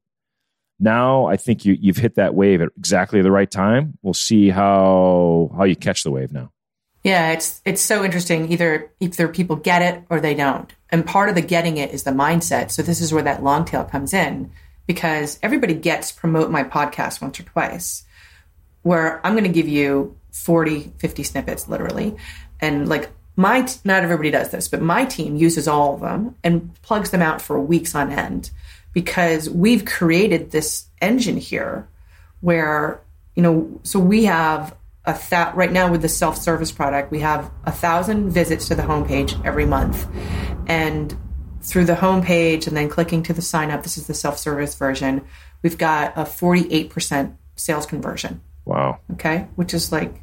Now 0.78 1.26
I 1.26 1.36
think 1.36 1.64
you 1.64 1.76
you've 1.80 1.96
hit 1.96 2.14
that 2.16 2.34
wave 2.34 2.60
at 2.60 2.68
exactly 2.76 3.22
the 3.22 3.30
right 3.30 3.50
time. 3.50 3.98
We'll 4.02 4.14
see 4.14 4.50
how 4.50 5.50
how 5.56 5.64
you 5.64 5.76
catch 5.76 6.04
the 6.04 6.10
wave 6.10 6.32
now. 6.32 6.52
Yeah, 7.02 7.32
it's 7.32 7.62
it's 7.64 7.80
so 7.80 8.04
interesting. 8.04 8.52
Either 8.52 8.92
either 9.00 9.28
people 9.28 9.56
get 9.56 9.82
it 9.82 10.04
or 10.10 10.20
they 10.20 10.34
don't. 10.34 10.72
And 10.90 11.06
part 11.06 11.28
of 11.28 11.34
the 11.34 11.42
getting 11.42 11.76
it 11.76 11.92
is 11.92 12.02
the 12.02 12.10
mindset. 12.10 12.70
So 12.70 12.82
this 12.82 13.00
is 13.00 13.12
where 13.12 13.22
that 13.22 13.42
long 13.42 13.64
tail 13.64 13.84
comes 13.84 14.12
in 14.12 14.50
because 14.90 15.38
everybody 15.40 15.72
gets 15.72 16.10
promote 16.10 16.50
my 16.50 16.64
podcast 16.64 17.22
once 17.22 17.38
or 17.38 17.44
twice. 17.44 18.02
Where 18.82 19.24
I'm 19.24 19.34
going 19.34 19.44
to 19.44 19.48
give 19.48 19.68
you 19.68 20.18
40, 20.32 20.94
50 20.98 21.22
snippets 21.22 21.68
literally. 21.68 22.16
And 22.58 22.88
like 22.88 23.08
my, 23.36 23.62
t- 23.62 23.78
not 23.84 24.02
everybody 24.02 24.32
does 24.32 24.50
this, 24.50 24.66
but 24.66 24.82
my 24.82 25.04
team 25.04 25.36
uses 25.36 25.68
all 25.68 25.94
of 25.94 26.00
them 26.00 26.34
and 26.42 26.74
plugs 26.82 27.10
them 27.12 27.22
out 27.22 27.40
for 27.40 27.60
weeks 27.60 27.94
on 27.94 28.10
end 28.10 28.50
because 28.92 29.48
we've 29.48 29.84
created 29.84 30.50
this 30.50 30.86
engine 31.00 31.36
here 31.36 31.88
where, 32.40 33.00
you 33.36 33.44
know, 33.44 33.78
so 33.84 34.00
we 34.00 34.24
have 34.24 34.74
a 35.04 35.16
that 35.30 35.54
right 35.54 35.70
now 35.70 35.88
with 35.88 36.02
the 36.02 36.08
self-service 36.08 36.72
product, 36.72 37.12
we 37.12 37.20
have 37.20 37.48
a 37.64 37.70
thousand 37.70 38.30
visits 38.30 38.66
to 38.66 38.74
the 38.74 38.82
homepage 38.82 39.40
every 39.46 39.66
month. 39.66 40.08
And 40.66 41.16
through 41.70 41.86
the 41.86 41.94
homepage 41.94 42.66
and 42.66 42.76
then 42.76 42.88
clicking 42.88 43.22
to 43.24 43.32
the 43.32 43.42
sign 43.42 43.70
up, 43.70 43.82
this 43.82 43.96
is 43.96 44.06
the 44.06 44.14
self-service 44.14 44.74
version, 44.74 45.24
we've 45.62 45.78
got 45.78 46.16
a 46.16 46.22
48% 46.22 47.36
sales 47.56 47.86
conversion. 47.86 48.40
Wow. 48.64 49.00
Okay. 49.12 49.46
Which 49.56 49.74
is 49.74 49.92
like 49.92 50.14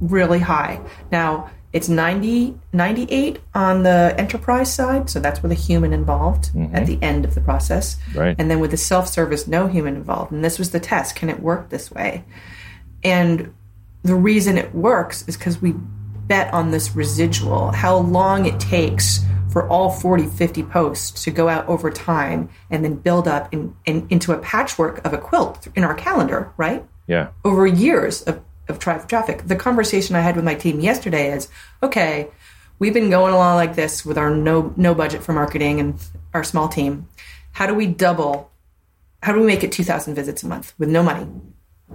really 0.00 0.38
high. 0.38 0.80
Now 1.10 1.50
it's 1.72 1.88
90, 1.88 2.58
98 2.72 3.40
on 3.54 3.82
the 3.82 4.14
enterprise 4.18 4.72
side. 4.72 5.10
So 5.10 5.20
that's 5.20 5.42
with 5.42 5.52
a 5.52 5.56
human 5.56 5.92
involved 5.92 6.52
mm-hmm. 6.54 6.74
at 6.74 6.86
the 6.86 6.98
end 7.02 7.24
of 7.24 7.34
the 7.34 7.40
process. 7.40 7.96
Right. 8.14 8.34
And 8.38 8.50
then 8.50 8.60
with 8.60 8.70
the 8.70 8.76
self 8.76 9.08
service, 9.08 9.46
no 9.46 9.66
human 9.66 9.96
involved. 9.96 10.32
And 10.32 10.44
this 10.44 10.58
was 10.58 10.70
the 10.70 10.80
test. 10.80 11.16
Can 11.16 11.28
it 11.28 11.40
work 11.40 11.68
this 11.68 11.90
way? 11.90 12.24
And 13.04 13.54
the 14.02 14.14
reason 14.14 14.56
it 14.56 14.74
works 14.74 15.26
is 15.28 15.36
because 15.36 15.60
we 15.60 15.74
bet 16.28 16.52
on 16.52 16.70
this 16.70 16.94
residual, 16.94 17.72
how 17.72 17.96
long 17.96 18.46
it 18.46 18.60
takes 18.60 19.20
for 19.50 19.66
all 19.68 19.90
40, 19.90 20.26
50 20.26 20.62
posts 20.64 21.24
to 21.24 21.30
go 21.30 21.48
out 21.48 21.66
over 21.68 21.90
time 21.90 22.50
and 22.70 22.84
then 22.84 22.94
build 22.94 23.26
up 23.26 23.52
in, 23.52 23.74
in, 23.86 24.06
into 24.10 24.32
a 24.32 24.38
patchwork 24.38 25.04
of 25.04 25.12
a 25.14 25.18
quilt 25.18 25.66
in 25.74 25.84
our 25.84 25.94
calendar, 25.94 26.52
right? 26.56 26.84
Yeah. 27.06 27.30
over 27.42 27.66
years 27.66 28.22
of, 28.22 28.42
of 28.68 28.78
tra- 28.78 29.04
traffic. 29.08 29.46
The 29.46 29.56
conversation 29.56 30.14
I 30.14 30.20
had 30.20 30.36
with 30.36 30.44
my 30.44 30.54
team 30.54 30.78
yesterday 30.78 31.32
is, 31.32 31.48
okay, 31.82 32.28
we've 32.78 32.92
been 32.92 33.08
going 33.08 33.32
along 33.32 33.56
like 33.56 33.74
this 33.74 34.04
with 34.04 34.18
our 34.18 34.30
no 34.30 34.74
no 34.76 34.94
budget 34.94 35.22
for 35.22 35.32
marketing 35.32 35.80
and 35.80 35.98
our 36.34 36.44
small 36.44 36.68
team. 36.68 37.08
How 37.52 37.66
do 37.66 37.74
we 37.74 37.86
double? 37.86 38.50
How 39.22 39.32
do 39.32 39.40
we 39.40 39.46
make 39.46 39.64
it 39.64 39.72
two 39.72 39.84
thousand 39.84 40.14
visits 40.14 40.42
a 40.42 40.46
month 40.46 40.74
with 40.78 40.90
no 40.90 41.02
money? 41.02 41.26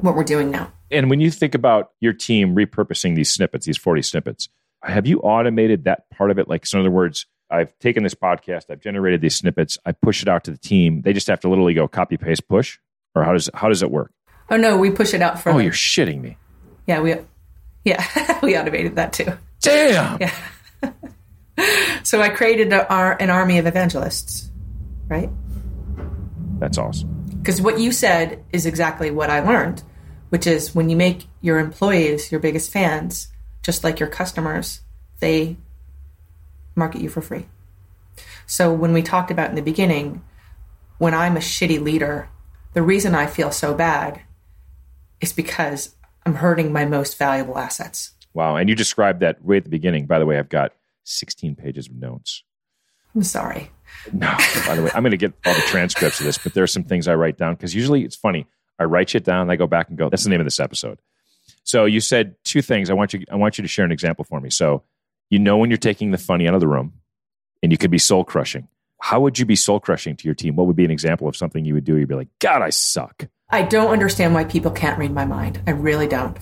What 0.01 0.15
we're 0.15 0.23
doing 0.23 0.51
now. 0.51 0.71
And 0.91 1.09
when 1.09 1.19
you 1.19 1.31
think 1.31 1.55
about 1.55 1.91
your 1.99 2.13
team 2.13 2.55
repurposing 2.55 3.15
these 3.15 3.33
snippets, 3.33 3.65
these 3.65 3.77
40 3.77 4.01
snippets, 4.01 4.49
have 4.83 5.07
you 5.07 5.19
automated 5.19 5.85
that 5.85 6.09
part 6.09 6.29
of 6.31 6.39
it? 6.39 6.47
Like, 6.47 6.65
so 6.65 6.77
in 6.77 6.81
other 6.81 6.91
words, 6.91 7.25
I've 7.49 7.77
taken 7.79 8.03
this 8.03 8.15
podcast, 8.15 8.63
I've 8.69 8.81
generated 8.81 9.21
these 9.21 9.35
snippets, 9.35 9.77
I 9.85 9.91
push 9.91 10.21
it 10.21 10.27
out 10.27 10.43
to 10.45 10.51
the 10.51 10.57
team. 10.57 11.01
They 11.01 11.13
just 11.13 11.27
have 11.27 11.39
to 11.41 11.49
literally 11.49 11.73
go 11.73 11.87
copy, 11.87 12.17
paste, 12.17 12.47
push? 12.47 12.79
Or 13.15 13.23
how 13.23 13.33
does, 13.33 13.49
how 13.53 13.69
does 13.69 13.83
it 13.83 13.91
work? 13.91 14.11
Oh 14.49 14.57
no, 14.57 14.77
we 14.77 14.91
push 14.91 15.13
it 15.13 15.21
out 15.21 15.39
for. 15.39 15.51
Oh, 15.51 15.57
you're 15.59 15.71
shitting 15.71 16.21
me. 16.21 16.37
yeah, 16.85 16.99
we 16.99 17.15
yeah 17.85 18.39
we 18.43 18.57
automated 18.57 18.95
that 18.95 19.13
too. 19.13 19.31
Damn. 19.61 20.19
Yeah. 20.19 20.33
so 22.03 22.21
I 22.21 22.29
created 22.29 22.73
a, 22.73 22.87
our, 22.91 23.13
an 23.21 23.29
army 23.29 23.57
of 23.57 23.65
evangelists, 23.65 24.51
right? 25.07 25.29
That's 26.59 26.77
awesome. 26.77 27.22
Because 27.43 27.61
what 27.61 27.77
you 27.77 27.91
said 27.91 28.41
is 28.53 28.65
exactly 28.65 29.11
what 29.11 29.29
I 29.29 29.41
learned, 29.41 29.83
which 30.29 30.47
is 30.47 30.73
when 30.73 30.89
you 30.89 30.95
make 30.95 31.25
your 31.41 31.59
employees 31.59 32.31
your 32.31 32.39
biggest 32.39 32.71
fans, 32.71 33.27
just 33.61 33.83
like 33.83 33.99
your 33.99 34.07
customers, 34.07 34.79
they 35.19 35.57
market 36.73 37.01
you 37.01 37.09
for 37.09 37.19
free. 37.19 37.47
So 38.45 38.71
when 38.71 38.93
we 38.93 39.01
talked 39.01 39.29
about 39.29 39.49
in 39.49 39.57
the 39.57 39.61
beginning, 39.61 40.23
when 40.99 41.13
I'm 41.13 41.35
a 41.35 41.41
shitty 41.41 41.83
leader, 41.83 42.29
the 42.71 42.81
reason 42.81 43.13
I 43.13 43.27
feel 43.27 43.51
so 43.51 43.73
bad 43.73 44.21
is 45.19 45.33
because 45.33 45.97
I'm 46.25 46.35
hurting 46.35 46.71
my 46.71 46.85
most 46.85 47.17
valuable 47.17 47.57
assets. 47.57 48.13
Wow. 48.33 48.55
And 48.55 48.69
you 48.69 48.75
described 48.75 49.19
that 49.19 49.37
right 49.43 49.57
at 49.57 49.65
the 49.65 49.69
beginning. 49.69 50.05
By 50.05 50.17
the 50.17 50.25
way, 50.25 50.39
I've 50.39 50.47
got 50.47 50.71
16 51.03 51.57
pages 51.57 51.89
of 51.89 51.95
notes. 51.95 52.41
I'm 53.13 53.23
sorry. 53.23 53.69
No, 54.11 54.35
by 54.67 54.75
the 54.75 54.83
way, 54.83 54.91
I'm 54.93 55.03
going 55.03 55.11
to 55.11 55.17
get 55.17 55.33
all 55.45 55.53
the 55.53 55.61
transcripts 55.61 56.19
of 56.19 56.25
this, 56.25 56.37
but 56.37 56.53
there 56.53 56.63
are 56.63 56.67
some 56.67 56.83
things 56.83 57.07
I 57.07 57.15
write 57.15 57.37
down 57.37 57.55
because 57.55 57.73
usually 57.73 58.03
it's 58.03 58.15
funny. 58.15 58.47
I 58.79 58.83
write 58.85 59.11
shit 59.11 59.23
down, 59.23 59.41
and 59.41 59.51
I 59.51 59.55
go 59.55 59.67
back 59.67 59.89
and 59.89 59.97
go, 59.97 60.09
that's 60.09 60.23
the 60.23 60.29
name 60.29 60.41
of 60.41 60.45
this 60.45 60.59
episode. 60.59 60.99
So 61.63 61.85
you 61.85 62.01
said 62.01 62.35
two 62.43 62.61
things. 62.61 62.89
I 62.89 62.93
want 62.93 63.13
you, 63.13 63.25
I 63.31 63.35
want 63.35 63.57
you 63.57 63.61
to 63.61 63.67
share 63.67 63.85
an 63.85 63.91
example 63.91 64.25
for 64.25 64.41
me. 64.41 64.49
So 64.49 64.83
you 65.29 65.39
know 65.39 65.57
when 65.57 65.69
you're 65.69 65.77
taking 65.77 66.11
the 66.11 66.17
funny 66.17 66.47
out 66.47 66.53
of 66.53 66.59
the 66.59 66.67
room 66.67 66.93
and 67.61 67.71
you 67.71 67.77
could 67.77 67.91
be 67.91 67.97
soul 67.97 68.23
crushing. 68.23 68.67
How 69.01 69.19
would 69.19 69.39
you 69.39 69.45
be 69.45 69.55
soul 69.55 69.79
crushing 69.79 70.15
to 70.15 70.25
your 70.25 70.35
team? 70.35 70.55
What 70.55 70.67
would 70.67 70.75
be 70.75 70.85
an 70.85 70.91
example 70.91 71.27
of 71.27 71.35
something 71.35 71.65
you 71.65 71.73
would 71.73 71.83
do? 71.83 71.97
You'd 71.97 72.07
be 72.07 72.15
like, 72.15 72.29
God, 72.39 72.61
I 72.61 72.69
suck. 72.69 73.27
I 73.49 73.63
don't 73.63 73.91
understand 73.91 74.33
why 74.33 74.45
people 74.45 74.71
can't 74.71 74.97
read 74.97 75.11
my 75.11 75.25
mind. 75.25 75.61
I 75.67 75.71
really 75.71 76.07
don't. 76.07 76.37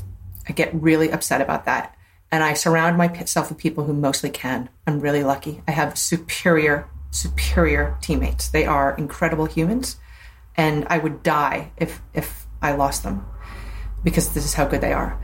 I 0.48 0.54
get 0.54 0.74
really 0.74 1.12
upset 1.12 1.42
about 1.42 1.66
that. 1.66 1.96
And 2.32 2.44
I 2.44 2.54
surround 2.54 2.98
myself 2.98 3.50
with 3.50 3.58
people 3.58 3.84
who 3.84 3.94
mostly 3.94 4.30
can. 4.30 4.70
I'm 4.88 5.00
really 5.00 5.24
lucky. 5.24 5.62
I 5.68 5.72
have 5.72 5.98
superior, 5.98 6.88
superior 7.12 7.98
teammates. 8.02 8.50
They 8.50 8.66
are 8.66 8.96
incredible 8.96 9.46
humans. 9.46 9.98
And 10.56 10.86
I 10.90 10.98
would 10.98 11.24
die 11.24 11.72
if, 11.78 12.02
if 12.14 12.46
I 12.62 12.74
lost 12.74 13.04
them 13.04 13.26
because 14.04 14.34
this 14.34 14.44
is 14.44 14.54
how 14.54 14.66
good 14.66 14.82
they 14.82 14.94
are. 14.94 15.22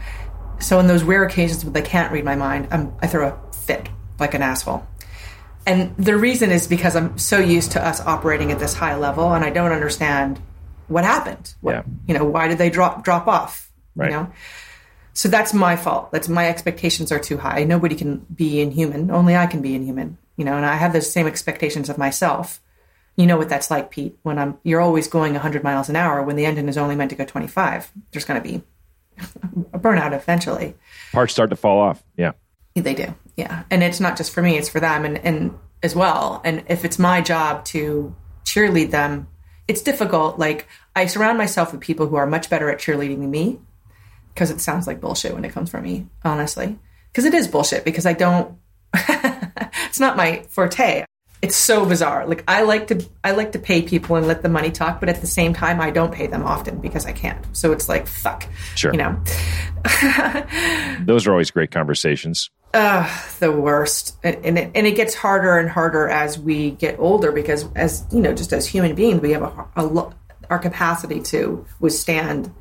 So 0.60 0.80
in 0.80 0.88
those 0.88 1.04
rare 1.04 1.24
occasions 1.24 1.64
when 1.64 1.74
they 1.74 1.82
can't 1.82 2.12
read 2.12 2.24
my 2.24 2.36
mind, 2.36 2.68
I'm, 2.72 2.94
I 3.02 3.08
throw 3.08 3.28
a 3.28 3.54
fit 3.54 3.90
like 4.20 4.34
an 4.34 4.42
asshole. 4.42 4.88
And 5.66 5.96
the 5.98 6.18
reason 6.18 6.52
is 6.52 6.68
because 6.68 6.96
I'm 6.96 7.18
so 7.18 7.40
used 7.40 7.74
to 7.74 7.86
us 7.86 8.00
operating 8.00 8.52
at 8.52 8.60
this 8.60 8.74
high 8.74 8.96
level 8.96 9.34
and 9.34 9.44
I 9.44 9.50
don't 9.50 9.74
understand 9.74 10.42
what 10.88 11.04
happened. 11.04 11.54
What, 11.60 11.74
Yeah. 11.74 11.84
You 12.08 12.18
know, 12.18 12.26
why 12.26 12.48
did 12.48 12.58
they 12.58 12.70
drop 12.70 13.04
drop 13.04 13.28
off? 13.28 13.70
Right. 13.96 14.12
You 14.12 14.18
know? 14.18 14.32
So 15.14 15.28
that's 15.28 15.54
my 15.54 15.76
fault. 15.76 16.12
That's 16.12 16.30
my 16.30 16.48
expectations 16.48 17.12
are 17.12 17.20
too 17.20 17.38
high. 17.38 17.64
Nobody 17.64 17.96
can 17.96 18.26
be 18.34 18.62
inhuman. 18.62 19.12
Only 19.12 19.36
I 19.36 19.48
can 19.48 19.62
be 19.62 19.76
inhuman. 19.76 20.18
You 20.38 20.46
know, 20.46 20.56
and 20.56 20.66
I 20.66 20.76
have 20.76 20.94
those 20.94 21.12
same 21.12 21.28
expectations 21.28 21.90
of 21.90 21.98
myself. 21.98 22.62
You 23.16 23.26
know 23.26 23.38
what 23.38 23.50
that's 23.50 23.72
like, 23.72 23.92
Pete. 23.92 24.18
When 24.24 24.38
I'm, 24.38 24.58
you're 24.64 24.82
always 24.82 25.08
going 25.08 25.34
100 25.34 25.64
miles 25.64 25.90
an 25.90 25.96
hour 25.96 26.22
when 26.22 26.36
the 26.36 26.46
engine 26.46 26.70
is 26.70 26.78
only 26.78 26.96
meant 26.96 27.10
to 27.10 27.16
go 27.16 27.26
25. 27.26 27.92
There's 28.12 28.26
going 28.26 28.42
to 28.42 28.48
be 28.48 28.64
a 29.74 29.80
burnout 29.80 30.14
eventually. 30.14 30.76
Parts 31.12 31.34
start 31.34 31.50
to 31.50 31.56
fall 31.56 31.80
off. 31.80 32.04
Yeah. 32.16 32.34
They 32.82 32.94
do, 32.94 33.14
yeah. 33.36 33.64
And 33.70 33.84
it's 33.84 34.00
not 34.00 34.18
just 34.18 34.32
for 34.32 34.42
me; 34.42 34.58
it's 34.58 34.70
for 34.70 34.80
them, 34.80 35.06
and 35.06 35.18
and 35.20 35.58
as 35.84 35.96
well. 35.96 36.42
And 36.44 36.64
if 36.68 36.86
it's 36.86 37.00
my 37.00 37.22
job 37.22 37.66
to 37.66 38.16
cheerlead 38.46 38.92
them, 38.92 39.28
it's 39.68 39.82
difficult. 39.82 40.40
Like 40.40 40.68
I 40.96 41.06
surround 41.08 41.38
myself 41.38 41.72
with 41.72 41.82
people 41.82 42.08
who 42.08 42.16
are 42.16 42.28
much 42.28 42.50
better 42.50 42.70
at 42.70 42.80
cheerleading 42.80 43.20
than 43.20 43.32
me, 43.32 43.60
because 44.34 44.52
it 44.52 44.62
sounds 44.62 44.88
like 44.88 45.02
bullshit 45.02 45.34
when 45.34 45.46
it 45.46 45.52
comes 45.52 45.70
from 45.70 45.84
me, 45.84 46.08
honestly. 46.24 46.78
Because 47.12 47.26
it 47.26 47.34
is 47.34 47.48
bullshit. 47.48 47.84
Because 47.84 48.06
I 48.06 48.14
don't. 48.14 48.58
it's 49.98 50.00
not 50.02 50.16
my 50.16 50.43
forte. 50.50 51.06
It's 51.41 51.56
so 51.56 51.84
bizarre. 51.84 52.28
Like 52.28 52.43
I 52.48 52.62
like 52.62 52.86
to, 52.89 53.04
I 53.24 53.32
like 53.32 53.54
to 53.54 53.60
pay 53.60 53.82
people 53.82 54.16
and 54.16 54.28
let 54.28 54.43
the 54.43 54.50
money 54.50 54.70
talk, 54.70 55.00
but 55.00 55.10
at 55.10 55.22
the 55.22 55.26
same 55.28 55.56
time, 55.56 55.82
I 55.82 55.89
don't 55.89 56.14
pay 56.14 56.28
them 56.28 56.43
often 56.43 56.78
because 56.80 57.08
I 57.08 57.14
can't. 57.14 57.43
So 57.58 57.72
it's 57.72 57.89
like 57.89 58.06
fuck, 58.06 58.48
Sure. 58.76 58.91
you 58.91 59.00
know. 59.00 59.20
Those 61.06 61.26
are 61.26 61.32
always 61.32 61.50
great 61.50 61.72
conversations. 61.72 62.52
the 62.74 63.52
worst 63.60 64.18
and, 64.24 64.45
and, 64.45 64.58
it, 64.60 64.72
and 64.76 64.86
it 64.86 64.95
gets 64.95 65.16
harder 65.16 65.58
and 65.58 65.68
harder 65.68 66.08
as 66.08 66.38
we 66.38 66.72
get 66.72 67.00
older 67.00 67.32
because 67.32 67.66
as 67.76 68.06
you 68.12 68.20
know 68.22 68.34
just 68.36 68.54
as 68.54 68.68
human 68.68 68.93
beings 68.93 69.20
we 69.20 69.32
have 69.32 69.41
a, 69.41 69.68
a 69.78 69.84
lo- 69.84 70.14
our 70.52 70.60
capacity 70.60 71.20
to 71.22 71.66
withstand 71.80 72.54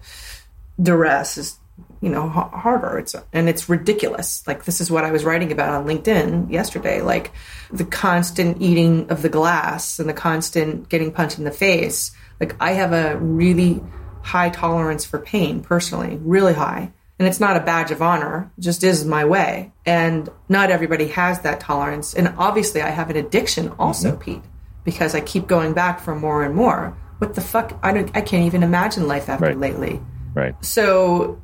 duress 0.80 1.37
is 1.37 1.59
you 2.01 2.09
know 2.09 2.26
h- 2.28 2.61
harder. 2.61 2.99
It's 2.99 3.14
and 3.32 3.49
it's 3.49 3.68
ridiculous. 3.68 4.47
Like 4.47 4.64
this 4.64 4.80
is 4.80 4.90
what 4.90 5.05
i 5.05 5.11
was 5.11 5.24
writing 5.24 5.53
about 5.53 5.70
on 5.74 5.86
linkedin 5.86 6.51
yesterday. 6.51 7.01
Like 7.03 7.32
the 7.70 7.84
constant 7.84 8.61
eating 8.61 9.11
of 9.11 9.22
the 9.22 9.28
glass 9.28 9.99
and 9.99 10.09
the 10.09 10.14
constant 10.14 10.88
getting 10.88 11.12
punched 11.12 11.38
in 11.38 11.44
the 11.44 11.51
face. 11.51 12.12
Like 12.40 12.57
i 12.61 12.72
have 12.72 12.92
a 12.92 13.16
really 13.18 13.82
high 14.22 14.51
tolerance 14.51 15.05
for 15.05 15.18
pain 15.18 15.61
personally 15.62 16.18
really 16.22 16.55
high. 16.55 16.92
And 17.18 17.26
it's 17.26 17.40
not 17.40 17.57
a 17.57 17.61
badge 17.61 17.90
of 17.92 18.03
honor 18.03 18.51
it 18.59 18.61
just 18.61 18.84
is 18.84 19.05
my 19.05 19.24
way. 19.24 19.72
And 19.86 20.28
not 20.49 20.70
everybody 20.70 21.09
has 21.09 21.40
that 21.40 21.61
tolerance. 21.61 22.14
And 22.14 22.34
obviously 22.38 22.82
i 22.82 22.90
have 22.90 23.11
an 23.11 23.16
addiction 23.16 23.70
also 23.78 24.11
mm-hmm. 24.12 24.20
pete 24.20 24.42
because 24.84 25.14
i 25.14 25.20
keep 25.20 25.47
going 25.47 25.72
back 25.72 26.01
for 26.01 26.14
more 26.14 26.42
and 26.44 26.55
more. 26.55 26.97
What 27.18 27.34
the 27.34 27.40
fuck? 27.40 27.78
I 27.82 27.92
don't 27.92 28.11
i 28.14 28.20
can't 28.20 28.44
even 28.44 28.62
imagine 28.62 29.09
life 29.09 29.28
after 29.30 29.47
Right. 29.47 29.59
lately. 29.59 30.01
Right. 30.34 30.55
so 30.62 31.40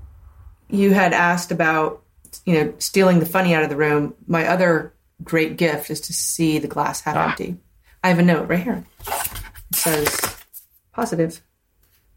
you 0.72 0.92
had 0.92 1.12
asked 1.12 1.52
about 1.52 2.02
you 2.44 2.54
know 2.54 2.74
stealing 2.78 3.20
the 3.20 3.26
funny 3.26 3.54
out 3.54 3.62
of 3.62 3.68
the 3.68 3.76
room. 3.76 4.14
My 4.26 4.48
other 4.48 4.92
great 5.22 5.56
gift 5.56 5.90
is 5.90 6.00
to 6.02 6.12
see 6.12 6.58
the 6.58 6.68
glass 6.68 7.02
half 7.02 7.16
ah. 7.16 7.28
empty. 7.28 7.58
I 8.02 8.08
have 8.08 8.18
a 8.18 8.22
note 8.22 8.48
right 8.48 8.62
here. 8.62 8.84
It 9.70 9.76
says 9.76 10.36
positive 10.92 11.40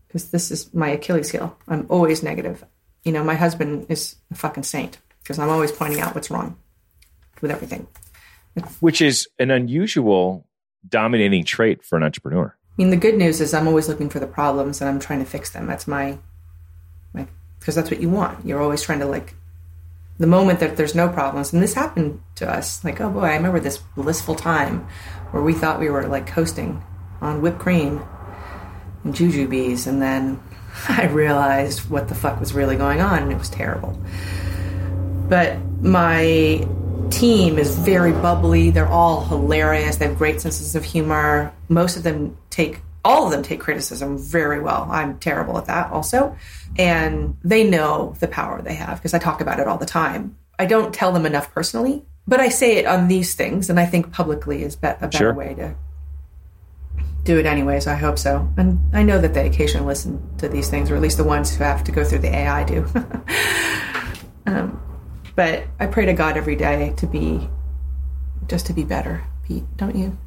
because 0.07 0.31
this 0.31 0.49
is 0.49 0.73
my 0.73 0.89
achilles 0.89 1.29
heel. 1.29 1.57
I'm 1.67 1.85
always 1.89 2.23
negative. 2.23 2.65
You 3.03 3.11
know 3.11 3.23
my 3.23 3.35
husband 3.35 3.85
is 3.89 4.15
a 4.31 4.35
fucking 4.35 4.63
saint 4.63 4.97
because 5.21 5.39
i'm 5.39 5.49
always 5.49 5.71
pointing 5.71 5.99
out 5.99 6.13
what's 6.13 6.31
wrong 6.31 6.57
with 7.41 7.51
everything. 7.51 7.87
Which 8.79 9.01
is 9.01 9.27
an 9.37 9.51
unusual 9.51 10.47
dominating 10.87 11.43
trait 11.43 11.83
for 11.83 11.97
an 11.97 12.03
entrepreneur. 12.03 12.55
I 12.77 12.81
mean, 12.81 12.89
the 12.89 12.97
good 12.97 13.15
news 13.15 13.39
is 13.39 13.53
I'm 13.53 13.67
always 13.67 13.87
looking 13.87 14.09
for 14.09 14.19
the 14.19 14.27
problems 14.27 14.81
and 14.81 14.89
I'm 14.89 14.99
trying 14.99 15.19
to 15.19 15.25
fix 15.25 15.49
them. 15.51 15.65
That's 15.65 15.87
my, 15.87 16.05
my, 16.07 16.17
because 17.65 17.73
that's 17.73 17.89
what 17.89 17.99
you 17.99 18.11
want. 18.11 18.45
You're 18.45 18.61
always 18.61 18.83
trying 18.83 18.99
to 18.99 19.07
like 19.07 19.33
the 20.19 20.27
moment 20.27 20.59
that 20.59 20.77
there's 20.77 20.93
no 20.93 21.09
problems, 21.09 21.51
and 21.51 21.63
this 21.63 21.73
happened 21.73 22.21
to 22.35 22.47
us, 22.47 22.83
like, 22.83 23.01
oh 23.01 23.09
boy, 23.09 23.21
I 23.23 23.35
remember 23.35 23.59
this 23.59 23.79
blissful 23.95 24.35
time 24.35 24.87
where 25.31 25.41
we 25.41 25.53
thought 25.53 25.79
we 25.79 25.89
were 25.89 26.07
like 26.07 26.27
coasting 26.27 26.83
on 27.21 27.41
whipped 27.41 27.57
cream 27.57 28.03
and 29.03 29.15
Jujubes, 29.15 29.87
and 29.87 29.99
then 29.99 30.39
I 30.87 31.07
realized 31.07 31.89
what 31.89 32.07
the 32.07 32.13
fuck 32.13 32.39
was 32.39 32.53
really 32.53 32.75
going 32.75 33.01
on, 33.01 33.23
and 33.23 33.31
it 33.31 33.39
was 33.39 33.49
terrible. 33.49 33.99
But 35.27 35.57
my 35.81 36.67
team 37.09 37.57
is 37.57 37.75
very 37.79 38.11
bubbly. 38.11 38.69
They're 38.69 38.87
all 38.87 39.25
hilarious. 39.25 39.95
They 39.95 40.07
have 40.07 40.19
great 40.19 40.39
senses 40.39 40.75
of 40.75 40.83
humor. 40.83 41.51
Most 41.67 41.97
of 41.97 42.03
them 42.03 42.37
take 42.51 42.81
all 43.05 43.25
of 43.25 43.31
them 43.31 43.43
take 43.43 43.59
criticism 43.61 44.17
very 44.17 44.59
well. 44.59 44.87
I'm 44.89 45.19
terrible 45.19 45.57
at 45.57 45.65
that 45.67 45.91
also. 45.91 46.35
And 46.77 47.37
they 47.43 47.63
know 47.63 48.15
the 48.19 48.27
power 48.27 48.61
they 48.61 48.73
have 48.73 48.97
because 48.97 49.13
I 49.13 49.19
talk 49.19 49.39
about 49.39 49.59
it 49.59 49.67
all 49.67 49.77
the 49.77 49.85
time. 49.85 50.35
I 50.57 50.65
don't 50.65 50.93
tell 50.93 51.11
them 51.13 51.25
enough 51.25 51.53
personally, 51.53 52.03
but 52.27 52.39
I 52.39 52.49
say 52.49 52.77
it 52.77 52.85
on 52.87 53.07
these 53.07 53.35
things. 53.35 53.69
And 53.69 53.79
I 53.79 53.85
think 53.85 54.11
publicly 54.11 54.63
is 54.63 54.75
be- 54.75 54.87
a 54.87 54.95
better 55.07 55.17
Sure. 55.17 55.33
way 55.33 55.53
to 55.53 55.75
do 57.23 57.37
it 57.39 57.45
anyway. 57.45 57.79
So 57.79 57.91
I 57.91 57.95
hope 57.95 58.17
so. 58.17 58.49
And 58.57 58.79
I 58.91 59.03
know 59.03 59.21
that 59.21 59.33
they 59.35 59.47
occasionally 59.47 59.85
listen 59.87 60.21
to 60.39 60.49
these 60.49 60.69
things, 60.69 60.89
or 60.89 60.95
at 60.95 61.01
least 61.01 61.17
the 61.17 61.23
ones 61.23 61.55
who 61.55 61.63
have 61.63 61.83
to 61.85 61.91
go 61.91 62.03
through 62.03 62.19
the 62.19 62.35
AI 62.35 62.63
do. 62.63 62.85
um, 64.47 64.81
but 65.35 65.63
I 65.79 65.85
pray 65.85 66.05
to 66.05 66.13
God 66.13 66.37
every 66.37 66.55
day 66.55 66.93
to 66.97 67.05
be 67.07 67.49
just 68.47 68.65
to 68.67 68.73
be 68.73 68.83
better, 68.83 69.23
Pete, 69.43 69.63
don't 69.77 69.95
you? 69.95 70.17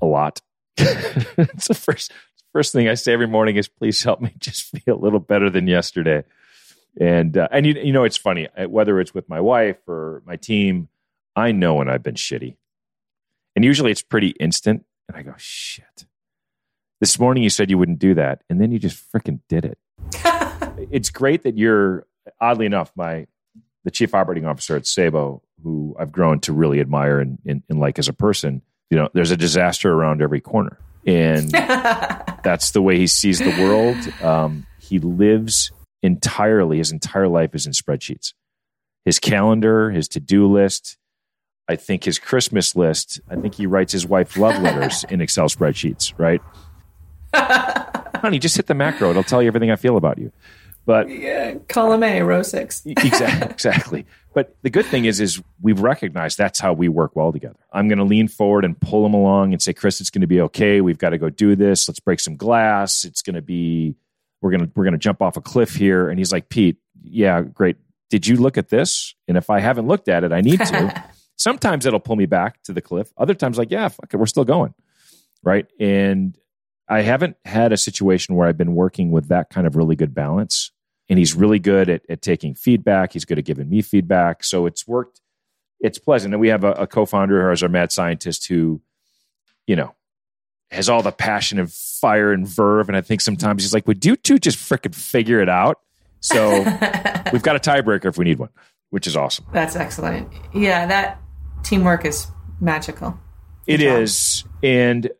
a 0.00 0.06
lot. 0.06 0.40
it's 0.76 1.68
the 1.68 1.74
first 1.74 2.12
first 2.52 2.72
thing 2.72 2.88
I 2.88 2.94
say 2.94 3.12
every 3.12 3.26
morning 3.26 3.56
is 3.56 3.68
please 3.68 4.02
help 4.02 4.20
me 4.20 4.34
just 4.38 4.72
be 4.72 4.90
a 4.90 4.94
little 4.94 5.20
better 5.20 5.50
than 5.50 5.66
yesterday. 5.66 6.24
And 7.00 7.36
uh, 7.36 7.48
and 7.50 7.66
you 7.66 7.74
you 7.74 7.92
know 7.92 8.04
it's 8.04 8.16
funny 8.16 8.48
uh, 8.56 8.68
whether 8.68 9.00
it's 9.00 9.14
with 9.14 9.28
my 9.28 9.40
wife 9.40 9.78
or 9.88 10.22
my 10.26 10.36
team, 10.36 10.88
I 11.34 11.52
know 11.52 11.74
when 11.74 11.88
I've 11.88 12.02
been 12.02 12.14
shitty, 12.14 12.56
and 13.56 13.64
usually 13.64 13.90
it's 13.90 14.02
pretty 14.02 14.28
instant. 14.40 14.84
And 15.08 15.16
I 15.16 15.22
go 15.22 15.34
shit. 15.38 16.06
This 17.00 17.18
morning 17.18 17.42
you 17.42 17.50
said 17.50 17.70
you 17.70 17.78
wouldn't 17.78 17.98
do 17.98 18.14
that, 18.14 18.42
and 18.50 18.60
then 18.60 18.72
you 18.72 18.78
just 18.78 19.10
freaking 19.10 19.40
did 19.48 19.64
it. 19.64 19.78
it's 20.90 21.08
great 21.08 21.44
that 21.44 21.56
you're 21.56 22.06
oddly 22.40 22.66
enough 22.66 22.92
my 22.94 23.26
the 23.84 23.90
chief 23.90 24.14
operating 24.14 24.46
officer 24.46 24.76
at 24.76 24.86
Sabo, 24.86 25.42
who 25.62 25.96
I've 25.98 26.12
grown 26.12 26.40
to 26.40 26.52
really 26.52 26.80
admire 26.80 27.18
and, 27.20 27.38
and, 27.46 27.62
and 27.68 27.80
like 27.80 27.98
as 27.98 28.08
a 28.08 28.12
person 28.12 28.62
you 28.90 28.98
know, 28.98 29.08
there's 29.14 29.30
a 29.30 29.36
disaster 29.36 29.92
around 29.92 30.22
every 30.22 30.40
corner. 30.40 30.78
And 31.06 31.50
that's 31.50 32.70
the 32.72 32.82
way 32.82 32.98
he 32.98 33.06
sees 33.06 33.38
the 33.38 33.56
world. 33.62 33.96
Um, 34.22 34.66
he 34.78 34.98
lives 34.98 35.72
entirely, 36.02 36.78
his 36.78 36.92
entire 36.92 37.28
life 37.28 37.54
is 37.54 37.66
in 37.66 37.72
spreadsheets. 37.72 38.34
His 39.04 39.18
calendar, 39.18 39.90
his 39.90 40.08
to 40.08 40.20
do 40.20 40.46
list, 40.46 40.96
I 41.68 41.76
think 41.76 42.04
his 42.04 42.18
Christmas 42.18 42.76
list, 42.76 43.20
I 43.30 43.36
think 43.36 43.54
he 43.54 43.66
writes 43.66 43.92
his 43.92 44.06
wife 44.06 44.36
love 44.36 44.60
letters 44.60 45.04
in 45.10 45.20
Excel 45.20 45.48
spreadsheets, 45.48 46.12
right? 46.18 46.40
Honey, 47.34 48.38
just 48.38 48.56
hit 48.56 48.66
the 48.66 48.74
macro. 48.74 49.10
It'll 49.10 49.22
tell 49.22 49.42
you 49.42 49.48
everything 49.48 49.70
I 49.70 49.76
feel 49.76 49.96
about 49.96 50.18
you. 50.18 50.32
But 50.84 51.08
Yeah, 51.08 51.54
column 51.68 52.02
A, 52.02 52.22
row 52.22 52.42
six. 52.42 52.82
exactly, 52.86 53.50
exactly. 53.50 54.06
But 54.34 54.56
the 54.62 54.70
good 54.70 54.86
thing 54.86 55.04
is, 55.04 55.20
is 55.20 55.42
we've 55.60 55.80
recognized 55.80 56.38
that's 56.38 56.58
how 56.58 56.72
we 56.72 56.88
work 56.88 57.14
well 57.14 57.32
together. 57.32 57.58
I'm 57.72 57.88
going 57.88 57.98
to 57.98 58.04
lean 58.04 58.28
forward 58.28 58.64
and 58.64 58.80
pull 58.80 59.04
him 59.04 59.14
along 59.14 59.52
and 59.52 59.60
say, 59.60 59.72
Chris, 59.72 60.00
it's 60.00 60.10
going 60.10 60.22
to 60.22 60.26
be 60.26 60.40
okay. 60.42 60.80
We've 60.80 60.98
got 60.98 61.10
to 61.10 61.18
go 61.18 61.28
do 61.28 61.54
this. 61.54 61.88
Let's 61.88 62.00
break 62.00 62.20
some 62.20 62.36
glass. 62.36 63.04
It's 63.04 63.22
going 63.22 63.34
to 63.34 63.42
be, 63.42 63.94
we're 64.40 64.50
going 64.50 64.66
to, 64.66 64.72
we're 64.74 64.84
going 64.84 64.92
to 64.92 64.98
jump 64.98 65.20
off 65.20 65.36
a 65.36 65.42
cliff 65.42 65.74
here. 65.74 66.08
And 66.08 66.18
he's 66.18 66.32
like, 66.32 66.48
Pete, 66.48 66.78
yeah, 67.02 67.42
great. 67.42 67.76
Did 68.08 68.26
you 68.26 68.36
look 68.36 68.56
at 68.56 68.68
this? 68.68 69.14
And 69.28 69.36
if 69.36 69.50
I 69.50 69.60
haven't 69.60 69.86
looked 69.86 70.08
at 70.08 70.24
it, 70.24 70.32
I 70.32 70.40
need 70.40 70.60
to. 70.60 71.04
Sometimes 71.36 71.86
it'll 71.86 72.00
pull 72.00 72.16
me 72.16 72.26
back 72.26 72.62
to 72.64 72.72
the 72.72 72.80
cliff. 72.80 73.12
Other 73.16 73.34
times, 73.34 73.58
like, 73.58 73.70
yeah, 73.70 73.88
fuck 73.88 74.12
it, 74.12 74.16
we're 74.16 74.26
still 74.26 74.44
going. 74.44 74.74
Right. 75.42 75.66
And 75.80 76.36
I 76.88 77.02
haven't 77.02 77.36
had 77.44 77.72
a 77.72 77.76
situation 77.76 78.34
where 78.34 78.46
I've 78.46 78.58
been 78.58 78.74
working 78.74 79.10
with 79.10 79.28
that 79.28 79.50
kind 79.50 79.66
of 79.66 79.76
really 79.76 79.96
good 79.96 80.14
balance. 80.14 80.72
And 81.08 81.18
he's 81.18 81.34
really 81.34 81.58
good 81.58 81.88
at, 81.88 82.02
at 82.08 82.22
taking 82.22 82.54
feedback. 82.54 83.12
He's 83.12 83.24
good 83.24 83.38
at 83.38 83.44
giving 83.44 83.68
me 83.68 83.82
feedback. 83.82 84.44
So 84.44 84.66
it's 84.66 84.86
worked. 84.86 85.20
It's 85.80 85.98
pleasant. 85.98 86.32
And 86.32 86.40
we 86.40 86.48
have 86.48 86.64
a, 86.64 86.72
a 86.72 86.86
co 86.86 87.04
founder 87.06 87.44
who 87.44 87.50
is 87.50 87.62
our 87.62 87.68
mad 87.68 87.92
scientist 87.92 88.46
who, 88.46 88.80
you 89.66 89.76
know, 89.76 89.94
has 90.70 90.88
all 90.88 91.02
the 91.02 91.12
passion 91.12 91.58
and 91.58 91.70
fire 91.70 92.32
and 92.32 92.48
verve. 92.48 92.88
And 92.88 92.96
I 92.96 93.02
think 93.02 93.20
sometimes 93.20 93.62
he's 93.62 93.74
like, 93.74 93.86
would 93.86 94.04
you 94.04 94.16
two 94.16 94.38
just 94.38 94.58
frickin' 94.58 94.94
figure 94.94 95.40
it 95.40 95.48
out? 95.48 95.80
So 96.20 96.50
we've 97.32 97.42
got 97.42 97.56
a 97.56 97.60
tiebreaker 97.60 98.06
if 98.06 98.16
we 98.16 98.24
need 98.24 98.38
one, 98.38 98.48
which 98.90 99.06
is 99.06 99.16
awesome. 99.16 99.44
That's 99.52 99.76
excellent. 99.76 100.32
Yeah, 100.54 100.86
that 100.86 101.20
teamwork 101.62 102.04
is 102.04 102.28
magical. 102.60 103.18
It 103.66 103.80
is, 103.82 104.44
And, 104.62 105.10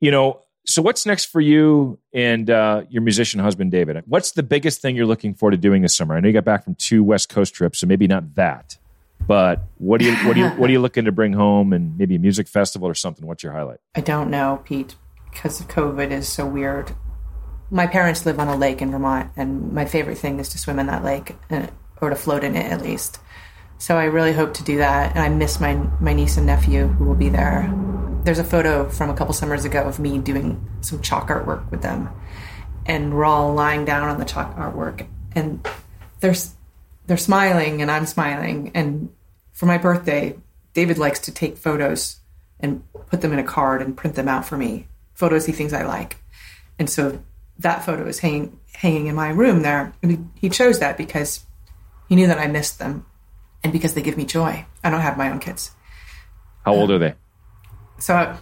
you 0.00 0.10
know, 0.10 0.40
so 0.64 0.80
what's 0.80 1.04
next 1.06 1.26
for 1.26 1.40
you 1.40 1.98
and 2.12 2.48
uh, 2.48 2.82
your 2.88 3.02
musician 3.02 3.40
husband, 3.40 3.72
David? 3.72 4.02
What's 4.06 4.32
the 4.32 4.42
biggest 4.42 4.80
thing 4.80 4.94
you're 4.94 5.06
looking 5.06 5.34
forward 5.34 5.52
to 5.52 5.56
doing 5.56 5.82
this 5.82 5.96
summer? 5.96 6.16
I 6.16 6.20
know 6.20 6.28
you 6.28 6.34
got 6.34 6.44
back 6.44 6.64
from 6.64 6.76
two 6.76 7.02
West 7.02 7.28
Coast 7.28 7.54
trips, 7.54 7.80
so 7.80 7.86
maybe 7.86 8.06
not 8.06 8.34
that. 8.36 8.78
But 9.26 9.64
what 9.78 10.00
do 10.00 10.06
you 10.06 10.16
what 10.26 10.34
do 10.34 10.40
you 10.40 10.48
what 10.50 10.68
are 10.68 10.72
you 10.72 10.80
looking 10.86 11.04
to 11.04 11.12
bring 11.12 11.32
home 11.32 11.72
and 11.72 11.96
maybe 11.96 12.16
a 12.16 12.18
music 12.18 12.48
festival 12.48 12.88
or 12.88 12.94
something? 12.94 13.26
What's 13.26 13.42
your 13.42 13.52
highlight? 13.52 13.78
I 13.94 14.00
don't 14.00 14.30
know, 14.30 14.62
Pete, 14.64 14.96
because 15.30 15.60
of 15.60 15.68
COVID 15.68 16.10
is 16.10 16.28
so 16.28 16.46
weird. 16.46 16.92
My 17.70 17.86
parents 17.86 18.26
live 18.26 18.38
on 18.38 18.48
a 18.48 18.56
lake 18.56 18.82
in 18.82 18.90
Vermont, 18.90 19.30
and 19.36 19.72
my 19.72 19.84
favorite 19.84 20.18
thing 20.18 20.38
is 20.40 20.48
to 20.50 20.58
swim 20.58 20.78
in 20.78 20.86
that 20.86 21.04
lake 21.04 21.36
uh, 21.50 21.68
or 22.00 22.10
to 22.10 22.16
float 22.16 22.44
in 22.44 22.54
it 22.54 22.70
at 22.70 22.82
least. 22.82 23.18
So 23.78 23.96
I 23.96 24.04
really 24.04 24.32
hope 24.32 24.54
to 24.54 24.64
do 24.64 24.78
that, 24.78 25.16
and 25.16 25.20
I 25.20 25.28
miss 25.28 25.58
my 25.60 25.74
my 26.00 26.12
niece 26.12 26.36
and 26.36 26.46
nephew 26.46 26.88
who 26.88 27.04
will 27.04 27.14
be 27.14 27.28
there. 27.28 27.72
There's 28.24 28.38
a 28.38 28.44
photo 28.44 28.88
from 28.88 29.10
a 29.10 29.14
couple 29.14 29.34
summers 29.34 29.64
ago 29.64 29.82
of 29.82 29.98
me 29.98 30.18
doing 30.18 30.64
some 30.80 31.02
chalk 31.02 31.28
artwork 31.28 31.70
with 31.70 31.82
them, 31.82 32.08
and 32.86 33.14
we're 33.14 33.24
all 33.24 33.52
lying 33.52 33.84
down 33.84 34.08
on 34.08 34.18
the 34.18 34.24
chalk 34.24 34.56
artwork, 34.56 35.06
and 35.34 35.66
they're 36.20 36.34
they're 37.06 37.16
smiling 37.16 37.82
and 37.82 37.90
I'm 37.90 38.06
smiling. 38.06 38.70
And 38.74 39.12
for 39.52 39.66
my 39.66 39.76
birthday, 39.76 40.36
David 40.72 40.98
likes 40.98 41.18
to 41.20 41.32
take 41.32 41.56
photos 41.56 42.20
and 42.60 42.84
put 43.06 43.20
them 43.22 43.32
in 43.32 43.40
a 43.40 43.44
card 43.44 43.82
and 43.82 43.96
print 43.96 44.14
them 44.14 44.28
out 44.28 44.46
for 44.46 44.56
me. 44.56 44.86
Photos 45.14 45.46
he 45.46 45.52
thinks 45.52 45.72
I 45.72 45.84
like, 45.84 46.16
and 46.78 46.88
so 46.88 47.22
that 47.58 47.84
photo 47.84 48.06
is 48.06 48.20
hanging 48.20 48.58
hanging 48.72 49.08
in 49.08 49.14
my 49.14 49.30
room 49.30 49.62
there. 49.62 49.92
And 50.02 50.10
he, 50.12 50.18
he 50.42 50.48
chose 50.48 50.78
that 50.78 50.96
because 50.96 51.44
he 52.08 52.14
knew 52.14 52.28
that 52.28 52.38
I 52.38 52.46
missed 52.46 52.78
them, 52.78 53.04
and 53.64 53.72
because 53.72 53.94
they 53.94 54.02
give 54.02 54.16
me 54.16 54.24
joy. 54.24 54.64
I 54.84 54.90
don't 54.90 55.00
have 55.00 55.18
my 55.18 55.30
own 55.30 55.40
kids, 55.40 55.72
How 56.64 56.74
old 56.74 56.90
uh, 56.90 56.94
are 56.94 56.98
they? 56.98 57.14
So 58.02 58.36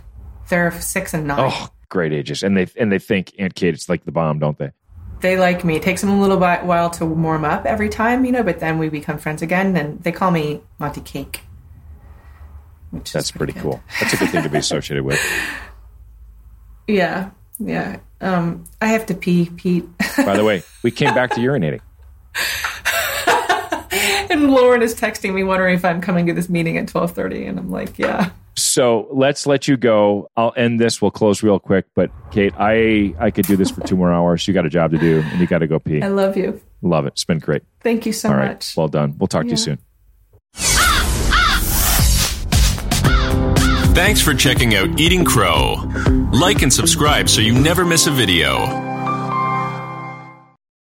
they're 0.49 0.71
six 0.81 1.15
and 1.15 1.27
nine. 1.27 1.51
Oh, 1.53 1.69
great 1.89 2.13
ages, 2.13 2.43
and 2.43 2.57
they 2.57 2.67
and 2.79 2.91
they 2.91 2.99
think 2.99 3.33
Aunt 3.39 3.55
Kate 3.55 3.75
it's 3.75 3.89
like 3.89 4.05
the 4.05 4.13
bomb, 4.13 4.39
don't 4.39 4.59
they? 4.59 4.71
they 5.21 5.37
like 5.37 5.65
me. 5.65 5.77
It 5.77 5.83
takes 5.83 6.01
them 6.01 6.09
a 6.11 6.19
little 6.21 6.39
while 6.39 6.89
to 6.91 7.05
warm 7.05 7.45
up 7.45 7.67
every 7.67 7.91
time, 7.91 8.25
you 8.25 8.33
know, 8.33 8.43
but 8.43 8.59
then 8.59 8.79
we 8.79 8.89
become 8.89 9.19
friends 9.19 9.43
again, 9.43 9.77
and 9.77 10.03
they 10.03 10.13
call 10.13 10.31
me 10.31 10.63
Monty 10.79 11.03
Cake. 11.03 11.43
Which 12.91 13.09
is 13.09 13.13
That's 13.13 13.31
pretty 13.31 13.53
good. 13.53 13.63
cool. 13.63 13.83
That's 14.01 14.15
a 14.15 14.17
good 14.17 14.31
thing 14.31 14.43
to 14.45 14.49
be 14.49 14.59
associated 14.59 15.05
with. 15.05 15.21
Yeah, 16.87 17.31
yeah. 17.61 18.01
Um, 18.21 18.65
I 18.81 18.87
have 18.89 19.07
to 19.07 19.15
pee, 19.15 19.49
Pete. 19.55 19.85
By 20.17 20.37
the 20.37 20.43
way, 20.43 20.65
we 20.83 20.91
came 20.91 21.15
back 21.15 21.31
to 21.35 21.41
urinating. 21.41 21.81
and 24.31 24.51
Lauren 24.51 24.83
is 24.83 24.95
texting 24.95 25.33
me 25.35 25.45
wondering 25.45 25.77
if 25.77 25.85
I'm 25.85 26.01
coming 26.01 26.27
to 26.27 26.33
this 26.33 26.49
meeting 26.49 26.79
at 26.79 26.89
twelve 26.89 27.13
thirty, 27.13 27.47
and 27.47 27.61
I'm 27.61 27.71
like, 27.71 27.97
yeah. 27.97 28.31
So 28.63 29.09
let's 29.11 29.47
let 29.47 29.69
you 29.69 29.77
go. 29.77 30.31
I'll 30.37 30.53
end 30.57 30.81
this. 30.81 31.01
We'll 31.01 31.11
close 31.11 31.43
real 31.43 31.59
quick. 31.59 31.87
But 31.95 32.11
Kate, 32.31 32.53
I 32.59 33.15
I 33.19 33.31
could 33.31 33.47
do 33.47 33.57
this 33.57 33.71
for 33.71 33.81
two 33.83 33.97
more 33.97 34.13
hours. 34.13 34.47
You 34.47 34.55
got 34.55 34.67
a 34.67 34.71
job 34.71 34.91
to 34.93 34.99
do, 34.99 35.21
and 35.21 35.41
you 35.41 35.47
got 35.47 35.59
to 35.59 35.67
go 35.67 35.79
pee. 35.79 36.03
I 36.03 36.09
love 36.09 36.37
you. 36.37 36.61
Love 36.83 37.07
it. 37.07 37.15
It's 37.15 37.25
been 37.25 37.39
great. 37.39 37.63
Thank 37.81 38.07
you 38.07 38.13
so 38.13 38.31
All 38.31 38.37
right. 38.37 38.53
much. 38.53 38.77
Well 38.77 38.89
done. 38.89 39.17
We'll 39.19 39.29
talk 39.29 39.45
to 39.45 39.51
you 39.51 39.57
soon. 39.57 39.79
Thanks 43.95 44.23
for 44.23 44.35
checking 44.35 44.75
out 44.75 44.99
Eating 44.99 45.25
Crow. 45.25 45.75
Like 46.33 46.63
and 46.63 46.73
subscribe 46.73 47.29
so 47.29 47.41
you 47.41 47.53
never 47.53 47.85
miss 47.85 48.07
a 48.07 48.11
video. 48.11 48.90